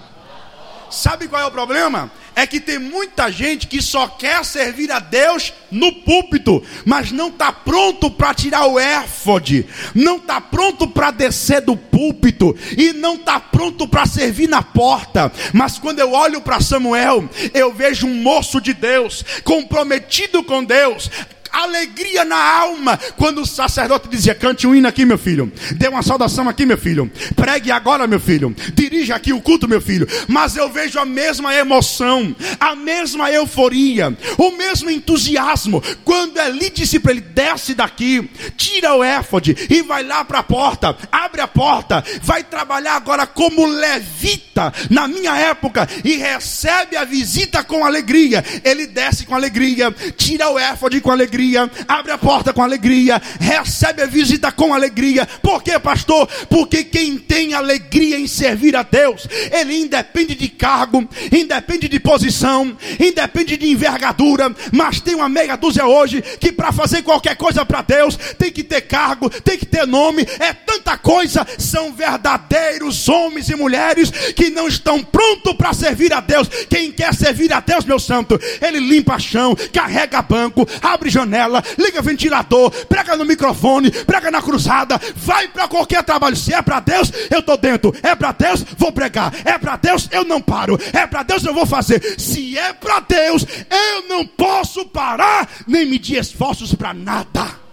Sabe 0.89 1.27
qual 1.27 1.41
é 1.41 1.45
o 1.45 1.51
problema? 1.51 2.11
é 2.35 2.45
que 2.45 2.59
tem 2.59 2.77
muita 2.77 3.31
gente 3.31 3.65
que 3.65 3.81
só 3.81 4.07
quer 4.07 4.43
servir 4.43 4.91
a 4.91 4.99
Deus 4.99 5.53
no 5.71 5.91
púlpito, 5.91 6.61
mas 6.83 7.11
não 7.11 7.29
está 7.29 7.51
pronto 7.51 8.11
para 8.11 8.33
tirar 8.33 8.65
o 8.67 8.77
éfode, 8.77 9.65
não 9.95 10.17
está 10.17 10.41
pronto 10.41 10.87
para 10.87 11.11
descer 11.11 11.61
do 11.61 11.77
púlpito 11.77 12.55
e 12.77 12.91
não 12.91 13.15
está 13.15 13.39
pronto 13.39 13.87
para 13.87 14.05
servir 14.05 14.49
na 14.49 14.61
porta. 14.61 15.31
Mas 15.53 15.79
quando 15.79 15.99
eu 15.99 16.11
olho 16.11 16.41
para 16.41 16.59
Samuel, 16.59 17.27
eu 17.53 17.73
vejo 17.73 18.05
um 18.05 18.15
moço 18.15 18.59
de 18.59 18.73
Deus, 18.73 19.23
comprometido 19.43 20.43
com 20.43 20.63
Deus, 20.63 21.09
alegria 21.55 22.25
na 22.25 22.37
alma. 22.37 22.99
Quando 23.15 23.41
o 23.41 23.45
sacerdote 23.45 24.09
dizia: 24.09 24.35
cante 24.35 24.67
um 24.67 24.75
hino 24.75 24.87
aqui, 24.87 25.05
meu 25.05 25.17
filho, 25.17 25.51
dê 25.75 25.87
uma 25.87 26.01
saudação 26.01 26.49
aqui, 26.49 26.65
meu 26.65 26.77
filho, 26.77 27.09
pregue 27.35 27.71
agora, 27.71 28.05
meu 28.05 28.19
filho, 28.19 28.53
dirija 28.73 29.15
aqui 29.15 29.31
o 29.31 29.41
culto, 29.41 29.67
meu 29.67 29.81
filho. 29.81 30.07
Mas 30.27 30.55
eu 30.55 30.69
vejo 30.69 30.99
a 30.99 31.05
mesma 31.05 31.55
emoção, 31.55 32.35
a 32.59 32.75
mesma 32.75 33.31
euforia, 33.31 34.15
o 34.37 34.51
mesmo 34.51 34.89
entusiasmo. 34.89 35.81
Quando 36.03 36.39
Eli 36.39 36.69
disse 36.69 36.99
para 36.99 37.11
ele: 37.11 37.21
desce 37.21 37.73
daqui, 37.73 38.29
tira 38.57 38.93
o 38.95 39.03
éfode 39.03 39.55
e 39.69 39.81
vai 39.81 40.03
lá 40.03 40.25
para 40.25 40.39
a 40.39 40.43
porta, 40.43 40.95
abre 41.11 41.41
a 41.41 41.47
porta, 41.47 42.03
vai 42.21 42.43
trabalhar 42.43 42.95
agora 42.95 43.25
como 43.25 43.65
levita 43.65 44.73
na 44.89 45.07
minha 45.07 45.35
época 45.37 45.87
e 46.03 46.15
recebe 46.15 46.97
a 46.97 47.05
visita 47.05 47.63
com 47.63 47.85
alegria. 47.85 48.43
Ele 48.63 48.87
desce 48.87 49.25
com 49.25 49.35
alegria, 49.35 49.93
tira 50.17 50.49
o 50.49 50.59
éfode 50.59 50.99
com 51.01 51.11
alegria 51.11 51.44
alegria, 51.45 51.71
abre 51.87 52.11
a 52.11 52.17
porta 52.17 52.51
com 52.51 52.63
alegria, 52.63 53.21
recebe 53.39 54.01
a 54.01 54.07
visita 54.07 54.51
com 54.51 54.73
alegria. 54.73 55.27
Por 55.41 55.61
quê, 55.61 55.77
pastor? 55.77 56.27
Porque 56.49 56.83
quem 56.83 57.17
tem 57.17 57.53
alegria 57.53 58.17
em 58.17 58.27
servir 58.27 58.75
a 58.75 58.83
Deus, 58.83 59.27
ele 59.51 59.75
independe 59.77 60.35
de 60.35 60.47
cargo, 60.49 61.07
independe 61.31 61.87
de 61.87 61.99
posição, 61.99 62.75
independe 62.99 63.57
de 63.57 63.69
envergadura, 63.69 64.53
mas 64.71 64.99
tem 64.99 65.15
uma 65.15 65.29
meia 65.29 65.55
dúzia 65.55 65.85
hoje 65.85 66.21
que 66.39 66.51
para 66.51 66.71
fazer 66.71 67.03
qualquer 67.03 67.35
coisa 67.35 67.65
para 67.65 67.81
Deus 67.81 68.17
tem 68.37 68.51
que 68.51 68.63
ter 68.63 68.81
cargo, 68.81 69.29
tem 69.29 69.57
que 69.57 69.65
ter 69.65 69.85
nome, 69.85 70.25
é 70.39 70.53
tanta 70.53 70.97
coisa. 70.97 71.45
São 71.57 71.93
verdadeiros 71.93 73.07
homens 73.07 73.49
e 73.49 73.55
mulheres 73.55 74.09
que 74.35 74.49
não 74.49 74.67
estão 74.67 75.03
prontos 75.03 75.53
para 75.53 75.73
servir 75.73 76.13
a 76.13 76.21
Deus. 76.21 76.49
Quem 76.69 76.91
quer 76.91 77.13
servir 77.13 77.53
a 77.53 77.59
Deus, 77.59 77.85
meu 77.85 77.99
santo, 77.99 78.39
ele 78.61 78.79
limpa 78.79 79.19
chão, 79.19 79.55
carrega 79.71 80.21
banco, 80.21 80.67
abre 80.81 81.09
janela 81.09 81.24
janela, 81.25 81.63
liga 81.77 82.01
ventilador, 82.01 82.71
prega 82.85 83.17
no 83.17 83.25
microfone, 83.25 83.91
prega 83.91 84.31
na 84.31 84.41
cruzada, 84.41 84.99
vai 85.15 85.47
para 85.47 85.67
qualquer 85.67 86.03
trabalho. 86.03 86.35
Se 86.35 86.53
é 86.53 86.61
para 86.61 86.79
Deus, 86.79 87.11
eu 87.29 87.39
estou 87.39 87.57
dentro. 87.57 87.93
É 88.01 88.15
para 88.15 88.31
Deus, 88.31 88.63
vou 88.77 88.91
pregar. 88.91 89.33
É 89.43 89.57
para 89.57 89.75
Deus, 89.75 90.07
eu 90.11 90.23
não 90.23 90.41
paro. 90.41 90.79
É 90.93 91.05
para 91.05 91.23
Deus, 91.23 91.43
eu 91.43 91.53
vou 91.53 91.65
fazer. 91.65 92.19
Se 92.19 92.57
é 92.57 92.71
para 92.71 92.99
Deus, 93.01 93.45
eu 93.69 94.07
não 94.07 94.25
posso 94.25 94.85
parar 94.85 95.49
nem 95.67 95.85
medir 95.85 96.19
esforços 96.19 96.73
para 96.73 96.93
nada. 96.93 97.65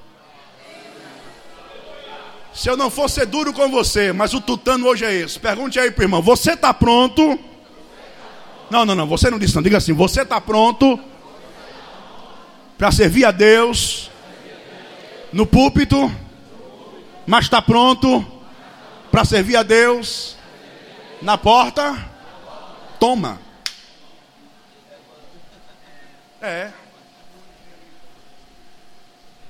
Se 2.55 2.68
eu 2.68 2.76
não 2.76 2.90
for 2.90 3.09
ser 3.09 3.26
duro 3.26 3.53
com 3.53 3.70
você, 3.70 4.12
mas 4.12 4.34
o 4.34 4.40
tutano 4.40 4.86
hoje 4.86 5.05
é 5.05 5.14
esse. 5.14 5.38
Pergunte 5.38 5.78
aí 5.78 5.90
para 5.90 6.05
irmão: 6.05 6.20
você 6.20 6.53
está 6.53 6.72
pronto? 6.74 7.38
Não, 8.70 8.84
não, 8.84 8.94
não. 8.94 9.07
Você 9.07 9.30
não 9.30 9.38
disse 9.38 9.55
não. 9.55 9.62
Diga 9.62 9.78
assim: 9.78 9.94
você 9.94 10.22
está 10.22 10.38
pronto? 10.40 10.98
Para 12.76 12.90
servir 12.90 13.24
a 13.24 13.30
Deus 13.30 14.10
no 15.32 15.46
púlpito, 15.46 16.10
mas 17.26 17.44
está 17.44 17.62
pronto 17.62 18.26
para 19.10 19.24
servir 19.24 19.56
a 19.56 19.62
Deus 19.62 20.36
na 21.20 21.38
porta? 21.38 22.10
Toma. 22.98 23.40
É. 26.40 26.72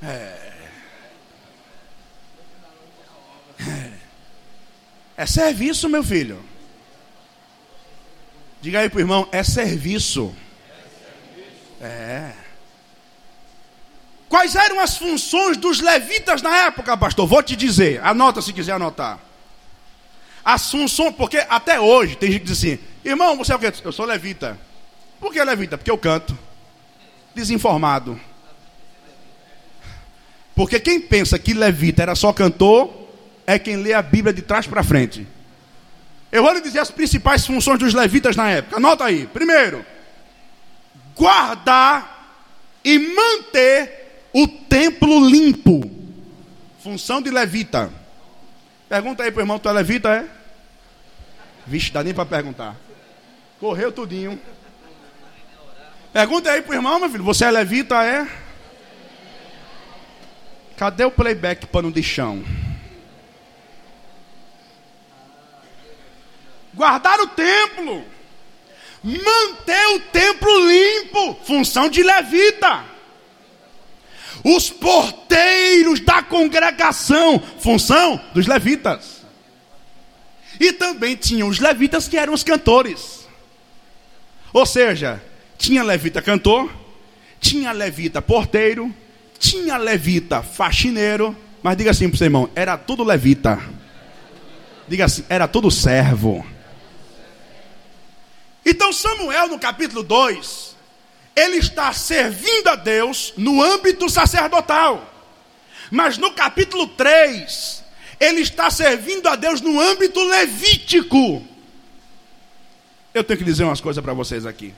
É. 0.02 0.52
É 5.16 5.26
serviço, 5.26 5.88
meu 5.88 6.02
filho. 6.02 6.42
Diga 8.60 8.80
aí 8.80 8.88
pro 8.88 9.00
irmão, 9.00 9.28
é 9.32 9.42
serviço. 9.42 10.34
É. 11.80 12.32
Quais 14.32 14.56
eram 14.56 14.80
as 14.80 14.96
funções 14.96 15.58
dos 15.58 15.80
levitas 15.80 16.40
na 16.40 16.56
época, 16.56 16.96
pastor? 16.96 17.26
Vou 17.26 17.42
te 17.42 17.54
dizer, 17.54 18.02
anota 18.02 18.40
se 18.40 18.50
quiser 18.50 18.72
anotar. 18.72 19.18
As 20.42 20.70
funções, 20.70 21.14
porque 21.14 21.36
até 21.50 21.78
hoje 21.78 22.16
tem 22.16 22.32
gente 22.32 22.40
que 22.40 22.46
diz 22.46 22.56
assim: 22.56 22.78
irmão, 23.04 23.36
você 23.36 23.52
é 23.52 23.56
o 23.56 23.58
quê? 23.58 23.70
Eu 23.84 23.92
sou 23.92 24.06
levita. 24.06 24.58
Por 25.20 25.34
que 25.34 25.44
levita? 25.44 25.76
Porque 25.76 25.90
eu 25.90 25.98
canto. 25.98 26.36
Desinformado. 27.34 28.18
Porque 30.54 30.80
quem 30.80 30.98
pensa 30.98 31.38
que 31.38 31.52
levita 31.52 32.00
era 32.02 32.14
só 32.14 32.32
cantor, 32.32 32.90
é 33.46 33.58
quem 33.58 33.76
lê 33.76 33.92
a 33.92 34.00
Bíblia 34.00 34.32
de 34.32 34.40
trás 34.40 34.66
para 34.66 34.82
frente. 34.82 35.26
Eu 36.32 36.42
vou 36.42 36.54
lhe 36.54 36.62
dizer 36.62 36.78
as 36.78 36.90
principais 36.90 37.46
funções 37.46 37.78
dos 37.78 37.92
levitas 37.92 38.34
na 38.34 38.48
época. 38.48 38.78
Anota 38.78 39.04
aí. 39.04 39.26
Primeiro, 39.26 39.84
guardar 41.14 42.40
e 42.82 42.98
manter 42.98 44.01
o 44.32 44.48
templo 44.48 45.28
limpo. 45.28 45.90
Função 46.82 47.20
de 47.20 47.30
levita. 47.30 47.92
Pergunta 48.88 49.22
aí 49.22 49.30
para 49.30 49.40
o 49.40 49.42
irmão, 49.42 49.58
tu 49.58 49.68
é 49.68 49.72
levita, 49.72 50.08
é? 50.08 50.28
Vixe, 51.66 51.92
dá 51.92 52.02
nem 52.02 52.12
para 52.12 52.26
perguntar. 52.26 52.76
Correu 53.60 53.92
tudinho. 53.92 54.40
Pergunta 56.12 56.50
aí 56.50 56.60
para 56.60 56.72
o 56.72 56.74
irmão, 56.74 56.98
meu 56.98 57.08
filho, 57.08 57.24
você 57.24 57.44
é 57.44 57.50
levita, 57.50 58.02
é? 58.04 58.26
Cadê 60.76 61.04
o 61.04 61.10
playback 61.10 61.66
pano 61.66 61.92
de 61.92 62.02
chão? 62.02 62.44
Guardar 66.74 67.20
o 67.20 67.28
templo. 67.28 68.04
Manter 69.04 69.86
o 69.94 70.00
templo 70.00 70.68
limpo. 70.68 71.38
Função 71.44 71.88
de 71.88 72.02
levita 72.02 72.91
os 74.44 74.70
porteiros 74.70 76.00
da 76.00 76.22
congregação, 76.22 77.42
função 77.58 78.20
dos 78.34 78.46
levitas. 78.46 79.22
E 80.58 80.72
também 80.72 81.16
tinham 81.16 81.48
os 81.48 81.58
levitas 81.58 82.08
que 82.08 82.16
eram 82.16 82.32
os 82.32 82.42
cantores. 82.42 83.26
Ou 84.52 84.66
seja, 84.66 85.22
tinha 85.56 85.82
levita 85.82 86.20
cantor, 86.20 86.70
tinha 87.40 87.72
levita 87.72 88.20
porteiro, 88.20 88.94
tinha 89.38 89.76
levita 89.76 90.42
faxineiro, 90.42 91.36
mas 91.62 91.76
diga 91.76 91.90
assim 91.90 92.08
para 92.08 92.14
o 92.14 92.18
seu 92.18 92.26
irmão, 92.26 92.50
era 92.54 92.76
tudo 92.76 93.02
levita. 93.02 93.58
Diga 94.86 95.06
assim, 95.06 95.24
era 95.28 95.48
tudo 95.48 95.70
servo. 95.70 96.44
Então 98.64 98.92
Samuel 98.92 99.48
no 99.48 99.58
capítulo 99.58 100.02
2, 100.02 100.71
ele 101.34 101.58
está 101.58 101.92
servindo 101.92 102.68
a 102.68 102.76
Deus 102.76 103.32
no 103.36 103.62
âmbito 103.62 104.08
sacerdotal. 104.08 105.10
Mas 105.90 106.16
no 106.18 106.32
capítulo 106.32 106.86
3, 106.88 107.84
ele 108.20 108.40
está 108.40 108.70
servindo 108.70 109.28
a 109.28 109.36
Deus 109.36 109.60
no 109.60 109.80
âmbito 109.80 110.22
levítico. 110.22 111.46
Eu 113.12 113.22
tenho 113.22 113.38
que 113.38 113.44
dizer 113.44 113.64
umas 113.64 113.80
coisas 113.80 114.02
para 114.02 114.14
vocês 114.14 114.46
aqui. 114.46 114.74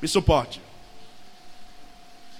Me 0.00 0.06
suporte. 0.06 0.60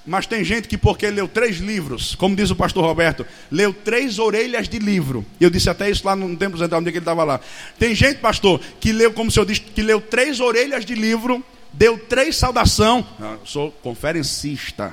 Mas 0.04 0.26
tem 0.26 0.42
gente 0.42 0.66
que, 0.66 0.76
porque 0.76 1.08
leu 1.10 1.28
três 1.28 1.58
livros, 1.58 2.16
como 2.16 2.34
diz 2.34 2.50
o 2.50 2.56
pastor 2.56 2.84
Roberto, 2.84 3.24
leu 3.50 3.72
três 3.72 4.18
orelhas 4.18 4.68
de 4.68 4.80
livro. 4.80 5.24
Eu 5.40 5.48
disse 5.48 5.70
até 5.70 5.88
isso 5.88 6.04
lá 6.04 6.16
no 6.16 6.36
tempo 6.36 6.58
central, 6.58 6.80
onde 6.80 6.90
ele 6.90 6.98
estava 6.98 7.22
lá. 7.22 7.40
Tem 7.78 7.94
gente, 7.94 8.18
pastor, 8.18 8.60
que 8.80 8.92
leu, 8.92 9.12
como 9.12 9.28
o 9.28 9.32
senhor 9.32 9.46
disse, 9.46 9.60
que 9.60 9.82
leu 9.82 10.00
três 10.00 10.40
orelhas 10.40 10.84
de 10.84 10.96
livro 10.96 11.44
deu 11.72 11.98
três 11.98 12.36
saudação. 12.36 13.06
Eu 13.18 13.46
sou 13.46 13.70
conferencista. 13.70 14.92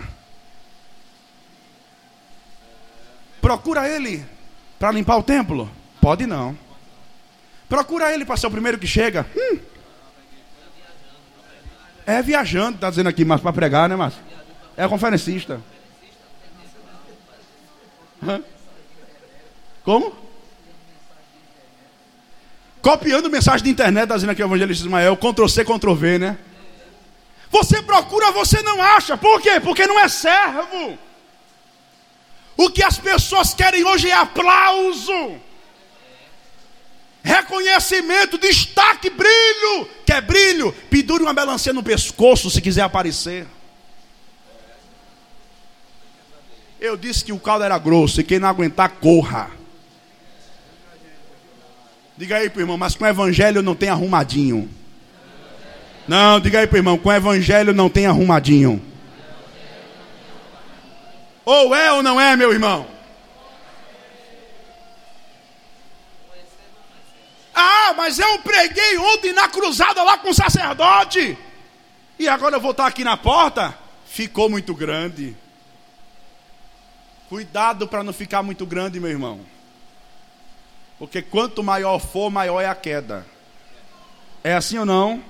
Procura 3.41 3.87
ele 3.87 4.25
para 4.77 4.91
limpar 4.91 5.17
o 5.17 5.23
templo? 5.23 5.69
Pode 6.01 6.25
não. 6.25 6.57
Procura 7.67 8.13
ele 8.13 8.25
para 8.25 8.37
ser 8.37 8.47
o 8.47 8.51
primeiro 8.51 8.77
que 8.79 8.87
chega. 8.87 9.25
Hum. 9.35 9.59
É 12.05 12.21
viajando, 12.21 12.75
está 12.75 12.89
dizendo 12.89 13.09
aqui, 13.09 13.23
mas 13.23 13.39
para 13.39 13.53
pregar, 13.53 13.87
né, 13.87 13.95
Márcio? 13.95 14.21
É 14.75 14.87
conferencista. 14.87 15.61
Hã? 18.23 18.41
Como? 19.83 20.15
Copiando 22.81 23.29
mensagem 23.29 23.63
de 23.63 23.69
internet, 23.69 24.03
está 24.03 24.15
dizendo 24.15 24.31
aqui 24.31 24.41
o 24.41 24.47
evangelista 24.47 24.85
Ismael, 24.85 25.15
Ctrl 25.17 25.47
C, 25.47 25.63
Ctrl 25.63 25.93
V, 25.93 26.17
né? 26.17 26.37
Você 27.49 27.81
procura, 27.81 28.31
você 28.31 28.61
não 28.61 28.81
acha. 28.81 29.17
Por 29.17 29.41
quê? 29.41 29.59
Porque 29.59 29.87
não 29.87 29.99
é 29.99 30.07
servo. 30.07 30.97
O 32.55 32.69
que 32.69 32.83
as 32.83 32.97
pessoas 32.97 33.53
querem 33.53 33.85
hoje 33.85 34.09
é 34.09 34.13
aplauso, 34.13 35.39
reconhecimento, 37.23 38.37
destaque, 38.37 39.09
brilho. 39.09 39.89
Quer 40.05 40.21
brilho? 40.21 40.73
pendure 40.89 41.23
uma 41.23 41.33
melancia 41.33 41.71
no 41.71 41.81
pescoço 41.81 42.49
se 42.49 42.61
quiser 42.61 42.81
aparecer. 42.81 43.47
Eu 46.79 46.95
disse 46.95 47.23
que 47.23 47.31
o 47.31 47.39
caldo 47.39 47.63
era 47.63 47.77
grosso 47.77 48.21
e 48.21 48.23
quem 48.23 48.39
não 48.39 48.47
aguentar, 48.47 48.89
corra. 49.01 49.51
Diga 52.17 52.37
aí 52.37 52.49
pro 52.49 52.61
irmão, 52.61 52.77
mas 52.77 52.95
com 52.95 53.05
o 53.05 53.07
evangelho 53.07 53.61
não 53.61 53.75
tem 53.75 53.89
arrumadinho. 53.89 54.69
Não, 56.09 56.39
diga 56.39 56.59
aí 56.59 56.65
pro 56.65 56.79
irmão, 56.79 56.97
com 56.97 57.09
o 57.09 57.13
evangelho 57.13 57.71
não 57.71 57.87
tem 57.87 58.07
arrumadinho. 58.07 58.83
Ou 61.45 61.75
é 61.75 61.91
ou 61.91 62.01
não 62.01 62.19
é, 62.19 62.35
meu 62.35 62.51
irmão? 62.51 62.87
Ah, 67.53 67.93
mas 67.95 68.17
eu 68.17 68.39
preguei 68.39 68.97
ontem 68.97 69.33
na 69.33 69.47
cruzada 69.49 70.01
lá 70.01 70.17
com 70.17 70.31
o 70.31 70.33
sacerdote. 70.33 71.37
E 72.17 72.27
agora 72.27 72.55
eu 72.55 72.59
vou 72.59 72.71
estar 72.71 72.87
aqui 72.87 73.03
na 73.03 73.15
porta? 73.15 73.77
Ficou 74.07 74.49
muito 74.49 74.73
grande. 74.73 75.37
Cuidado 77.29 77.87
para 77.87 78.03
não 78.03 78.13
ficar 78.13 78.41
muito 78.41 78.65
grande, 78.65 78.99
meu 78.99 79.11
irmão. 79.11 79.41
Porque 80.97 81.21
quanto 81.21 81.61
maior 81.61 81.99
for, 81.99 82.31
maior 82.31 82.61
é 82.61 82.65
a 82.67 82.73
queda. 82.73 83.27
É 84.43 84.55
assim 84.55 84.79
ou 84.79 84.87
não? 84.87 85.23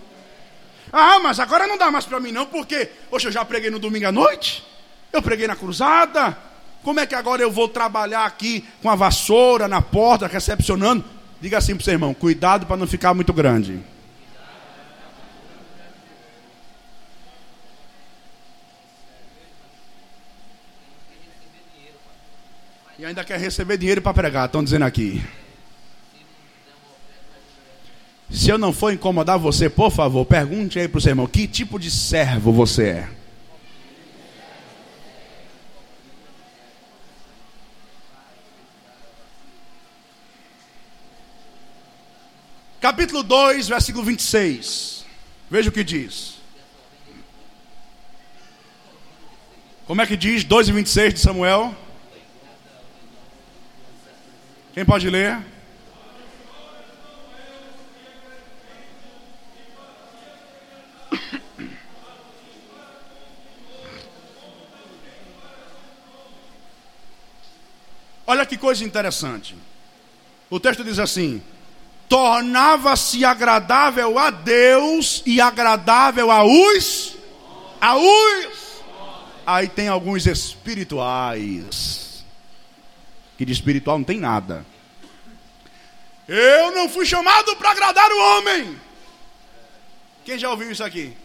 Ah, 0.92 1.20
mas 1.20 1.40
agora 1.40 1.68
não 1.68 1.78
dá 1.78 1.92
mais 1.92 2.06
para 2.06 2.20
mim 2.20 2.32
não, 2.32 2.46
porque, 2.46 2.90
poxa, 3.10 3.28
eu 3.28 3.32
já 3.32 3.46
preguei 3.46 3.70
no 3.70 3.80
domingo 3.80 4.08
à 4.08 4.12
noite. 4.12 4.64
Eu 5.12 5.22
preguei 5.22 5.48
na 5.48 5.56
cruzada. 5.56 6.38
Como 6.84 7.00
é 7.00 7.06
que 7.06 7.16
agora 7.16 7.42
eu 7.42 7.52
vou 7.52 7.68
trabalhar 7.68 8.26
aqui 8.26 8.66
com 8.82 8.90
a 8.90 8.96
vassoura 8.96 9.68
na 9.68 9.82
porta, 9.82 10.28
recepcionando? 10.28 11.04
Diga 11.42 11.58
assim 11.58 11.76
para 11.76 11.82
o 11.82 11.84
seu 11.84 11.94
irmão: 11.94 12.14
cuidado 12.14 12.66
para 12.66 12.78
não 12.78 12.88
ficar 12.88 13.14
muito 13.14 13.34
grande. 13.34 13.80
E 22.98 23.06
ainda 23.06 23.24
quer 23.24 23.40
receber 23.40 23.78
dinheiro 23.78 24.02
para 24.02 24.14
pregar, 24.14 24.46
estão 24.46 24.62
dizendo 24.62 24.84
aqui. 24.84 25.24
Se 28.30 28.50
eu 28.50 28.58
não 28.58 28.72
for 28.72 28.94
incomodar 28.94 29.40
você, 29.40 29.70
por 29.70 29.92
favor, 29.92 30.24
pergunte 30.26 30.78
aí 30.78 30.88
para 30.88 31.00
o 31.00 31.02
seu 31.02 31.12
irmão: 31.12 31.28
que 31.28 31.48
tipo 31.48 31.80
de 31.80 31.90
servo 31.90 32.52
você 32.52 32.90
é? 32.90 33.10
Capítulo 42.80 43.24
2, 43.24 43.68
versículo 43.68 44.06
26. 44.06 45.06
Veja 45.52 45.70
o 45.70 45.72
que 45.72 45.84
diz. 45.84 46.36
Como 49.86 50.02
é 50.02 50.06
que 50.06 50.16
diz 50.16 50.44
2 50.44 50.70
e 50.70 50.72
26 50.72 51.14
de 51.16 51.20
Samuel? 51.20 51.76
Quem 54.74 54.86
pode 54.86 55.10
ler? 55.10 55.44
Que 68.50 68.58
coisa 68.58 68.84
interessante. 68.84 69.56
O 70.50 70.60
texto 70.60 70.84
diz 70.84 71.00
assim: 71.00 71.42
tornava-se 72.10 73.24
agradável 73.24 74.18
a 74.18 74.32
Deus 74.32 75.22
e 75.26 75.40
agradável 75.40 76.32
a 76.32 76.44
os 76.44 77.16
a 77.80 77.96
os 77.96 78.84
aí 79.46 79.68
tem 79.68 79.88
alguns 79.88 80.28
espirituais 80.28 82.26
que 83.38 83.46
de 83.46 83.54
espiritual 83.54 83.98
não 83.98 84.04
tem 84.04 84.20
nada. 84.20 84.66
Eu 86.28 86.72
não 86.72 86.90
fui 86.90 87.06
chamado 87.06 87.56
para 87.56 87.72
agradar 87.72 88.12
o 88.12 88.38
homem. 88.38 88.78
Quem 90.26 90.38
já 90.38 90.50
ouviu 90.52 90.70
isso 90.70 90.84
aqui? 90.84 91.16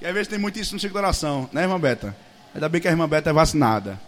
E 0.00 0.06
às 0.06 0.14
vezes 0.14 0.28
tem 0.28 0.38
muito 0.38 0.58
isso 0.58 0.72
no 0.72 0.80
seu 0.80 0.90
coração, 0.90 1.48
né, 1.52 1.62
irmã 1.62 1.78
Beta? 1.78 2.16
Ainda 2.54 2.68
bem 2.68 2.80
que 2.80 2.88
a 2.88 2.90
irmã 2.90 3.06
Beta 3.06 3.30
é 3.30 3.32
vacinada. 3.32 4.00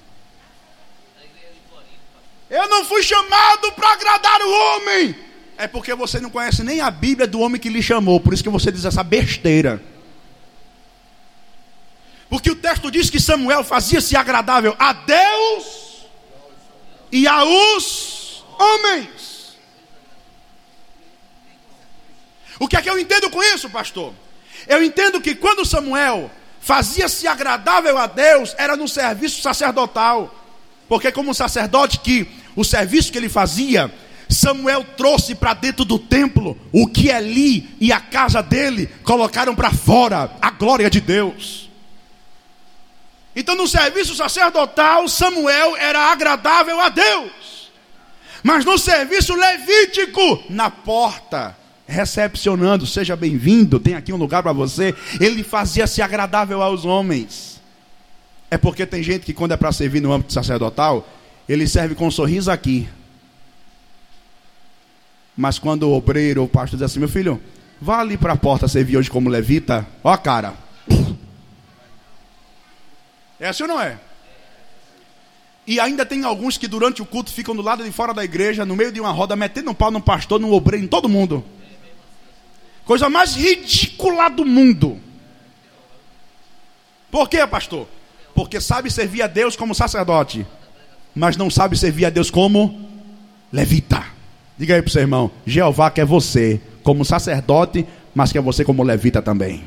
Eu 2.52 2.68
não 2.68 2.84
fui 2.84 3.02
chamado 3.02 3.72
para 3.72 3.92
agradar 3.92 4.42
o 4.42 4.50
homem. 4.50 5.16
É 5.56 5.66
porque 5.66 5.94
você 5.94 6.20
não 6.20 6.28
conhece 6.28 6.62
nem 6.62 6.82
a 6.82 6.90
Bíblia 6.90 7.26
do 7.26 7.40
homem 7.40 7.58
que 7.58 7.70
lhe 7.70 7.82
chamou. 7.82 8.20
Por 8.20 8.34
isso 8.34 8.42
que 8.42 8.50
você 8.50 8.70
diz 8.70 8.84
essa 8.84 9.02
besteira. 9.02 9.82
Porque 12.28 12.50
o 12.50 12.54
texto 12.54 12.90
diz 12.90 13.08
que 13.08 13.18
Samuel 13.18 13.64
fazia-se 13.64 14.14
agradável 14.14 14.76
a 14.78 14.92
Deus 14.92 16.04
e 17.10 17.26
a 17.26 17.42
os 17.42 18.44
homens. 18.58 19.56
O 22.60 22.68
que 22.68 22.76
é 22.76 22.82
que 22.82 22.90
eu 22.90 22.98
entendo 22.98 23.30
com 23.30 23.42
isso, 23.42 23.70
pastor? 23.70 24.12
Eu 24.68 24.82
entendo 24.82 25.22
que 25.22 25.34
quando 25.34 25.64
Samuel 25.64 26.30
fazia-se 26.60 27.26
agradável 27.26 27.96
a 27.96 28.06
Deus, 28.06 28.54
era 28.58 28.76
no 28.76 28.86
serviço 28.86 29.40
sacerdotal. 29.40 30.34
Porque, 30.86 31.10
como 31.10 31.32
sacerdote, 31.32 32.00
que 32.00 32.41
o 32.54 32.64
serviço 32.64 33.10
que 33.10 33.18
ele 33.18 33.28
fazia, 33.28 33.92
Samuel 34.28 34.84
trouxe 34.96 35.34
para 35.34 35.54
dentro 35.54 35.84
do 35.84 35.98
templo 35.98 36.58
o 36.72 36.86
que 36.86 37.08
Eli 37.08 37.68
e 37.80 37.92
a 37.92 38.00
casa 38.00 38.42
dele 38.42 38.88
colocaram 39.02 39.54
para 39.54 39.70
fora 39.72 40.30
a 40.40 40.50
glória 40.50 40.88
de 40.88 41.00
Deus. 41.00 41.70
Então, 43.34 43.54
no 43.54 43.66
serviço 43.66 44.14
sacerdotal, 44.14 45.08
Samuel 45.08 45.76
era 45.76 46.12
agradável 46.12 46.78
a 46.80 46.88
Deus. 46.88 47.70
Mas 48.42 48.64
no 48.64 48.76
serviço 48.76 49.34
levítico, 49.34 50.42
na 50.50 50.70
porta, 50.70 51.56
recepcionando, 51.86 52.86
seja 52.86 53.14
bem-vindo, 53.16 53.78
tem 53.78 53.94
aqui 53.94 54.12
um 54.12 54.16
lugar 54.16 54.42
para 54.42 54.52
você, 54.52 54.94
ele 55.20 55.42
fazia-se 55.42 56.02
agradável 56.02 56.60
aos 56.60 56.84
homens. 56.84 57.60
É 58.50 58.58
porque 58.58 58.84
tem 58.84 59.02
gente 59.02 59.24
que, 59.24 59.32
quando 59.32 59.52
é 59.52 59.56
para 59.56 59.72
servir 59.72 60.00
no 60.00 60.12
âmbito 60.12 60.32
sacerdotal, 60.32 61.08
ele 61.48 61.66
serve 61.66 61.94
com 61.94 62.06
um 62.06 62.10
sorriso 62.10 62.50
aqui. 62.50 62.88
Mas 65.36 65.58
quando 65.58 65.84
o 65.84 65.94
obreiro 65.94 66.42
ou 66.42 66.46
o 66.46 66.50
pastor 66.50 66.78
diz 66.78 66.86
assim: 66.86 66.98
meu 66.98 67.08
filho, 67.08 67.40
vá 67.80 68.00
ali 68.00 68.16
para 68.16 68.34
a 68.34 68.36
porta 68.36 68.68
servir 68.68 68.96
hoje 68.96 69.10
como 69.10 69.28
levita, 69.28 69.86
ó 70.04 70.16
cara. 70.16 70.54
É 73.40 73.48
assim 73.48 73.64
ou 73.64 73.68
não 73.68 73.80
é? 73.80 73.98
E 75.66 75.78
ainda 75.78 76.04
tem 76.04 76.24
alguns 76.24 76.58
que 76.58 76.66
durante 76.66 77.02
o 77.02 77.06
culto 77.06 77.32
ficam 77.32 77.54
do 77.54 77.62
lado 77.62 77.84
de 77.84 77.90
fora 77.92 78.12
da 78.12 78.24
igreja, 78.24 78.64
no 78.64 78.76
meio 78.76 78.92
de 78.92 79.00
uma 79.00 79.10
roda, 79.10 79.36
metendo 79.36 79.70
um 79.70 79.74
pau 79.74 79.90
no 79.90 80.00
pastor, 80.00 80.40
no 80.40 80.52
obreiro, 80.52 80.84
em 80.84 80.88
todo 80.88 81.08
mundo. 81.08 81.44
Coisa 82.84 83.08
mais 83.08 83.34
ridícula 83.34 84.28
do 84.28 84.44
mundo. 84.44 85.00
Por 87.10 87.28
quê, 87.28 87.46
pastor? 87.46 87.86
Porque 88.34 88.60
sabe 88.60 88.90
servir 88.90 89.22
a 89.22 89.26
Deus 89.26 89.54
como 89.54 89.74
sacerdote, 89.74 90.46
mas 91.14 91.36
não 91.36 91.50
sabe 91.50 91.76
servir 91.76 92.06
a 92.06 92.10
Deus 92.10 92.30
como 92.30 92.88
levita. 93.52 94.04
Diga 94.56 94.74
aí 94.74 94.82
para 94.82 94.88
o 94.88 94.92
seu 94.92 95.02
irmão: 95.02 95.30
Jeová 95.46 95.90
quer 95.90 96.04
você 96.04 96.60
como 96.82 97.04
sacerdote, 97.04 97.86
mas 98.14 98.32
quer 98.32 98.40
você 98.40 98.64
como 98.64 98.82
levita 98.82 99.20
também. 99.22 99.64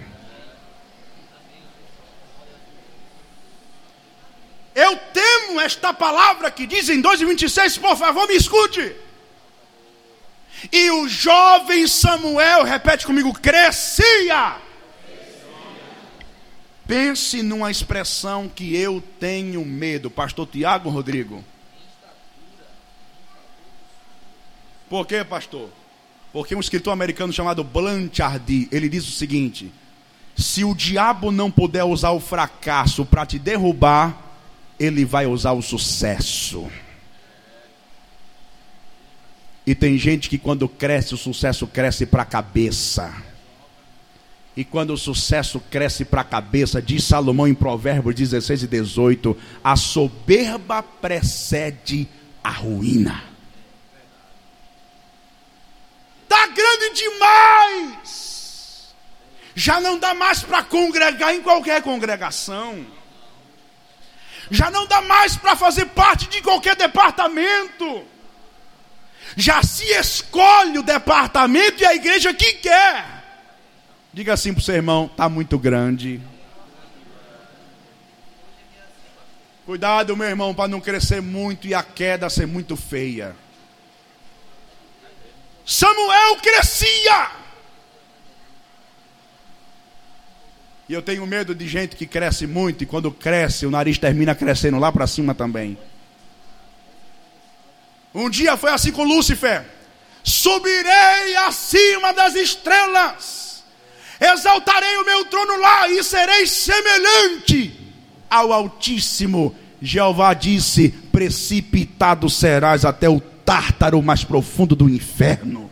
Eu 4.76 4.98
temo 5.14 5.62
esta 5.62 5.94
palavra 5.94 6.52
que 6.52 6.68
diz 6.68 6.90
em 6.90 7.02
2,26, 7.02 7.80
por 7.80 7.96
favor, 7.96 8.28
me 8.28 8.36
escute. 8.36 8.94
E 10.72 10.92
o 10.92 11.08
jovem 11.08 11.88
Samuel, 11.88 12.64
repete 12.64 13.06
comigo, 13.06 13.34
crescia. 13.34 14.58
Pense 16.88 17.42
numa 17.42 17.72
expressão 17.72 18.48
que 18.48 18.76
eu 18.76 19.04
tenho 19.20 19.66
medo, 19.66 20.10
pastor 20.12 20.48
Tiago 20.48 20.90
Rodrigo. 20.90 21.44
Por 24.88 25.08
quê, 25.08 25.24
pastor? 25.24 25.70
Porque 26.32 26.56
um 26.56 26.60
escritor 26.60 26.94
americano 26.94 27.34
chamado 27.34 27.64
Blanchard, 27.64 28.68
ele 28.72 28.88
diz 28.88 29.08
o 29.08 29.12
seguinte: 29.12 29.72
se 30.38 30.64
o 30.64 30.76
diabo 30.76 31.32
não 31.32 31.50
puder 31.50 31.84
usar 31.84 32.12
o 32.12 32.20
fracasso 32.20 33.06
para 33.06 33.26
te 33.26 33.40
derrubar, 33.40 34.22
ele 34.80 35.06
vai 35.06 35.26
usar 35.26 35.54
o 35.54 35.62
sucesso. 35.62 36.70
E 39.66 39.74
tem 39.74 39.98
gente 39.98 40.30
que 40.30 40.38
quando 40.38 40.70
cresce, 40.70 41.16
o 41.16 41.18
sucesso 41.18 41.66
cresce 41.66 42.06
para 42.06 42.22
a 42.22 42.26
cabeça. 42.26 43.12
E 44.56 44.64
quando 44.64 44.92
o 44.92 44.98
sucesso 44.98 45.60
cresce 45.70 46.06
para 46.06 46.22
a 46.22 46.26
cabeça, 46.26 46.82
diz 46.82 47.04
Salomão 47.04 47.48
em 47.48 47.54
Provérbios 47.54 48.16
16 48.16 48.64
e 48.64 48.68
18: 48.68 49.38
a 49.64 49.76
soberba 49.76 50.82
precede 50.82 52.08
a 52.42 52.52
ruína. 52.52 53.24
Está 56.24 56.48
grande 56.48 56.94
demais. 56.94 58.96
Já 59.54 59.80
não 59.80 60.00
dá 60.00 60.14
mais 60.14 60.42
para 60.42 60.64
congregar 60.64 61.34
em 61.34 61.42
qualquer 61.42 61.82
congregação. 61.82 62.86
Já 64.52 64.70
não 64.70 64.86
dá 64.86 65.02
mais 65.02 65.36
para 65.36 65.56
fazer 65.56 65.86
parte 65.88 66.28
de 66.28 66.42
qualquer 66.42 66.76
departamento. 66.76 68.06
Já 69.36 69.64
se 69.64 69.86
escolhe 69.86 70.78
o 70.78 70.84
departamento 70.84 71.82
e 71.82 71.86
a 71.86 71.96
igreja 71.96 72.34
que 72.34 72.54
quer. 72.54 73.15
Diga 74.16 74.32
assim 74.32 74.54
para 74.54 74.62
o 74.62 74.64
seu 74.64 74.76
irmão: 74.76 75.08
está 75.12 75.28
muito 75.28 75.60
grande. 75.60 76.22
Cuidado, 79.66 80.16
meu 80.16 80.26
irmão, 80.26 80.56
para 80.56 80.70
não 80.70 80.80
crescer 80.80 81.22
muito 81.22 81.68
e 81.68 81.74
a 81.74 81.84
queda 81.84 82.30
ser 82.30 82.48
muito 82.48 82.78
feia. 82.78 83.36
Samuel 85.66 86.38
crescia. 86.38 87.32
E 90.88 90.94
eu 90.94 91.02
tenho 91.02 91.28
medo 91.28 91.54
de 91.54 91.68
gente 91.68 91.98
que 91.98 92.06
cresce 92.06 92.48
muito 92.48 92.86
e 92.86 92.88
quando 92.88 93.12
cresce, 93.12 93.66
o 93.66 93.72
nariz 93.72 93.98
termina 93.98 94.34
crescendo 94.34 94.80
lá 94.80 94.94
para 94.94 95.08
cima 95.08 95.36
também. 95.36 95.78
Um 98.14 98.30
dia 98.30 98.56
foi 98.56 98.72
assim 98.72 98.94
com 98.94 99.04
Lúcifer: 99.04 99.66
subirei 100.24 101.36
acima 101.36 102.14
das 102.14 102.34
estrelas, 102.36 103.45
exaltarei 104.20 104.98
o 104.98 105.06
meu 105.06 105.26
trono 105.26 105.58
lá 105.60 105.88
e 105.90 106.04
serei 106.04 106.46
semelhante 106.48 107.80
ao 108.30 108.52
Altíssimo. 108.52 109.56
Jeová 109.82 110.34
disse: 110.34 110.90
precipitado 110.90 112.30
serás 112.30 112.86
até 112.86 113.10
o 113.10 113.20
tártaro 113.20 114.02
mais 114.02 114.24
profundo 114.24 114.76
do 114.76 114.90
inferno. 114.90 115.70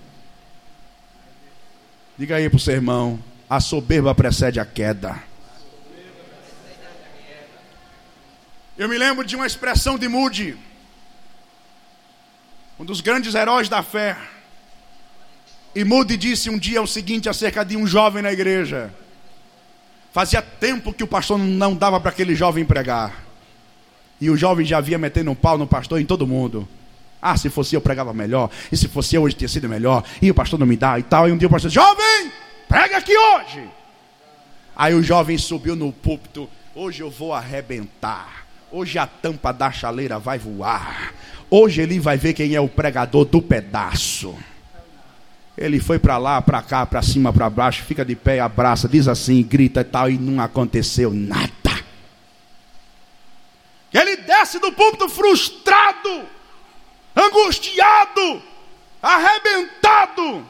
Diga 2.17 2.35
aí 2.35 2.49
para 2.49 2.57
o 2.57 2.59
seu 2.59 2.73
irmão: 2.73 3.19
a 3.49 3.59
soberba 3.59 4.13
precede 4.13 4.59
a 4.59 4.65
queda. 4.65 5.21
Eu 8.77 8.89
me 8.89 8.97
lembro 8.97 9.23
de 9.23 9.35
uma 9.35 9.45
expressão 9.45 9.99
de 9.99 10.07
Moody, 10.07 10.57
um 12.79 12.85
dos 12.85 13.01
grandes 13.01 13.35
heróis 13.35 13.69
da 13.69 13.83
fé. 13.83 14.17
E 15.75 15.83
Moody 15.83 16.17
disse 16.17 16.49
um 16.49 16.57
dia 16.57 16.81
o 16.81 16.87
seguinte 16.87 17.27
acerca 17.27 17.63
de 17.63 17.75
um 17.75 17.87
jovem 17.87 18.21
na 18.21 18.31
igreja: 18.31 18.93
Fazia 20.11 20.41
tempo 20.41 20.93
que 20.93 21.03
o 21.03 21.07
pastor 21.07 21.39
não 21.39 21.73
dava 21.73 21.99
para 21.99 22.11
aquele 22.11 22.35
jovem 22.35 22.63
pregar. 22.63 23.23
E 24.21 24.29
o 24.29 24.37
jovem 24.37 24.65
já 24.65 24.77
havia 24.77 24.97
metendo 24.97 25.31
um 25.31 25.35
pau 25.35 25.57
no 25.57 25.65
pastor 25.65 25.99
em 25.99 26.05
todo 26.05 26.27
mundo. 26.27 26.67
Ah, 27.19 27.35
se 27.35 27.49
fosse 27.49 27.75
eu 27.75 27.81
pregava 27.81 28.13
melhor. 28.13 28.49
E 28.71 28.77
se 28.77 28.87
fosse 28.87 29.15
eu 29.15 29.23
hoje 29.23 29.35
tinha 29.35 29.47
sido 29.47 29.67
melhor. 29.67 30.03
E 30.21 30.29
o 30.29 30.35
pastor 30.35 30.59
não 30.59 30.67
me 30.67 30.77
dá 30.77 30.99
e 30.99 31.03
tal. 31.03 31.27
E 31.27 31.31
um 31.31 31.37
dia 31.37 31.47
o 31.47 31.51
pastor 31.51 31.71
disse: 31.71 31.81
Jovem, 31.81 32.31
prega 32.67 32.97
aqui 32.97 33.17
hoje. 33.17 33.67
Aí 34.75 34.93
o 34.93 35.01
jovem 35.01 35.37
subiu 35.37 35.75
no 35.75 35.91
púlpito. 35.91 36.47
Hoje 36.75 37.01
eu 37.01 37.09
vou 37.09 37.33
arrebentar. 37.33 38.45
Hoje 38.71 38.99
a 38.99 39.07
tampa 39.07 39.51
da 39.51 39.71
chaleira 39.71 40.19
vai 40.19 40.37
voar. 40.37 41.13
Hoje 41.49 41.81
ele 41.81 41.99
vai 41.99 42.17
ver 42.17 42.33
quem 42.33 42.53
é 42.53 42.61
o 42.61 42.69
pregador 42.69 43.25
do 43.25 43.41
pedaço. 43.41 44.35
Ele 45.57 45.79
foi 45.79 45.99
para 45.99 46.17
lá, 46.17 46.41
para 46.41 46.61
cá, 46.61 46.85
para 46.85 47.01
cima, 47.01 47.31
para 47.31 47.49
baixo, 47.49 47.83
fica 47.83 48.03
de 48.03 48.15
pé, 48.15 48.39
abraça, 48.39 48.87
diz 48.87 49.07
assim, 49.07 49.43
grita 49.43 49.81
e 49.81 49.83
tal, 49.83 50.09
e 50.09 50.17
não 50.17 50.41
aconteceu 50.41 51.13
nada. 51.13 51.51
Ele 53.93 54.17
desce 54.17 54.59
do 54.59 54.71
púlpito 54.71 55.07
frustrado 55.09 56.27
angustiado, 57.15 58.41
arrebentado. 59.01 60.45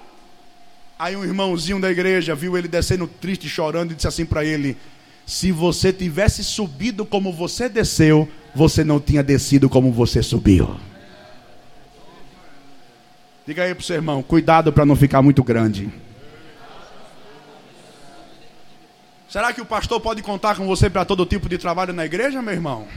Aí 0.97 1.15
um 1.15 1.23
irmãozinho 1.23 1.79
da 1.79 1.91
igreja 1.91 2.33
viu 2.33 2.57
ele 2.57 2.67
descendo 2.67 3.07
triste, 3.07 3.49
chorando, 3.49 3.91
e 3.91 3.95
disse 3.95 4.07
assim 4.07 4.25
para 4.25 4.45
ele: 4.45 4.77
Se 5.25 5.51
você 5.51 5.91
tivesse 5.91 6.43
subido 6.43 7.05
como 7.05 7.33
você 7.33 7.67
desceu, 7.67 8.29
você 8.55 8.83
não 8.83 8.99
tinha 8.99 9.23
descido 9.23 9.69
como 9.69 9.91
você 9.91 10.23
subiu. 10.23 10.75
Diga 13.45 13.63
aí 13.63 13.75
para 13.75 13.81
o 13.81 13.85
seu 13.85 13.95
irmão: 13.95 14.23
cuidado 14.23 14.71
para 14.71 14.85
não 14.85 14.95
ficar 14.95 15.21
muito 15.21 15.43
grande. 15.43 15.91
Será 19.27 19.51
que 19.51 19.61
o 19.61 19.65
pastor 19.65 19.99
pode 19.99 20.21
contar 20.21 20.55
com 20.55 20.67
você 20.67 20.89
para 20.89 21.03
todo 21.03 21.25
tipo 21.25 21.49
de 21.49 21.57
trabalho 21.57 21.91
na 21.91 22.05
igreja, 22.05 22.41
meu 22.41 22.53
irmão? 22.53 22.87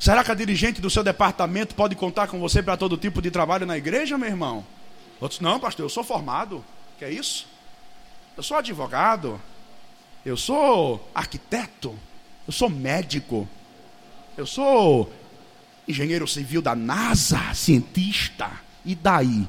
Será 0.00 0.24
que 0.24 0.30
a 0.30 0.34
dirigente 0.34 0.80
do 0.80 0.90
seu 0.90 1.04
departamento 1.04 1.74
pode 1.74 1.94
contar 1.94 2.28
com 2.28 2.38
você 2.38 2.62
para 2.62 2.76
todo 2.76 2.96
tipo 2.96 3.22
de 3.22 3.30
trabalho 3.30 3.64
na 3.64 3.76
igreja, 3.76 4.18
meu 4.18 4.28
irmão? 4.28 4.64
Outros, 5.20 5.40
não, 5.40 5.60
pastor, 5.60 5.84
eu 5.84 5.88
sou 5.88 6.04
formado. 6.04 6.64
Que 6.98 7.04
é 7.04 7.10
isso? 7.10 7.46
Eu 8.36 8.42
sou 8.42 8.56
advogado. 8.56 9.40
Eu 10.24 10.36
sou 10.36 11.08
arquiteto. 11.14 11.94
Eu 12.46 12.52
sou 12.52 12.68
médico. 12.68 13.48
Eu 14.36 14.46
sou 14.46 15.10
engenheiro 15.86 16.26
civil 16.26 16.62
da 16.62 16.74
NASA, 16.74 17.52
cientista. 17.54 18.50
E 18.84 18.94
daí? 18.94 19.46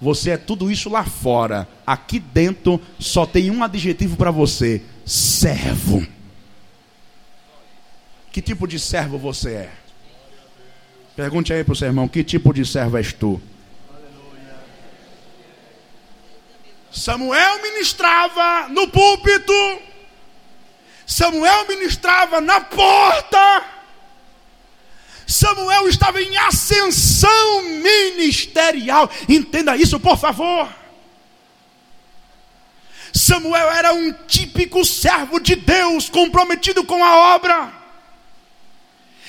Você 0.00 0.30
é 0.30 0.36
tudo 0.36 0.70
isso 0.70 0.90
lá 0.90 1.04
fora. 1.04 1.68
Aqui 1.86 2.18
dentro 2.18 2.80
só 2.98 3.24
tem 3.24 3.50
um 3.50 3.62
adjetivo 3.62 4.16
para 4.16 4.30
você: 4.30 4.82
servo. 5.06 6.06
Que 8.32 8.42
tipo 8.42 8.66
de 8.66 8.78
servo 8.78 9.18
você 9.18 9.50
é? 9.50 9.72
Pergunte 11.14 11.52
aí 11.52 11.62
para 11.62 11.72
o 11.72 11.76
seu 11.76 11.86
irmão: 11.86 12.08
que 12.08 12.24
tipo 12.24 12.52
de 12.52 12.64
servo 12.64 12.96
és 12.96 13.12
tu? 13.12 13.40
Samuel 16.90 17.62
ministrava 17.62 18.68
no 18.68 18.86
púlpito, 18.88 19.52
Samuel 21.06 21.66
ministrava 21.66 22.40
na 22.40 22.60
porta, 22.60 23.64
Samuel 25.32 25.88
estava 25.88 26.22
em 26.22 26.36
ascensão 26.36 27.62
ministerial. 27.62 29.10
Entenda 29.28 29.76
isso, 29.76 29.98
por 29.98 30.18
favor. 30.18 30.68
Samuel 33.12 33.70
era 33.70 33.92
um 33.92 34.12
típico 34.26 34.84
servo 34.84 35.40
de 35.40 35.56
Deus, 35.56 36.08
comprometido 36.08 36.84
com 36.84 37.04
a 37.04 37.34
obra 37.34 37.82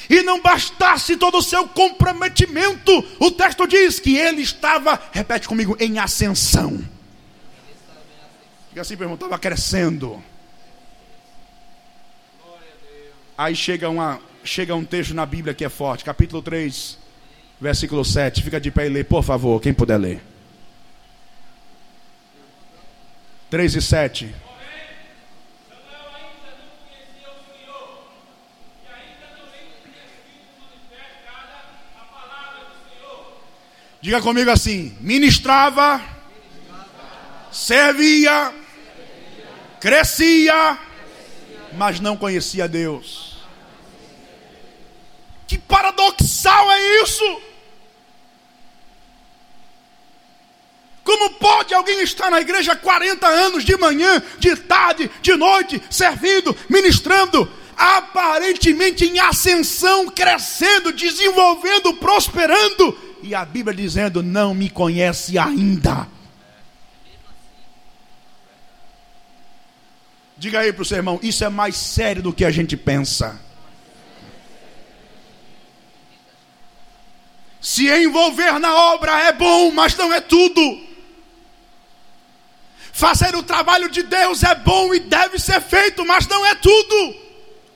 e 0.09 0.21
não 0.21 0.41
bastasse 0.41 1.15
todo 1.17 1.37
o 1.37 1.41
seu 1.41 1.67
comprometimento, 1.67 2.91
o 3.19 3.31
texto 3.31 3.67
diz 3.67 3.99
que 3.99 4.15
ele 4.15 4.41
estava, 4.41 4.99
repete 5.11 5.47
comigo, 5.47 5.75
em 5.79 5.99
ascensão. 5.99 6.83
E 8.75 8.79
assim 8.79 8.97
perguntava, 8.97 9.37
crescendo. 9.37 10.23
Aí 13.37 13.55
chega, 13.55 13.89
uma, 13.89 14.19
chega 14.43 14.75
um 14.75 14.83
texto 14.83 15.13
na 15.13 15.25
Bíblia 15.25 15.53
que 15.53 15.63
é 15.63 15.69
forte, 15.69 16.03
capítulo 16.03 16.41
3, 16.41 16.97
versículo 17.59 18.03
7. 18.03 18.43
Fica 18.43 18.59
de 18.59 18.69
pé 18.69 18.87
e 18.87 18.89
lê, 18.89 19.03
por 19.03 19.23
favor, 19.23 19.61
quem 19.61 19.73
puder 19.73 19.97
ler. 19.97 20.21
3 23.49 23.75
e 23.75 23.81
7. 23.81 24.35
Diga 34.01 34.21
comigo 34.21 34.51
assim: 34.51 34.97
ministrava, 34.99 36.01
servia, 37.49 38.53
crescia, 39.79 40.77
mas 41.77 42.01
não 42.01 42.17
conhecia 42.17 42.67
Deus. 42.67 43.32
Que 45.53 45.59
paradoxal 45.59 46.71
é 46.71 47.03
isso? 47.03 47.41
Como 51.03 51.29
pode 51.35 51.75
alguém 51.75 52.01
estar 52.01 52.31
na 52.31 52.41
igreja 52.41 52.75
40 52.75 53.27
anos, 53.27 53.63
de 53.63 53.77
manhã, 53.77 54.19
de 54.39 54.55
tarde, 54.55 55.11
de 55.21 55.35
noite, 55.35 55.79
servindo, 55.91 56.57
ministrando, 56.67 57.47
aparentemente 57.77 59.05
em 59.05 59.19
ascensão, 59.19 60.07
crescendo, 60.07 60.91
desenvolvendo, 60.91 61.93
prosperando, 61.97 62.97
e 63.21 63.35
a 63.35 63.45
Bíblia 63.45 63.77
dizendo: 63.77 64.23
não 64.23 64.55
me 64.55 64.71
conhece 64.71 65.37
ainda. 65.37 66.07
Diga 70.35 70.61
aí 70.61 70.73
para 70.73 70.81
o 70.81 70.85
seu 70.85 70.97
irmão: 70.97 71.19
isso 71.21 71.43
é 71.43 71.49
mais 71.49 71.75
sério 71.75 72.23
do 72.23 72.33
que 72.33 72.43
a 72.43 72.49
gente 72.49 72.75
pensa. 72.75 73.52
Se 77.63 77.89
envolver 77.89 78.59
na 78.59 78.75
obra 78.93 79.17
é 79.21 79.31
bom, 79.31 79.71
mas 79.71 79.95
não 79.95 80.11
é 80.11 80.19
tudo. 80.19 80.81
Fazer 82.91 83.33
o 83.35 83.41
trabalho 83.41 83.89
de 83.89 84.03
Deus 84.03 84.43
é 84.43 84.53
bom 84.53 84.93
e 84.93 84.99
deve 84.99 85.39
ser 85.39 85.61
feito, 85.61 86.05
mas 86.05 86.27
não 86.27 86.45
é 86.45 86.53
tudo. 86.55 87.15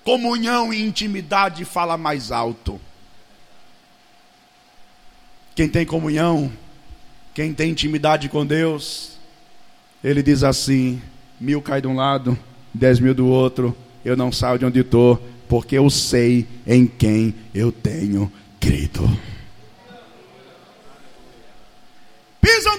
Comunhão 0.04 0.74
e 0.74 0.86
intimidade 0.86 1.64
fala 1.64 1.98
mais 1.98 2.34
alto. 2.34 2.80
Quem 5.56 5.70
tem 5.70 5.86
comunhão, 5.86 6.52
Quem 7.34 7.54
tem 7.54 7.70
intimidade 7.70 8.28
com 8.30 8.46
Deus, 8.46 9.12
ele 10.04 10.22
diz 10.22 10.44
assim: 10.44 11.02
mil 11.40 11.62
cai 11.62 11.80
de 11.80 11.88
um 11.88 11.96
lado, 11.96 12.38
dez 12.74 13.00
mil 13.00 13.14
do 13.14 13.28
outro, 13.28 13.78
eu 14.04 14.18
não 14.18 14.32
saio 14.32 14.60
de 14.60 14.66
onde 14.66 14.80
estou, 14.80 15.16
porque 15.48 15.78
eu 15.78 15.90
sei 15.90 16.46
em 16.66 16.86
quem 16.86 17.34
eu 17.54 17.72
tenho 17.72 18.30
crido. 18.60 19.08
Pisam 22.48 22.78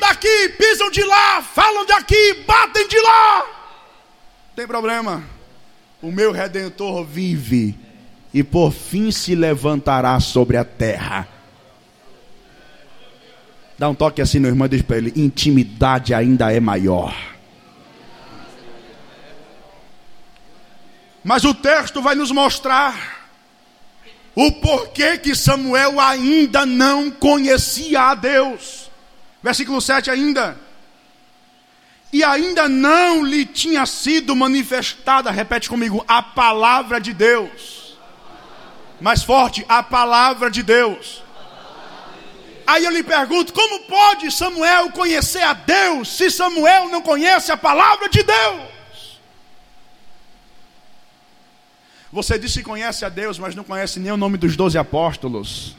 pisam 0.51 0.91
de 0.91 1.03
lá, 1.03 1.43
falam 1.43 1.87
daqui, 1.87 2.45
batem 2.47 2.87
de 2.87 3.01
lá. 3.01 3.39
Não 3.39 4.55
tem 4.57 4.67
problema. 4.67 5.25
O 6.03 6.13
meu 6.13 6.31
redentor 6.33 7.05
vive 7.05 7.75
e 8.33 8.43
por 8.45 8.73
fim 8.73 9.11
se 9.11 9.35
levantará 9.35 10.21
sobre 10.21 10.57
a 10.57 10.65
terra. 10.65 11.27
Dá 13.79 13.89
um 13.89 13.95
toque 13.95 14.21
assim 14.21 14.39
no 14.39 14.49
irmão 14.49 14.67
e 14.67 14.71
diz 14.71 14.83
para 14.83 14.99
ele: 14.99 15.13
intimidade 15.17 16.13
ainda 16.13 16.53
é 16.53 16.61
maior. 16.61 17.15
Mas 21.23 21.45
o 21.45 21.55
texto 21.55 22.01
vai 22.03 22.15
nos 22.15 22.31
mostrar 22.31 23.31
o 24.35 24.53
porquê 24.53 25.19
que 25.19 25.35
Samuel 25.35 25.99
ainda 26.01 26.65
não 26.65 27.11
conhecia 27.11 28.03
a 28.03 28.15
Deus. 28.15 28.88
Versículo 29.43 29.81
7 29.81 30.11
ainda. 30.11 30.59
E 32.13 32.25
ainda 32.25 32.69
não 32.69 33.23
lhe 33.25 33.45
tinha 33.45 33.85
sido 33.85 34.35
manifestada, 34.35 35.31
repete 35.31 35.69
comigo, 35.69 36.05
a 36.09 36.23
palavra 36.23 37.01
de 37.01 37.13
Deus. 37.13 37.97
Mais 39.01 39.23
forte, 39.23 39.65
a 39.69 39.83
palavra 39.83 40.51
de 40.51 40.63
Deus. 40.63 41.23
Aí 42.67 42.85
eu 42.85 42.91
lhe 42.91 43.03
pergunto: 43.03 43.53
como 43.53 43.81
pode 43.85 44.31
Samuel 44.31 44.91
conhecer 44.93 45.43
a 45.43 45.53
Deus 45.53 46.17
se 46.17 46.31
Samuel 46.31 46.89
não 46.89 47.01
conhece 47.01 47.53
a 47.53 47.57
palavra 47.57 48.09
de 48.09 48.23
Deus? 48.23 49.19
Você 52.11 52.39
disse 52.39 52.59
que 52.59 52.65
conhece 52.65 53.05
a 53.05 53.09
Deus, 53.09 53.39
mas 53.39 53.55
não 53.55 53.63
conhece 53.63 54.01
nem 54.01 54.11
o 54.11 54.17
nome 54.17 54.39
dos 54.39 54.57
doze 54.57 54.79
apóstolos. 54.79 55.77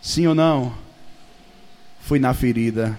Sim 0.00 0.26
ou 0.26 0.34
não? 0.34 0.76
Fui 2.00 2.18
na 2.18 2.32
ferida. 2.32 2.98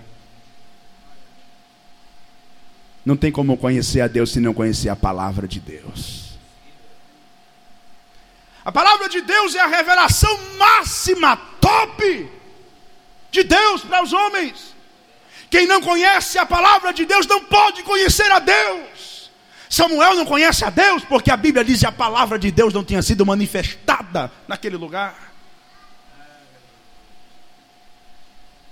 Não 3.06 3.18
tem 3.18 3.32
como 3.32 3.58
conhecer 3.58 4.02
a 4.02 4.08
Deus 4.08 4.32
se 4.32 4.40
não 4.40 4.54
conhecer 4.54 4.90
a 4.90 4.96
palavra 4.96 5.48
de 5.48 5.60
Deus. 5.60 6.38
A 8.64 8.72
palavra 8.72 9.10
de 9.10 9.22
Deus 9.22 9.56
é 9.56 9.60
a 9.62 9.68
revelação 9.68 10.38
máxima, 10.58 11.36
top, 11.60 12.30
de 13.32 13.44
Deus 13.44 13.82
para 13.82 14.04
os 14.04 14.14
homens. 14.14 14.76
Quem 15.50 15.66
não 15.66 15.82
conhece 15.82 16.38
a 16.38 16.46
palavra 16.46 16.94
de 16.94 17.06
Deus 17.06 17.26
não 17.26 17.44
pode 17.46 17.82
conhecer 17.84 18.32
a 18.32 18.40
Deus. 18.40 19.32
Samuel 19.70 20.16
não 20.16 20.26
conhece 20.26 20.64
a 20.66 20.70
Deus 20.70 21.04
porque 21.04 21.32
a 21.32 21.38
Bíblia 21.38 21.64
diz 21.64 21.80
que 21.80 21.86
a 21.86 21.92
palavra 21.92 22.38
de 22.38 22.52
Deus 22.52 22.74
não 22.74 22.84
tinha 22.84 23.02
sido 23.02 23.26
manifestada 23.26 24.32
naquele 24.48 24.78
lugar. 24.78 25.29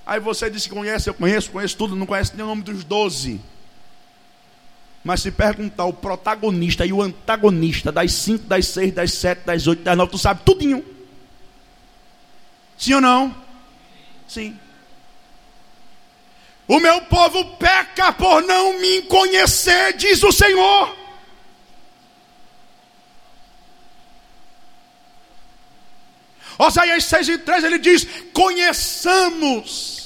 Aí 0.07 0.21
você 0.21 0.49
diz 0.49 0.65
que 0.65 0.69
conhece, 0.69 1.09
eu 1.09 1.13
conheço, 1.13 1.51
conheço 1.51 1.75
tudo, 1.75 1.93
não 1.93 2.05
conhece 2.05 2.33
nem 2.33 2.45
o 2.45 2.47
nome 2.47 2.63
dos 2.63 2.85
doze. 2.85 3.41
Mas 5.03 5.21
se 5.21 5.29
perguntar 5.29 5.83
o 5.83 5.91
protagonista 5.91 6.85
e 6.85 6.93
o 6.93 7.01
antagonista 7.01 7.91
das 7.91 8.13
cinco, 8.13 8.45
das 8.45 8.67
seis, 8.67 8.93
das 8.93 9.11
sete, 9.11 9.39
das 9.45 9.67
oito, 9.67 9.83
das 9.83 9.97
nove, 9.97 10.09
tu 10.09 10.17
sabe 10.17 10.43
tudinho. 10.45 10.83
Sim 12.77 12.93
ou 12.93 13.01
não? 13.01 13.35
Sim. 14.29 14.57
O 16.69 16.79
meu 16.79 17.01
povo 17.01 17.43
peca 17.57 18.13
por 18.13 18.41
não 18.43 18.79
me 18.79 19.01
conhecer, 19.03 19.91
diz 19.97 20.23
o 20.23 20.31
Senhor. 20.31 20.95
Oséias 26.57 27.03
6 27.03 27.27
e 27.27 27.37
3 27.39 27.63
ele 27.65 27.77
diz: 27.77 28.07
Conheçamos 28.33 29.96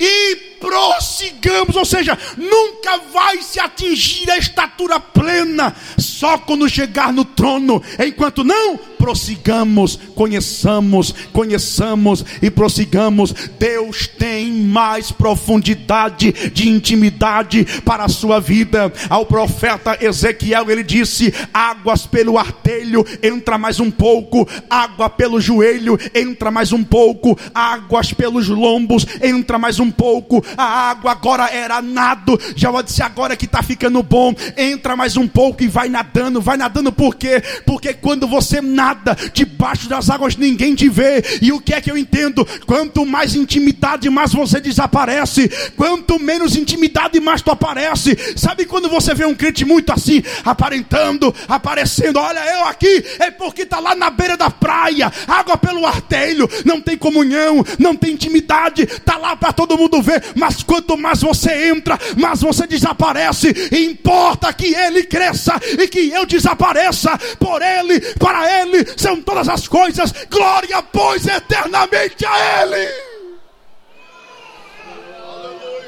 e 0.00 0.36
prossigamos, 0.58 1.76
ou 1.76 1.84
seja, 1.84 2.18
nunca 2.38 2.96
vai 3.12 3.42
se 3.42 3.60
atingir 3.60 4.30
a 4.30 4.38
estatura 4.38 4.98
plena, 4.98 5.76
só 5.98 6.38
quando 6.38 6.68
chegar 6.68 7.12
no 7.12 7.24
trono, 7.24 7.82
enquanto 7.98 8.42
não, 8.42 8.80
prossigamos, 9.00 9.98
conheçamos, 10.14 11.14
conheçamos 11.32 12.22
e 12.42 12.50
prossigamos. 12.50 13.32
Deus 13.58 14.06
tem 14.06 14.52
mais 14.52 15.10
profundidade 15.10 16.50
de 16.52 16.68
intimidade 16.68 17.64
para 17.82 18.04
a 18.04 18.08
sua 18.08 18.38
vida. 18.38 18.92
Ao 19.08 19.24
profeta 19.24 19.96
Ezequiel, 20.04 20.70
ele 20.70 20.84
disse: 20.84 21.32
águas 21.52 22.06
pelo 22.06 22.36
artelho, 22.36 23.04
entra 23.22 23.56
mais 23.56 23.80
um 23.80 23.90
pouco, 23.90 24.46
água 24.68 25.08
pelo 25.08 25.40
joelho, 25.40 25.98
entra 26.14 26.50
mais 26.50 26.70
um 26.70 26.84
pouco, 26.84 27.38
águas 27.54 28.12
pelos 28.12 28.48
lombos, 28.48 29.06
entra 29.22 29.58
mais 29.58 29.80
um 29.80 29.90
pouco. 29.90 30.44
A 30.58 30.90
água 30.90 31.12
agora 31.12 31.48
era 31.50 31.80
nado, 31.80 32.38
já 32.54 32.70
disse 32.82 33.02
agora 33.02 33.34
que 33.34 33.46
está 33.46 33.62
ficando 33.62 34.02
bom, 34.02 34.34
entra 34.56 34.94
mais 34.94 35.16
um 35.16 35.26
pouco 35.26 35.62
e 35.62 35.68
vai 35.68 35.88
nadando, 35.88 36.40
vai 36.40 36.58
nadando 36.58 36.92
por 36.92 37.14
quê? 37.14 37.42
Porque 37.64 37.94
quando 37.94 38.28
você 38.28 38.60
nada 38.60 38.89
nada, 38.90 39.16
debaixo 39.32 39.88
das 39.88 40.10
águas 40.10 40.36
ninguém 40.36 40.74
te 40.74 40.88
vê. 40.88 41.22
E 41.40 41.52
o 41.52 41.60
que 41.60 41.72
é 41.72 41.80
que 41.80 41.90
eu 41.90 41.96
entendo? 41.96 42.46
Quanto 42.66 43.06
mais 43.06 43.34
intimidade, 43.34 44.10
mais 44.10 44.32
você 44.32 44.60
desaparece. 44.60 45.48
Quanto 45.76 46.18
menos 46.18 46.56
intimidade, 46.56 47.20
mais 47.20 47.40
tu 47.40 47.50
aparece. 47.50 48.16
Sabe 48.36 48.64
quando 48.64 48.88
você 48.88 49.14
vê 49.14 49.24
um 49.24 49.34
crente 49.34 49.64
muito 49.64 49.92
assim, 49.92 50.22
aparentando, 50.44 51.34
aparecendo, 51.48 52.18
olha 52.18 52.40
eu 52.40 52.64
aqui, 52.64 53.04
é 53.18 53.30
porque 53.30 53.62
está 53.62 53.78
lá 53.78 53.94
na 53.94 54.10
beira 54.10 54.36
da 54.36 54.50
praia, 54.50 55.12
água 55.26 55.56
pelo 55.56 55.86
artelho, 55.86 56.48
não 56.64 56.80
tem 56.80 56.96
comunhão, 56.96 57.64
não 57.78 57.94
tem 57.94 58.12
intimidade, 58.12 58.82
está 58.82 59.16
lá 59.16 59.36
para 59.36 59.52
todo 59.52 59.78
mundo 59.78 60.02
ver, 60.02 60.22
mas 60.34 60.62
quanto 60.62 60.96
mais 60.96 61.20
você 61.20 61.68
entra, 61.68 61.98
mais 62.16 62.40
você 62.40 62.66
desaparece. 62.66 63.54
E 63.70 63.84
importa 63.84 64.52
que 64.52 64.74
ele 64.74 65.04
cresça 65.04 65.60
e 65.78 65.86
que 65.86 66.10
eu 66.10 66.26
desapareça 66.26 67.16
por 67.38 67.62
ele, 67.62 68.00
para 68.18 68.62
ele 68.62 68.79
são 68.96 69.20
todas 69.20 69.48
as 69.48 69.68
coisas, 69.68 70.12
glória, 70.30 70.82
pois, 70.82 71.26
eternamente 71.26 72.24
a 72.26 72.62
Ele. 72.62 72.88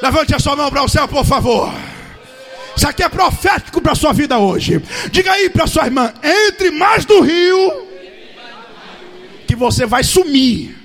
Levante 0.02 0.34
a 0.34 0.38
sua 0.38 0.56
mão 0.56 0.70
para 0.70 0.82
o 0.82 0.88
céu, 0.88 1.06
por 1.06 1.24
favor. 1.24 1.72
Isso 2.76 2.88
aqui 2.88 3.02
é 3.02 3.08
profético 3.08 3.80
para 3.80 3.92
a 3.92 3.96
sua 3.96 4.12
vida 4.12 4.38
hoje. 4.38 4.82
Diga 5.10 5.32
aí 5.32 5.48
para 5.50 5.66
sua 5.66 5.84
irmã: 5.84 6.12
entre 6.22 6.70
mais 6.70 7.04
do 7.04 7.20
rio, 7.20 7.86
que 9.46 9.54
você 9.54 9.86
vai 9.86 10.02
sumir 10.02 10.82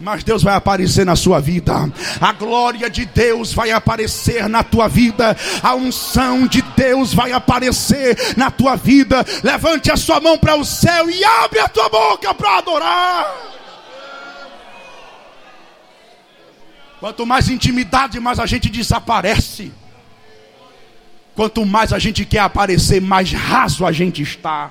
mas 0.00 0.24
Deus 0.24 0.42
vai 0.42 0.54
aparecer 0.54 1.04
na 1.04 1.14
sua 1.14 1.40
vida, 1.40 1.92
a 2.20 2.32
glória 2.32 2.88
de 2.88 3.04
Deus 3.04 3.52
vai 3.52 3.70
aparecer 3.70 4.48
na 4.48 4.62
tua 4.62 4.88
vida, 4.88 5.36
a 5.62 5.74
unção 5.74 6.46
de 6.46 6.59
Deus 6.76 7.12
vai 7.12 7.32
aparecer 7.32 8.16
na 8.36 8.50
tua 8.50 8.76
vida. 8.76 9.24
Levante 9.42 9.90
a 9.90 9.96
sua 9.96 10.20
mão 10.20 10.38
para 10.38 10.56
o 10.56 10.64
céu 10.64 11.10
e 11.10 11.24
abre 11.24 11.60
a 11.60 11.68
tua 11.68 11.88
boca 11.88 12.34
para 12.34 12.58
adorar. 12.58 13.50
Quanto 17.00 17.24
mais 17.24 17.48
intimidade, 17.48 18.20
mais 18.20 18.38
a 18.38 18.46
gente 18.46 18.68
desaparece. 18.68 19.72
Quanto 21.34 21.64
mais 21.64 21.92
a 21.92 21.98
gente 21.98 22.24
quer 22.26 22.40
aparecer, 22.40 23.00
mais 23.00 23.32
raso 23.32 23.86
a 23.86 23.92
gente 23.92 24.22
está. 24.22 24.70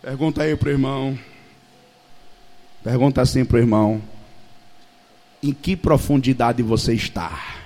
Pergunta 0.00 0.42
aí 0.42 0.56
para 0.56 0.68
o 0.68 0.72
irmão. 0.72 1.18
Pergunta 2.82 3.20
assim 3.20 3.44
para 3.44 3.56
o 3.56 3.60
irmão: 3.60 4.02
Em 5.42 5.52
que 5.52 5.76
profundidade 5.76 6.62
você 6.62 6.94
está? 6.94 7.61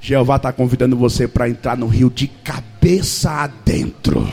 Jeová 0.00 0.36
está 0.36 0.52
convidando 0.52 0.96
você 0.96 1.28
para 1.28 1.48
entrar 1.48 1.76
no 1.76 1.86
rio 1.86 2.08
de 2.08 2.26
cabeça 2.26 3.30
adentro. 3.30 4.26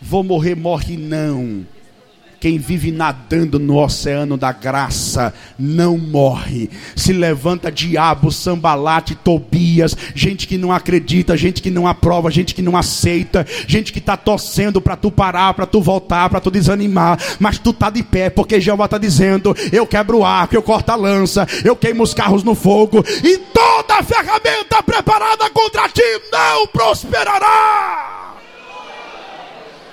Vou 0.00 0.22
morrer, 0.22 0.54
morre 0.54 0.96
não. 0.96 1.66
Quem 2.40 2.56
vive 2.56 2.92
nadando 2.92 3.58
no 3.58 3.82
oceano 3.82 4.36
da 4.36 4.52
graça 4.52 5.34
não 5.58 5.98
morre. 5.98 6.70
Se 6.94 7.12
levanta 7.12 7.70
diabo, 7.70 8.30
sambalate, 8.30 9.16
Tobias, 9.16 9.96
gente 10.14 10.46
que 10.46 10.56
não 10.56 10.70
acredita, 10.70 11.36
gente 11.36 11.60
que 11.60 11.68
não 11.68 11.84
aprova, 11.84 12.30
gente 12.30 12.54
que 12.54 12.62
não 12.62 12.76
aceita, 12.76 13.44
gente 13.66 13.92
que 13.92 13.98
está 13.98 14.16
torcendo 14.16 14.80
para 14.80 14.94
tu 14.94 15.10
parar, 15.10 15.52
para 15.52 15.66
tu 15.66 15.82
voltar, 15.82 16.30
para 16.30 16.40
tu 16.40 16.48
desanimar, 16.48 17.18
mas 17.40 17.58
tu 17.58 17.72
tá 17.72 17.90
de 17.90 18.04
pé, 18.04 18.30
porque 18.30 18.60
Jeová 18.60 18.84
está 18.84 18.98
dizendo: 18.98 19.56
eu 19.72 19.84
quebro 19.84 20.18
o 20.18 20.24
arco, 20.24 20.54
eu 20.54 20.62
corto 20.62 20.92
a 20.92 20.96
lança, 20.96 21.44
eu 21.64 21.74
queimo 21.74 22.04
os 22.04 22.14
carros 22.14 22.44
no 22.44 22.54
fogo, 22.54 23.04
e 23.24 23.36
toda 23.52 24.00
ferramenta 24.04 24.80
preparada 24.84 25.50
contra 25.50 25.88
ti 25.88 26.02
não 26.30 26.68
prosperará. 26.68 28.36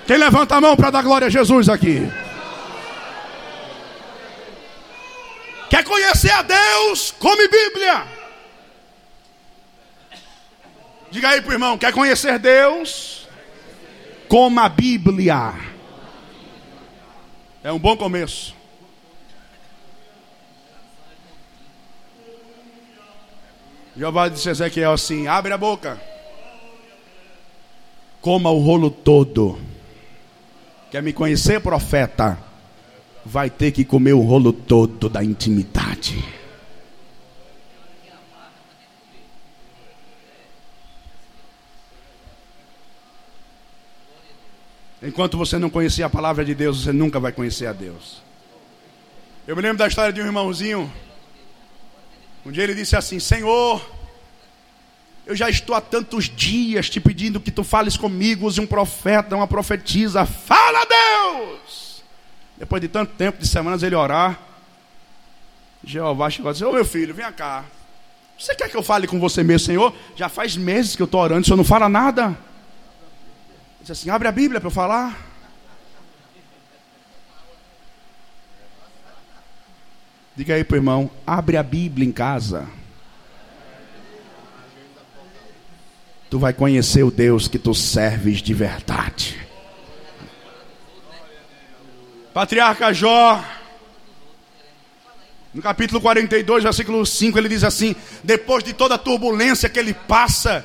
Quem 0.06 0.16
levanta 0.16 0.54
a 0.54 0.60
mão 0.60 0.76
para 0.76 0.90
dar 0.90 1.02
glória 1.02 1.26
a 1.26 1.30
Jesus 1.30 1.68
aqui? 1.68 2.08
Quer 5.76 5.84
conhecer 5.84 6.30
a 6.30 6.40
Deus? 6.40 7.10
Come 7.18 7.48
Bíblia. 7.48 8.06
Diga 11.10 11.28
aí 11.28 11.42
para 11.42 11.50
o 11.50 11.52
irmão: 11.52 11.76
quer 11.76 11.92
conhecer 11.92 12.38
Deus? 12.38 13.28
Coma 14.26 14.64
a 14.64 14.68
Bíblia. 14.70 15.52
É 17.62 17.70
um 17.70 17.78
bom 17.78 17.94
começo. 17.94 18.56
Jeová 23.94 24.28
disse 24.30 24.48
a 24.48 24.52
Ezequiel 24.52 24.92
assim: 24.92 25.26
abre 25.26 25.52
a 25.52 25.58
boca, 25.58 26.00
coma 28.22 28.48
o 28.50 28.60
rolo 28.60 28.90
todo. 28.90 29.60
Quer 30.90 31.02
me 31.02 31.12
conhecer, 31.12 31.60
profeta? 31.60 32.46
vai 33.26 33.50
ter 33.50 33.72
que 33.72 33.84
comer 33.84 34.12
o 34.12 34.20
rolo 34.20 34.52
todo 34.66 35.08
da 35.08 35.22
intimidade. 35.22 36.22
Enquanto 45.02 45.38
você 45.38 45.58
não 45.58 45.70
conhecer 45.70 46.02
a 46.02 46.10
palavra 46.10 46.44
de 46.44 46.54
Deus, 46.54 46.82
você 46.82 46.92
nunca 46.92 47.20
vai 47.20 47.30
conhecer 47.30 47.66
a 47.66 47.72
Deus. 47.72 48.22
Eu 49.46 49.54
me 49.54 49.62
lembro 49.62 49.78
da 49.78 49.86
história 49.86 50.12
de 50.12 50.20
um 50.20 50.26
irmãozinho. 50.26 50.92
Um 52.44 52.50
dia 52.50 52.64
ele 52.64 52.74
disse 52.74 52.96
assim: 52.96 53.20
Senhor, 53.20 53.80
eu 55.24 55.36
já 55.36 55.48
estou 55.48 55.76
há 55.76 55.80
tantos 55.80 56.24
dias 56.24 56.90
te 56.90 57.00
pedindo 57.00 57.40
que 57.40 57.50
tu 57.50 57.62
fales 57.62 57.96
comigo, 57.96 58.46
use 58.46 58.60
um 58.60 58.66
profeta, 58.66 59.36
uma 59.36 59.46
profetisa. 59.46 60.26
Fala, 60.26 60.84
Deus! 60.86 62.02
Depois 62.56 62.80
de 62.80 62.88
tanto 62.88 63.12
tempo, 63.14 63.38
de 63.38 63.46
semanas, 63.46 63.82
ele 63.82 63.94
orar. 63.94 64.55
Jeová 65.86 66.28
chegou 66.28 66.50
e 66.50 66.52
disse: 66.52 66.64
Ô 66.64 66.72
meu 66.72 66.84
filho, 66.84 67.14
vem 67.14 67.32
cá. 67.32 67.64
Você 68.36 68.54
quer 68.54 68.68
que 68.68 68.76
eu 68.76 68.82
fale 68.82 69.06
com 69.06 69.18
você 69.20 69.42
mesmo, 69.42 69.66
Senhor? 69.66 69.94
Já 70.16 70.28
faz 70.28 70.56
meses 70.56 70.96
que 70.96 71.00
eu 71.00 71.06
estou 71.06 71.20
orando, 71.20 71.42
o 71.42 71.44
Senhor 71.44 71.56
não 71.56 71.64
fala 71.64 71.88
nada. 71.88 72.26
Ele 72.26 72.36
disse 73.80 73.92
assim: 73.92 74.10
abre 74.10 74.26
a 74.26 74.32
Bíblia 74.32 74.60
para 74.60 74.66
eu 74.66 74.72
falar. 74.72 75.16
Diga 80.34 80.54
aí 80.54 80.64
para 80.64 80.74
o 80.74 80.78
irmão: 80.78 81.08
abre 81.24 81.56
a 81.56 81.62
Bíblia 81.62 82.06
em 82.06 82.12
casa. 82.12 82.68
Tu 86.28 86.38
vai 86.40 86.52
conhecer 86.52 87.04
o 87.04 87.10
Deus 87.12 87.46
que 87.46 87.60
tu 87.60 87.72
serves 87.72 88.42
de 88.42 88.52
verdade. 88.52 89.40
Patriarca 92.34 92.92
Jó, 92.92 93.42
no 95.56 95.62
capítulo 95.62 96.02
42, 96.02 96.64
versículo 96.64 97.06
5, 97.06 97.38
ele 97.38 97.48
diz 97.48 97.64
assim: 97.64 97.96
depois 98.22 98.62
de 98.62 98.74
toda 98.74 98.96
a 98.96 98.98
turbulência 98.98 99.70
que 99.70 99.78
ele 99.78 99.94
passa, 99.94 100.62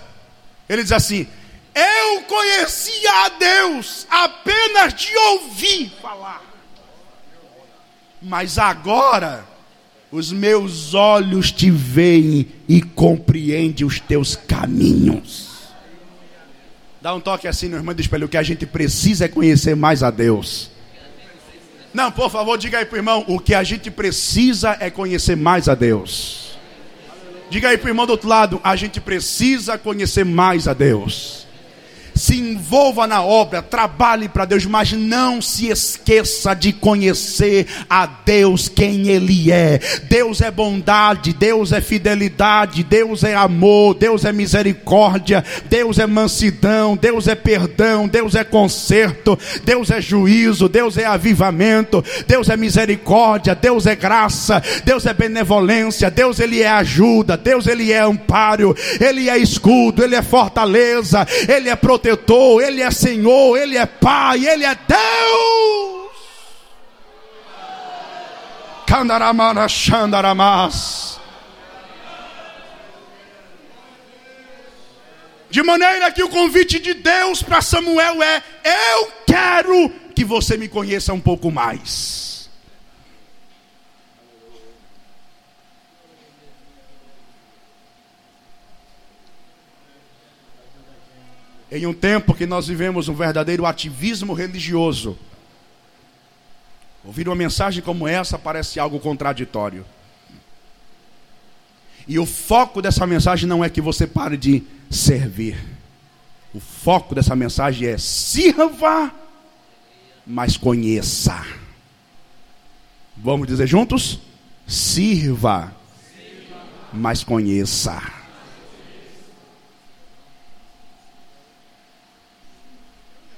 ele 0.67 0.83
diz 0.83 0.91
assim: 0.91 1.25
Eu 1.73 2.23
conhecia 2.23 3.25
a 3.25 3.29
Deus 3.29 4.05
apenas 4.09 4.93
de 4.93 5.15
ouvir 5.15 5.93
falar, 6.01 6.43
mas 8.21 8.57
agora 8.57 9.45
os 10.11 10.33
meus 10.33 10.93
olhos 10.93 11.53
te 11.53 11.71
veem 11.71 12.51
e 12.67 12.81
compreendem 12.81 13.87
os 13.87 13.97
teus 13.97 14.35
caminhos. 14.35 15.69
Dá 17.01 17.15
um 17.15 17.21
toque 17.21 17.47
assim 17.47 17.69
no 17.69 17.77
irmão 17.77 17.95
do 17.95 18.01
espelho: 18.01 18.25
o 18.25 18.29
que 18.29 18.35
a 18.35 18.43
gente 18.43 18.65
precisa 18.65 19.23
é 19.23 19.29
conhecer 19.29 19.73
mais 19.73 20.03
a 20.03 20.11
Deus. 20.11 20.69
Não, 21.93 22.11
por 22.11 22.29
favor, 22.29 22.57
diga 22.57 22.77
aí 22.77 22.85
para 22.85 22.95
o 22.95 22.99
irmão: 22.99 23.25
o 23.27 23.39
que 23.39 23.53
a 23.53 23.63
gente 23.63 23.91
precisa 23.91 24.77
é 24.79 24.89
conhecer 24.89 25.35
mais 25.35 25.67
a 25.67 25.75
Deus. 25.75 26.57
Diga 27.49 27.69
aí 27.69 27.77
para 27.77 27.87
o 27.87 27.89
irmão 27.89 28.05
do 28.05 28.11
outro 28.11 28.29
lado: 28.29 28.61
a 28.63 28.75
gente 28.75 29.01
precisa 29.01 29.77
conhecer 29.77 30.23
mais 30.23 30.67
a 30.67 30.73
Deus 30.73 31.41
se 32.21 32.37
envolva 32.37 33.07
na 33.07 33.23
obra, 33.23 33.63
trabalhe 33.63 34.29
para 34.29 34.45
Deus, 34.45 34.63
mas 34.67 34.91
não 34.91 35.41
se 35.41 35.69
esqueça 35.69 36.53
de 36.53 36.71
conhecer 36.71 37.65
a 37.89 38.05
Deus 38.05 38.69
quem 38.69 39.07
Ele 39.07 39.51
é. 39.51 39.79
Deus 40.03 40.39
é 40.39 40.51
bondade, 40.51 41.33
Deus 41.33 41.71
é 41.71 41.81
fidelidade, 41.81 42.83
Deus 42.83 43.23
é 43.23 43.33
amor, 43.33 43.95
Deus 43.95 44.23
é 44.23 44.31
misericórdia, 44.31 45.43
Deus 45.67 45.97
é 45.97 46.05
mansidão, 46.05 46.95
Deus 46.95 47.27
é 47.27 47.33
perdão, 47.33 48.07
Deus 48.07 48.35
é 48.35 48.43
conserto, 48.43 49.37
Deus 49.63 49.89
é 49.89 49.99
juízo, 49.99 50.69
Deus 50.69 50.99
é 50.99 51.05
avivamento, 51.05 52.05
Deus 52.27 52.49
é 52.49 52.55
misericórdia, 52.55 53.55
Deus 53.55 53.87
é 53.87 53.95
graça, 53.95 54.61
Deus 54.85 55.07
é 55.07 55.13
benevolência, 55.13 56.11
Deus 56.11 56.39
Ele 56.39 56.61
é 56.61 56.69
ajuda, 56.69 57.35
Deus 57.35 57.65
Ele 57.65 57.91
é 57.91 58.01
amparo, 58.01 58.75
Ele 58.99 59.27
é 59.27 59.39
escudo, 59.39 60.03
Ele 60.03 60.15
é 60.15 60.21
fortaleza, 60.21 61.27
Ele 61.49 61.67
é 61.67 61.75
proteção 61.75 62.10
protetor, 62.11 62.61
Ele 62.61 62.81
é 62.81 62.91
Senhor, 62.91 63.57
Ele 63.57 63.77
é 63.77 63.85
Pai, 63.85 64.45
Ele 64.45 64.65
é 64.65 64.75
Deus. 64.75 66.11
Candaramana 68.85 69.67
Xandaramas. 69.67 71.19
De 75.49 75.61
maneira 75.63 76.11
que 76.11 76.23
o 76.23 76.29
convite 76.29 76.79
de 76.79 76.93
Deus 76.93 77.43
para 77.43 77.61
Samuel 77.61 78.23
é: 78.23 78.41
Eu 78.63 79.11
quero 79.25 79.89
que 80.15 80.23
você 80.23 80.57
me 80.57 80.67
conheça 80.67 81.13
um 81.13 81.19
pouco 81.19 81.51
mais. 81.51 82.30
Em 91.71 91.85
um 91.85 91.93
tempo 91.93 92.33
que 92.33 92.45
nós 92.45 92.67
vivemos 92.67 93.07
um 93.07 93.13
verdadeiro 93.13 93.65
ativismo 93.65 94.33
religioso. 94.33 95.17
Ouvir 97.03 97.29
uma 97.29 97.35
mensagem 97.35 97.81
como 97.81 98.07
essa 98.07 98.37
parece 98.37 98.79
algo 98.79 98.99
contraditório. 98.99 99.85
E 102.07 102.19
o 102.19 102.25
foco 102.25 102.81
dessa 102.81 103.07
mensagem 103.07 103.47
não 103.47 103.63
é 103.63 103.69
que 103.69 103.79
você 103.79 104.05
pare 104.05 104.35
de 104.35 104.63
servir. 104.89 105.57
O 106.53 106.59
foco 106.59 107.15
dessa 107.15 107.35
mensagem 107.35 107.87
é 107.87 107.97
sirva, 107.97 109.09
mas 110.27 110.57
conheça. 110.57 111.45
Vamos 113.15 113.47
dizer 113.47 113.65
juntos? 113.67 114.19
Sirva, 114.67 115.73
mas 116.91 117.23
conheça. 117.23 118.20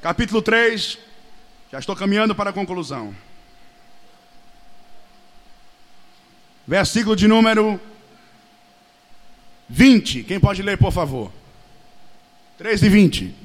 Capítulo 0.04 0.42
3, 0.42 1.00
já 1.72 1.80
estou 1.80 1.96
caminhando 1.96 2.36
para 2.36 2.50
a 2.50 2.54
conclusão. 2.54 3.16
Versículo 6.68 7.16
de 7.16 7.26
número 7.26 7.80
20. 9.70 10.26
Quem 10.26 10.42
pode 10.42 10.62
ler, 10.62 10.78
por 10.78 10.92
favor? 10.92 11.32
3 12.58 12.84
e 12.84 12.90
20. 12.90 13.36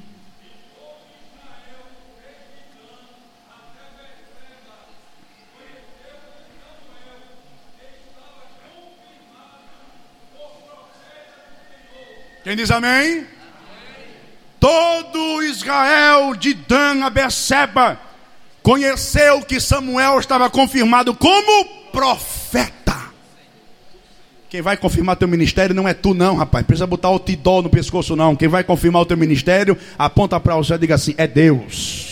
Quem 12.43 12.57
diz 12.57 12.69
amém? 12.69 13.38
Todo 14.59 15.41
Israel 15.43 16.35
de 16.35 16.53
Dan 16.53 17.05
a 17.05 17.09
Beceba 17.09 17.99
conheceu 18.61 19.41
que 19.41 19.59
Samuel 19.59 20.19
estava 20.19 20.49
confirmado 20.49 21.15
como 21.15 21.65
profeta. 21.91 22.79
Quem 24.49 24.61
vai 24.61 24.75
confirmar 24.75 25.15
teu 25.15 25.27
ministério 25.27 25.75
não 25.75 25.87
é 25.87 25.93
tu 25.93 26.13
não, 26.13 26.35
rapaz. 26.35 26.65
Precisa 26.65 26.87
botar 26.87 27.11
o 27.11 27.19
tidol 27.19 27.61
no 27.61 27.69
pescoço 27.69 28.15
não. 28.15 28.35
Quem 28.35 28.47
vai 28.47 28.63
confirmar 28.63 29.03
o 29.03 29.05
teu 29.05 29.15
ministério, 29.15 29.77
aponta 29.97 30.39
para 30.39 30.55
o 30.57 30.63
céu 30.63 30.75
e 30.75 30.79
diga 30.79 30.95
assim: 30.95 31.13
é 31.17 31.27
Deus. 31.27 32.07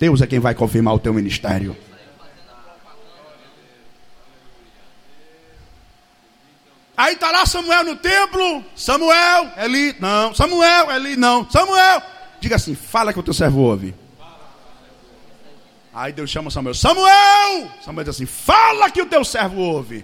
Deus 0.00 0.22
é 0.22 0.26
quem 0.26 0.40
vai 0.40 0.54
confirmar 0.54 0.94
o 0.94 0.98
teu 0.98 1.12
ministério. 1.12 1.76
Aí 6.96 7.14
está 7.14 7.30
lá 7.30 7.44
Samuel 7.44 7.84
no 7.84 7.96
templo. 7.96 8.64
Samuel, 8.76 9.50
Eli, 9.56 9.96
não. 9.98 10.34
Samuel, 10.34 10.90
Eli, 10.92 11.16
não. 11.16 11.48
Samuel. 11.50 12.02
Diga 12.40 12.56
assim: 12.56 12.74
fala 12.74 13.12
que 13.12 13.18
o 13.18 13.22
teu 13.22 13.34
servo 13.34 13.60
ouve. 13.60 13.94
Aí 15.92 16.12
Deus 16.12 16.30
chama 16.30 16.50
Samuel: 16.50 16.74
Samuel! 16.74 17.70
Samuel 17.84 18.04
diz 18.04 18.14
assim: 18.14 18.26
fala 18.26 18.90
que 18.90 19.02
o 19.02 19.06
teu 19.06 19.24
servo 19.24 19.60
ouve. 19.60 19.98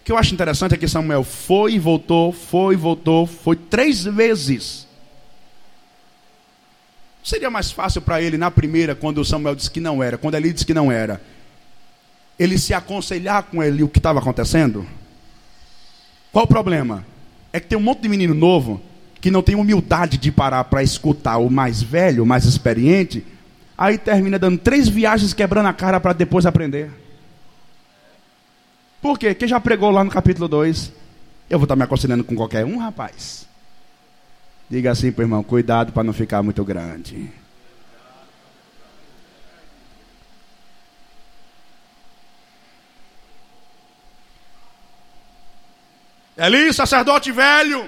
O 0.00 0.04
que 0.04 0.12
eu 0.12 0.16
acho 0.16 0.34
interessante 0.34 0.74
é 0.74 0.78
que 0.78 0.88
Samuel 0.88 1.22
foi 1.22 1.74
e 1.74 1.78
voltou, 1.78 2.32
foi 2.32 2.74
e 2.74 2.76
voltou, 2.76 3.26
foi 3.26 3.54
três 3.54 4.04
vezes. 4.04 4.88
Seria 7.22 7.50
mais 7.50 7.70
fácil 7.70 8.00
para 8.00 8.20
ele 8.20 8.38
na 8.38 8.50
primeira, 8.50 8.94
quando 8.94 9.24
Samuel 9.24 9.54
disse 9.54 9.70
que 9.70 9.78
não 9.78 10.02
era, 10.02 10.16
quando 10.16 10.34
Eli 10.36 10.52
disse 10.52 10.64
que 10.64 10.72
não 10.72 10.90
era, 10.90 11.20
ele 12.38 12.58
se 12.58 12.72
aconselhar 12.72 13.42
com 13.42 13.62
ele 13.62 13.82
o 13.82 13.88
que 13.88 13.98
estava 13.98 14.18
acontecendo? 14.18 14.86
Qual 16.32 16.44
o 16.44 16.48
problema? 16.48 17.04
É 17.52 17.58
que 17.58 17.66
tem 17.66 17.78
um 17.78 17.82
monte 17.82 18.02
de 18.02 18.08
menino 18.08 18.34
novo 18.34 18.80
que 19.20 19.30
não 19.30 19.42
tem 19.42 19.54
humildade 19.54 20.16
de 20.16 20.32
parar 20.32 20.64
para 20.64 20.82
escutar 20.82 21.38
o 21.38 21.50
mais 21.50 21.82
velho, 21.82 22.22
o 22.22 22.26
mais 22.26 22.44
experiente, 22.44 23.24
aí 23.76 23.98
termina 23.98 24.38
dando 24.38 24.58
três 24.58 24.88
viagens 24.88 25.34
quebrando 25.34 25.66
a 25.66 25.72
cara 25.72 26.00
para 26.00 26.12
depois 26.12 26.46
aprender. 26.46 26.90
Por 29.02 29.18
quê? 29.18 29.34
Quem 29.34 29.48
já 29.48 29.60
pregou 29.60 29.90
lá 29.90 30.04
no 30.04 30.10
capítulo 30.10 30.48
2? 30.48 30.92
Eu 31.48 31.58
vou 31.58 31.64
estar 31.64 31.76
me 31.76 31.82
aconselhando 31.82 32.22
com 32.22 32.36
qualquer 32.36 32.64
um, 32.64 32.78
rapaz. 32.78 33.46
Diga 34.70 34.92
assim 34.92 35.10
para 35.10 35.24
irmão: 35.24 35.42
cuidado 35.42 35.92
para 35.92 36.04
não 36.04 36.12
ficar 36.12 36.42
muito 36.42 36.64
grande. 36.64 37.30
Eli, 46.40 46.72
sacerdote 46.72 47.30
velho, 47.30 47.86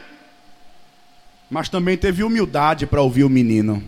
mas 1.49 1.71
também 1.71 1.97
teve 1.97 2.23
humildade 2.23 2.85
para 2.85 3.01
ouvir 3.01 3.25
o 3.25 3.31
menino. 3.31 3.83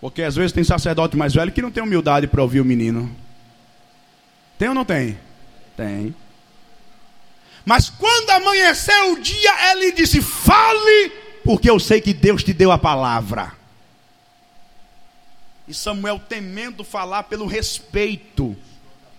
Porque 0.00 0.22
às 0.22 0.36
vezes 0.36 0.52
tem 0.52 0.62
sacerdote 0.62 1.16
mais 1.16 1.34
velho 1.34 1.50
que 1.50 1.60
não 1.60 1.72
tem 1.72 1.82
humildade 1.82 2.28
para 2.28 2.40
ouvir 2.40 2.60
o 2.60 2.64
menino. 2.64 3.10
Tem 4.56 4.68
ou 4.68 4.74
não 4.76 4.84
tem? 4.84 5.18
Tem. 5.76 6.14
Mas 7.64 7.90
quando 7.90 8.30
amanheceu 8.30 9.14
o 9.14 9.20
dia, 9.20 9.72
ele 9.72 9.90
disse: 9.90 10.22
Fale, 10.22 11.10
porque 11.44 11.68
eu 11.68 11.80
sei 11.80 12.00
que 12.00 12.14
Deus 12.14 12.44
te 12.44 12.52
deu 12.52 12.70
a 12.70 12.78
palavra. 12.78 13.52
E 15.66 15.74
Samuel, 15.74 16.20
temendo 16.28 16.84
falar 16.84 17.24
pelo 17.24 17.46
respeito 17.46 18.56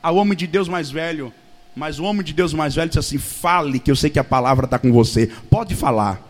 ao 0.01 0.15
homem 0.15 0.37
de 0.37 0.47
Deus 0.47 0.69
mais 0.69 0.89
velho, 0.89 1.33
mas 1.75 1.99
o 1.99 2.03
homem 2.03 2.23
de 2.23 2.33
Deus 2.33 2.53
mais 2.53 2.75
velho 2.75 2.89
disse 2.89 2.99
assim: 2.99 3.17
fale, 3.17 3.79
que 3.79 3.91
eu 3.91 3.95
sei 3.95 4.09
que 4.09 4.19
a 4.19 4.23
palavra 4.23 4.65
está 4.65 4.77
com 4.77 4.91
você. 4.91 5.27
Pode 5.49 5.75
falar. 5.75 6.21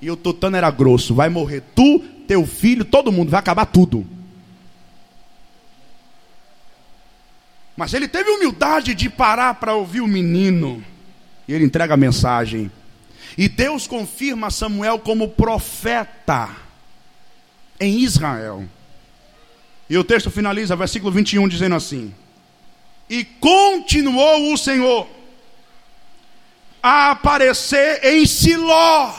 E 0.00 0.10
o 0.10 0.16
tutano 0.16 0.56
era 0.56 0.70
grosso: 0.70 1.14
vai 1.14 1.28
morrer 1.28 1.62
tu, 1.74 2.00
teu 2.26 2.46
filho, 2.46 2.84
todo 2.84 3.12
mundo, 3.12 3.30
vai 3.30 3.40
acabar 3.40 3.66
tudo. 3.66 4.06
Mas 7.76 7.92
ele 7.92 8.08
teve 8.08 8.30
humildade 8.30 8.94
de 8.94 9.10
parar 9.10 9.54
para 9.54 9.74
ouvir 9.74 10.00
o 10.00 10.06
menino. 10.06 10.82
E 11.46 11.52
ele 11.52 11.64
entrega 11.64 11.94
a 11.94 11.96
mensagem. 11.96 12.70
E 13.36 13.48
Deus 13.48 13.86
confirma 13.86 14.50
Samuel 14.50 14.98
como 14.98 15.28
profeta 15.28 16.48
em 17.78 18.00
Israel. 18.00 18.64
E 19.88 19.96
o 19.96 20.02
texto 20.02 20.30
finaliza, 20.30 20.74
versículo 20.74 21.12
21, 21.12 21.46
dizendo 21.46 21.74
assim: 21.74 22.14
e 23.08 23.24
continuou 23.24 24.52
o 24.52 24.56
Senhor 24.56 25.08
a 26.82 27.10
aparecer 27.10 28.04
em 28.04 28.26
Siló, 28.26 29.12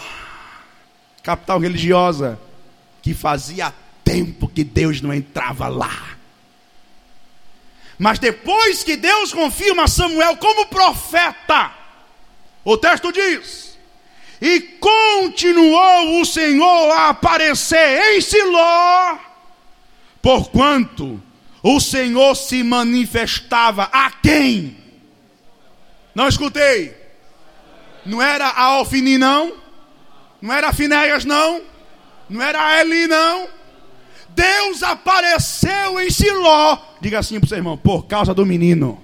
capital 1.24 1.60
religiosa, 1.60 2.40
que 3.02 3.14
fazia 3.14 3.74
tempo 4.04 4.48
que 4.48 4.64
Deus 4.64 5.02
não 5.02 5.14
entrava 5.14 5.68
lá. 5.68 6.18
Mas 7.98 8.20
depois 8.20 8.84
que 8.84 8.96
Deus 8.96 9.34
confirma 9.34 9.88
Samuel 9.88 10.38
como 10.38 10.68
profeta, 10.68 11.74
o 12.64 12.78
texto 12.78 13.12
diz: 13.12 13.78
E 14.40 14.60
continuou 14.62 16.22
o 16.22 16.26
Senhor 16.26 16.92
a 16.92 17.10
aparecer 17.10 18.14
em 18.14 18.22
Siló, 18.22 19.18
porquanto 20.22 21.22
o 21.70 21.82
Senhor 21.82 22.34
se 22.34 22.64
manifestava 22.64 23.90
a 23.92 24.10
quem? 24.10 24.78
Não 26.16 26.26
escutei. 26.26 26.96
Não 28.06 28.22
era 28.22 28.48
a 28.48 28.62
Alfini, 28.62 29.18
não. 29.18 29.54
Não 30.42 30.54
era 30.54 30.70
a 30.70 30.74
Finéias, 30.74 31.26
não. 31.26 31.62
Não 32.30 32.42
era 32.42 32.66
a 32.66 32.80
Eli, 32.80 33.06
não. 33.08 33.50
Deus 34.30 34.82
apareceu 34.82 36.00
em 36.00 36.10
Siló. 36.10 36.78
Diga 37.02 37.20
assim 37.20 37.38
para 37.38 37.48
o 37.48 37.50
seu 37.50 37.58
irmão: 37.58 37.78
por 37.78 38.06
causa 38.06 38.34
do 38.34 38.46
menino. 38.46 39.04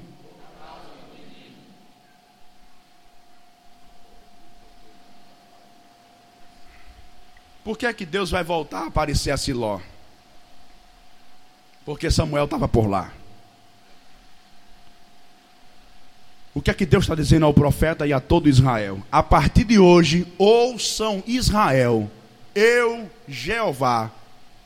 Por 7.61 7.77
que 7.77 7.85
é 7.85 7.93
que 7.93 8.05
Deus 8.05 8.31
vai 8.31 8.43
voltar 8.43 8.83
a 8.83 8.87
aparecer 8.87 9.31
a 9.31 9.37
Siló? 9.37 9.81
Porque 11.85 12.09
Samuel 12.09 12.45
estava 12.45 12.67
por 12.67 12.87
lá. 12.87 13.11
O 16.53 16.61
que 16.61 16.69
é 16.69 16.73
que 16.73 16.85
Deus 16.85 17.03
está 17.03 17.15
dizendo 17.15 17.45
ao 17.45 17.53
profeta 17.53 18.05
e 18.05 18.13
a 18.13 18.19
todo 18.19 18.47
Israel? 18.47 19.01
A 19.11 19.23
partir 19.23 19.63
de 19.63 19.79
hoje, 19.79 20.27
ouçam 20.37 21.23
Israel, 21.25 22.09
eu, 22.53 23.09
Jeová, 23.27 24.11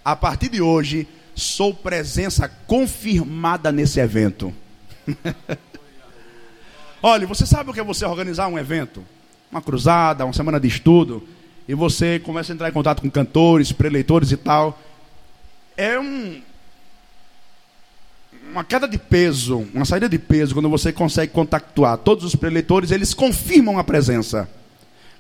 a 0.03 0.15
partir 0.15 0.49
de 0.49 0.61
hoje, 0.61 1.07
sou 1.33 1.73
presença 1.73 2.49
confirmada 2.49 3.71
nesse 3.71 3.99
evento. 3.99 4.53
Olha, 7.01 7.25
você 7.25 7.45
sabe 7.45 7.69
o 7.69 7.73
que 7.73 7.79
é 7.79 7.83
você 7.83 8.05
organizar 8.05 8.47
um 8.47 8.59
evento? 8.59 9.05
Uma 9.49 9.61
cruzada, 9.61 10.25
uma 10.25 10.33
semana 10.33 10.59
de 10.59 10.67
estudo, 10.67 11.25
e 11.67 11.73
você 11.73 12.19
começa 12.19 12.51
a 12.51 12.55
entrar 12.55 12.67
em 12.67 12.73
contato 12.73 13.01
com 13.01 13.09
cantores, 13.09 13.71
preleitores 13.71 14.31
e 14.31 14.37
tal. 14.37 14.77
É 15.77 15.97
um, 15.97 16.41
uma 18.57 18.63
queda 18.63 18.87
de 18.87 18.97
peso, 18.97 19.67
uma 19.71 19.85
saída 19.85 20.09
de 20.09 20.17
peso, 20.17 20.55
quando 20.55 20.67
você 20.67 20.91
consegue 20.91 21.31
contactuar 21.31 21.95
todos 21.99 22.23
os 22.25 22.35
preleitores, 22.35 22.89
eles 22.89 23.13
confirmam 23.13 23.77
a 23.77 23.83
presença. 23.83 24.49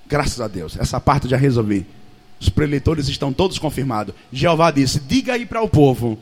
Graças 0.07 0.41
a 0.41 0.47
Deus, 0.47 0.75
essa 0.79 0.99
parte 0.99 1.29
já 1.29 1.37
resolvi. 1.37 1.85
Os 2.39 2.49
preleitores 2.49 3.07
estão 3.07 3.31
todos 3.31 3.59
confirmados. 3.59 4.15
Jeová 4.31 4.71
disse: 4.71 4.99
diga 4.99 5.33
aí 5.33 5.45
para 5.45 5.61
o 5.61 5.69
povo 5.69 6.17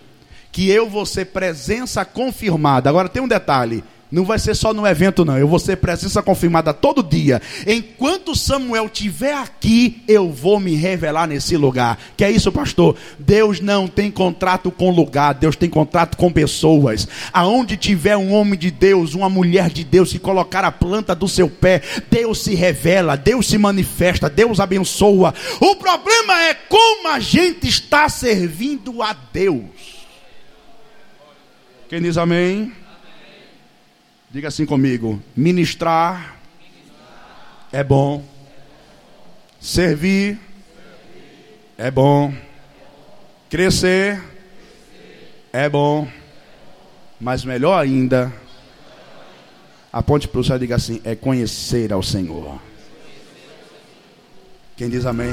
que 0.51 0.69
eu 0.69 0.89
vou 0.89 1.05
ser 1.05 1.27
presença 1.27 2.03
confirmada. 2.03 2.89
Agora 2.89 3.07
tem 3.07 3.21
um 3.23 3.29
detalhe: 3.29 3.81
não 4.15 4.23
vai 4.23 4.39
ser 4.39 4.55
só 4.55 4.73
no 4.73 4.87
evento, 4.87 5.25
não. 5.25 5.37
Eu 5.37 5.45
vou 5.45 5.59
ser 5.59 5.75
presença 5.75 6.23
confirmada 6.23 6.73
todo 6.73 7.03
dia. 7.03 7.41
Enquanto 7.67 8.33
Samuel 8.33 8.85
estiver 8.85 9.33
aqui, 9.33 10.01
eu 10.07 10.31
vou 10.31 10.57
me 10.57 10.73
revelar 10.73 11.27
nesse 11.27 11.57
lugar. 11.57 11.99
Que 12.15 12.23
é 12.23 12.31
isso, 12.31 12.49
pastor? 12.49 12.95
Deus 13.19 13.59
não 13.59 13.89
tem 13.89 14.09
contrato 14.09 14.71
com 14.71 14.89
lugar, 14.89 15.33
Deus 15.33 15.57
tem 15.57 15.69
contrato 15.69 16.15
com 16.15 16.31
pessoas. 16.31 17.05
Aonde 17.33 17.75
tiver 17.75 18.15
um 18.15 18.31
homem 18.31 18.57
de 18.57 18.71
Deus, 18.71 19.15
uma 19.15 19.29
mulher 19.29 19.69
de 19.69 19.83
Deus, 19.83 20.11
se 20.11 20.17
colocar 20.17 20.63
a 20.63 20.71
planta 20.71 21.13
do 21.13 21.27
seu 21.27 21.49
pé, 21.49 21.81
Deus 22.09 22.41
se 22.41 22.55
revela, 22.55 23.17
Deus 23.17 23.45
se 23.45 23.57
manifesta, 23.57 24.29
Deus 24.29 24.61
abençoa. 24.61 25.33
O 25.59 25.75
problema 25.75 26.41
é 26.43 26.53
como 26.53 27.09
a 27.09 27.19
gente 27.19 27.67
está 27.67 28.07
servindo 28.07 29.03
a 29.03 29.11
Deus. 29.33 30.05
Quem 31.89 32.01
diz 32.01 32.17
amém? 32.17 32.84
Diga 34.35 34.49
assim 34.49 34.65
comigo: 34.65 35.17
ministrar, 35.33 36.41
é 37.71 37.81
bom, 37.81 38.21
servir 39.61 40.37
é 41.77 41.89
bom, 41.89 42.33
crescer 43.49 44.21
é 45.53 45.69
bom, 45.69 46.05
mas 47.17 47.45
melhor 47.45 47.81
ainda, 47.81 48.29
aponte 49.89 50.27
para 50.27 50.41
o 50.41 50.43
céu 50.43 50.57
e 50.57 50.59
diga 50.59 50.75
assim: 50.75 50.99
é 51.05 51.15
conhecer 51.15 51.93
ao 51.93 52.03
Senhor. 52.03 52.59
Quem 54.75 54.89
diz 54.89 55.05
amém? 55.05 55.31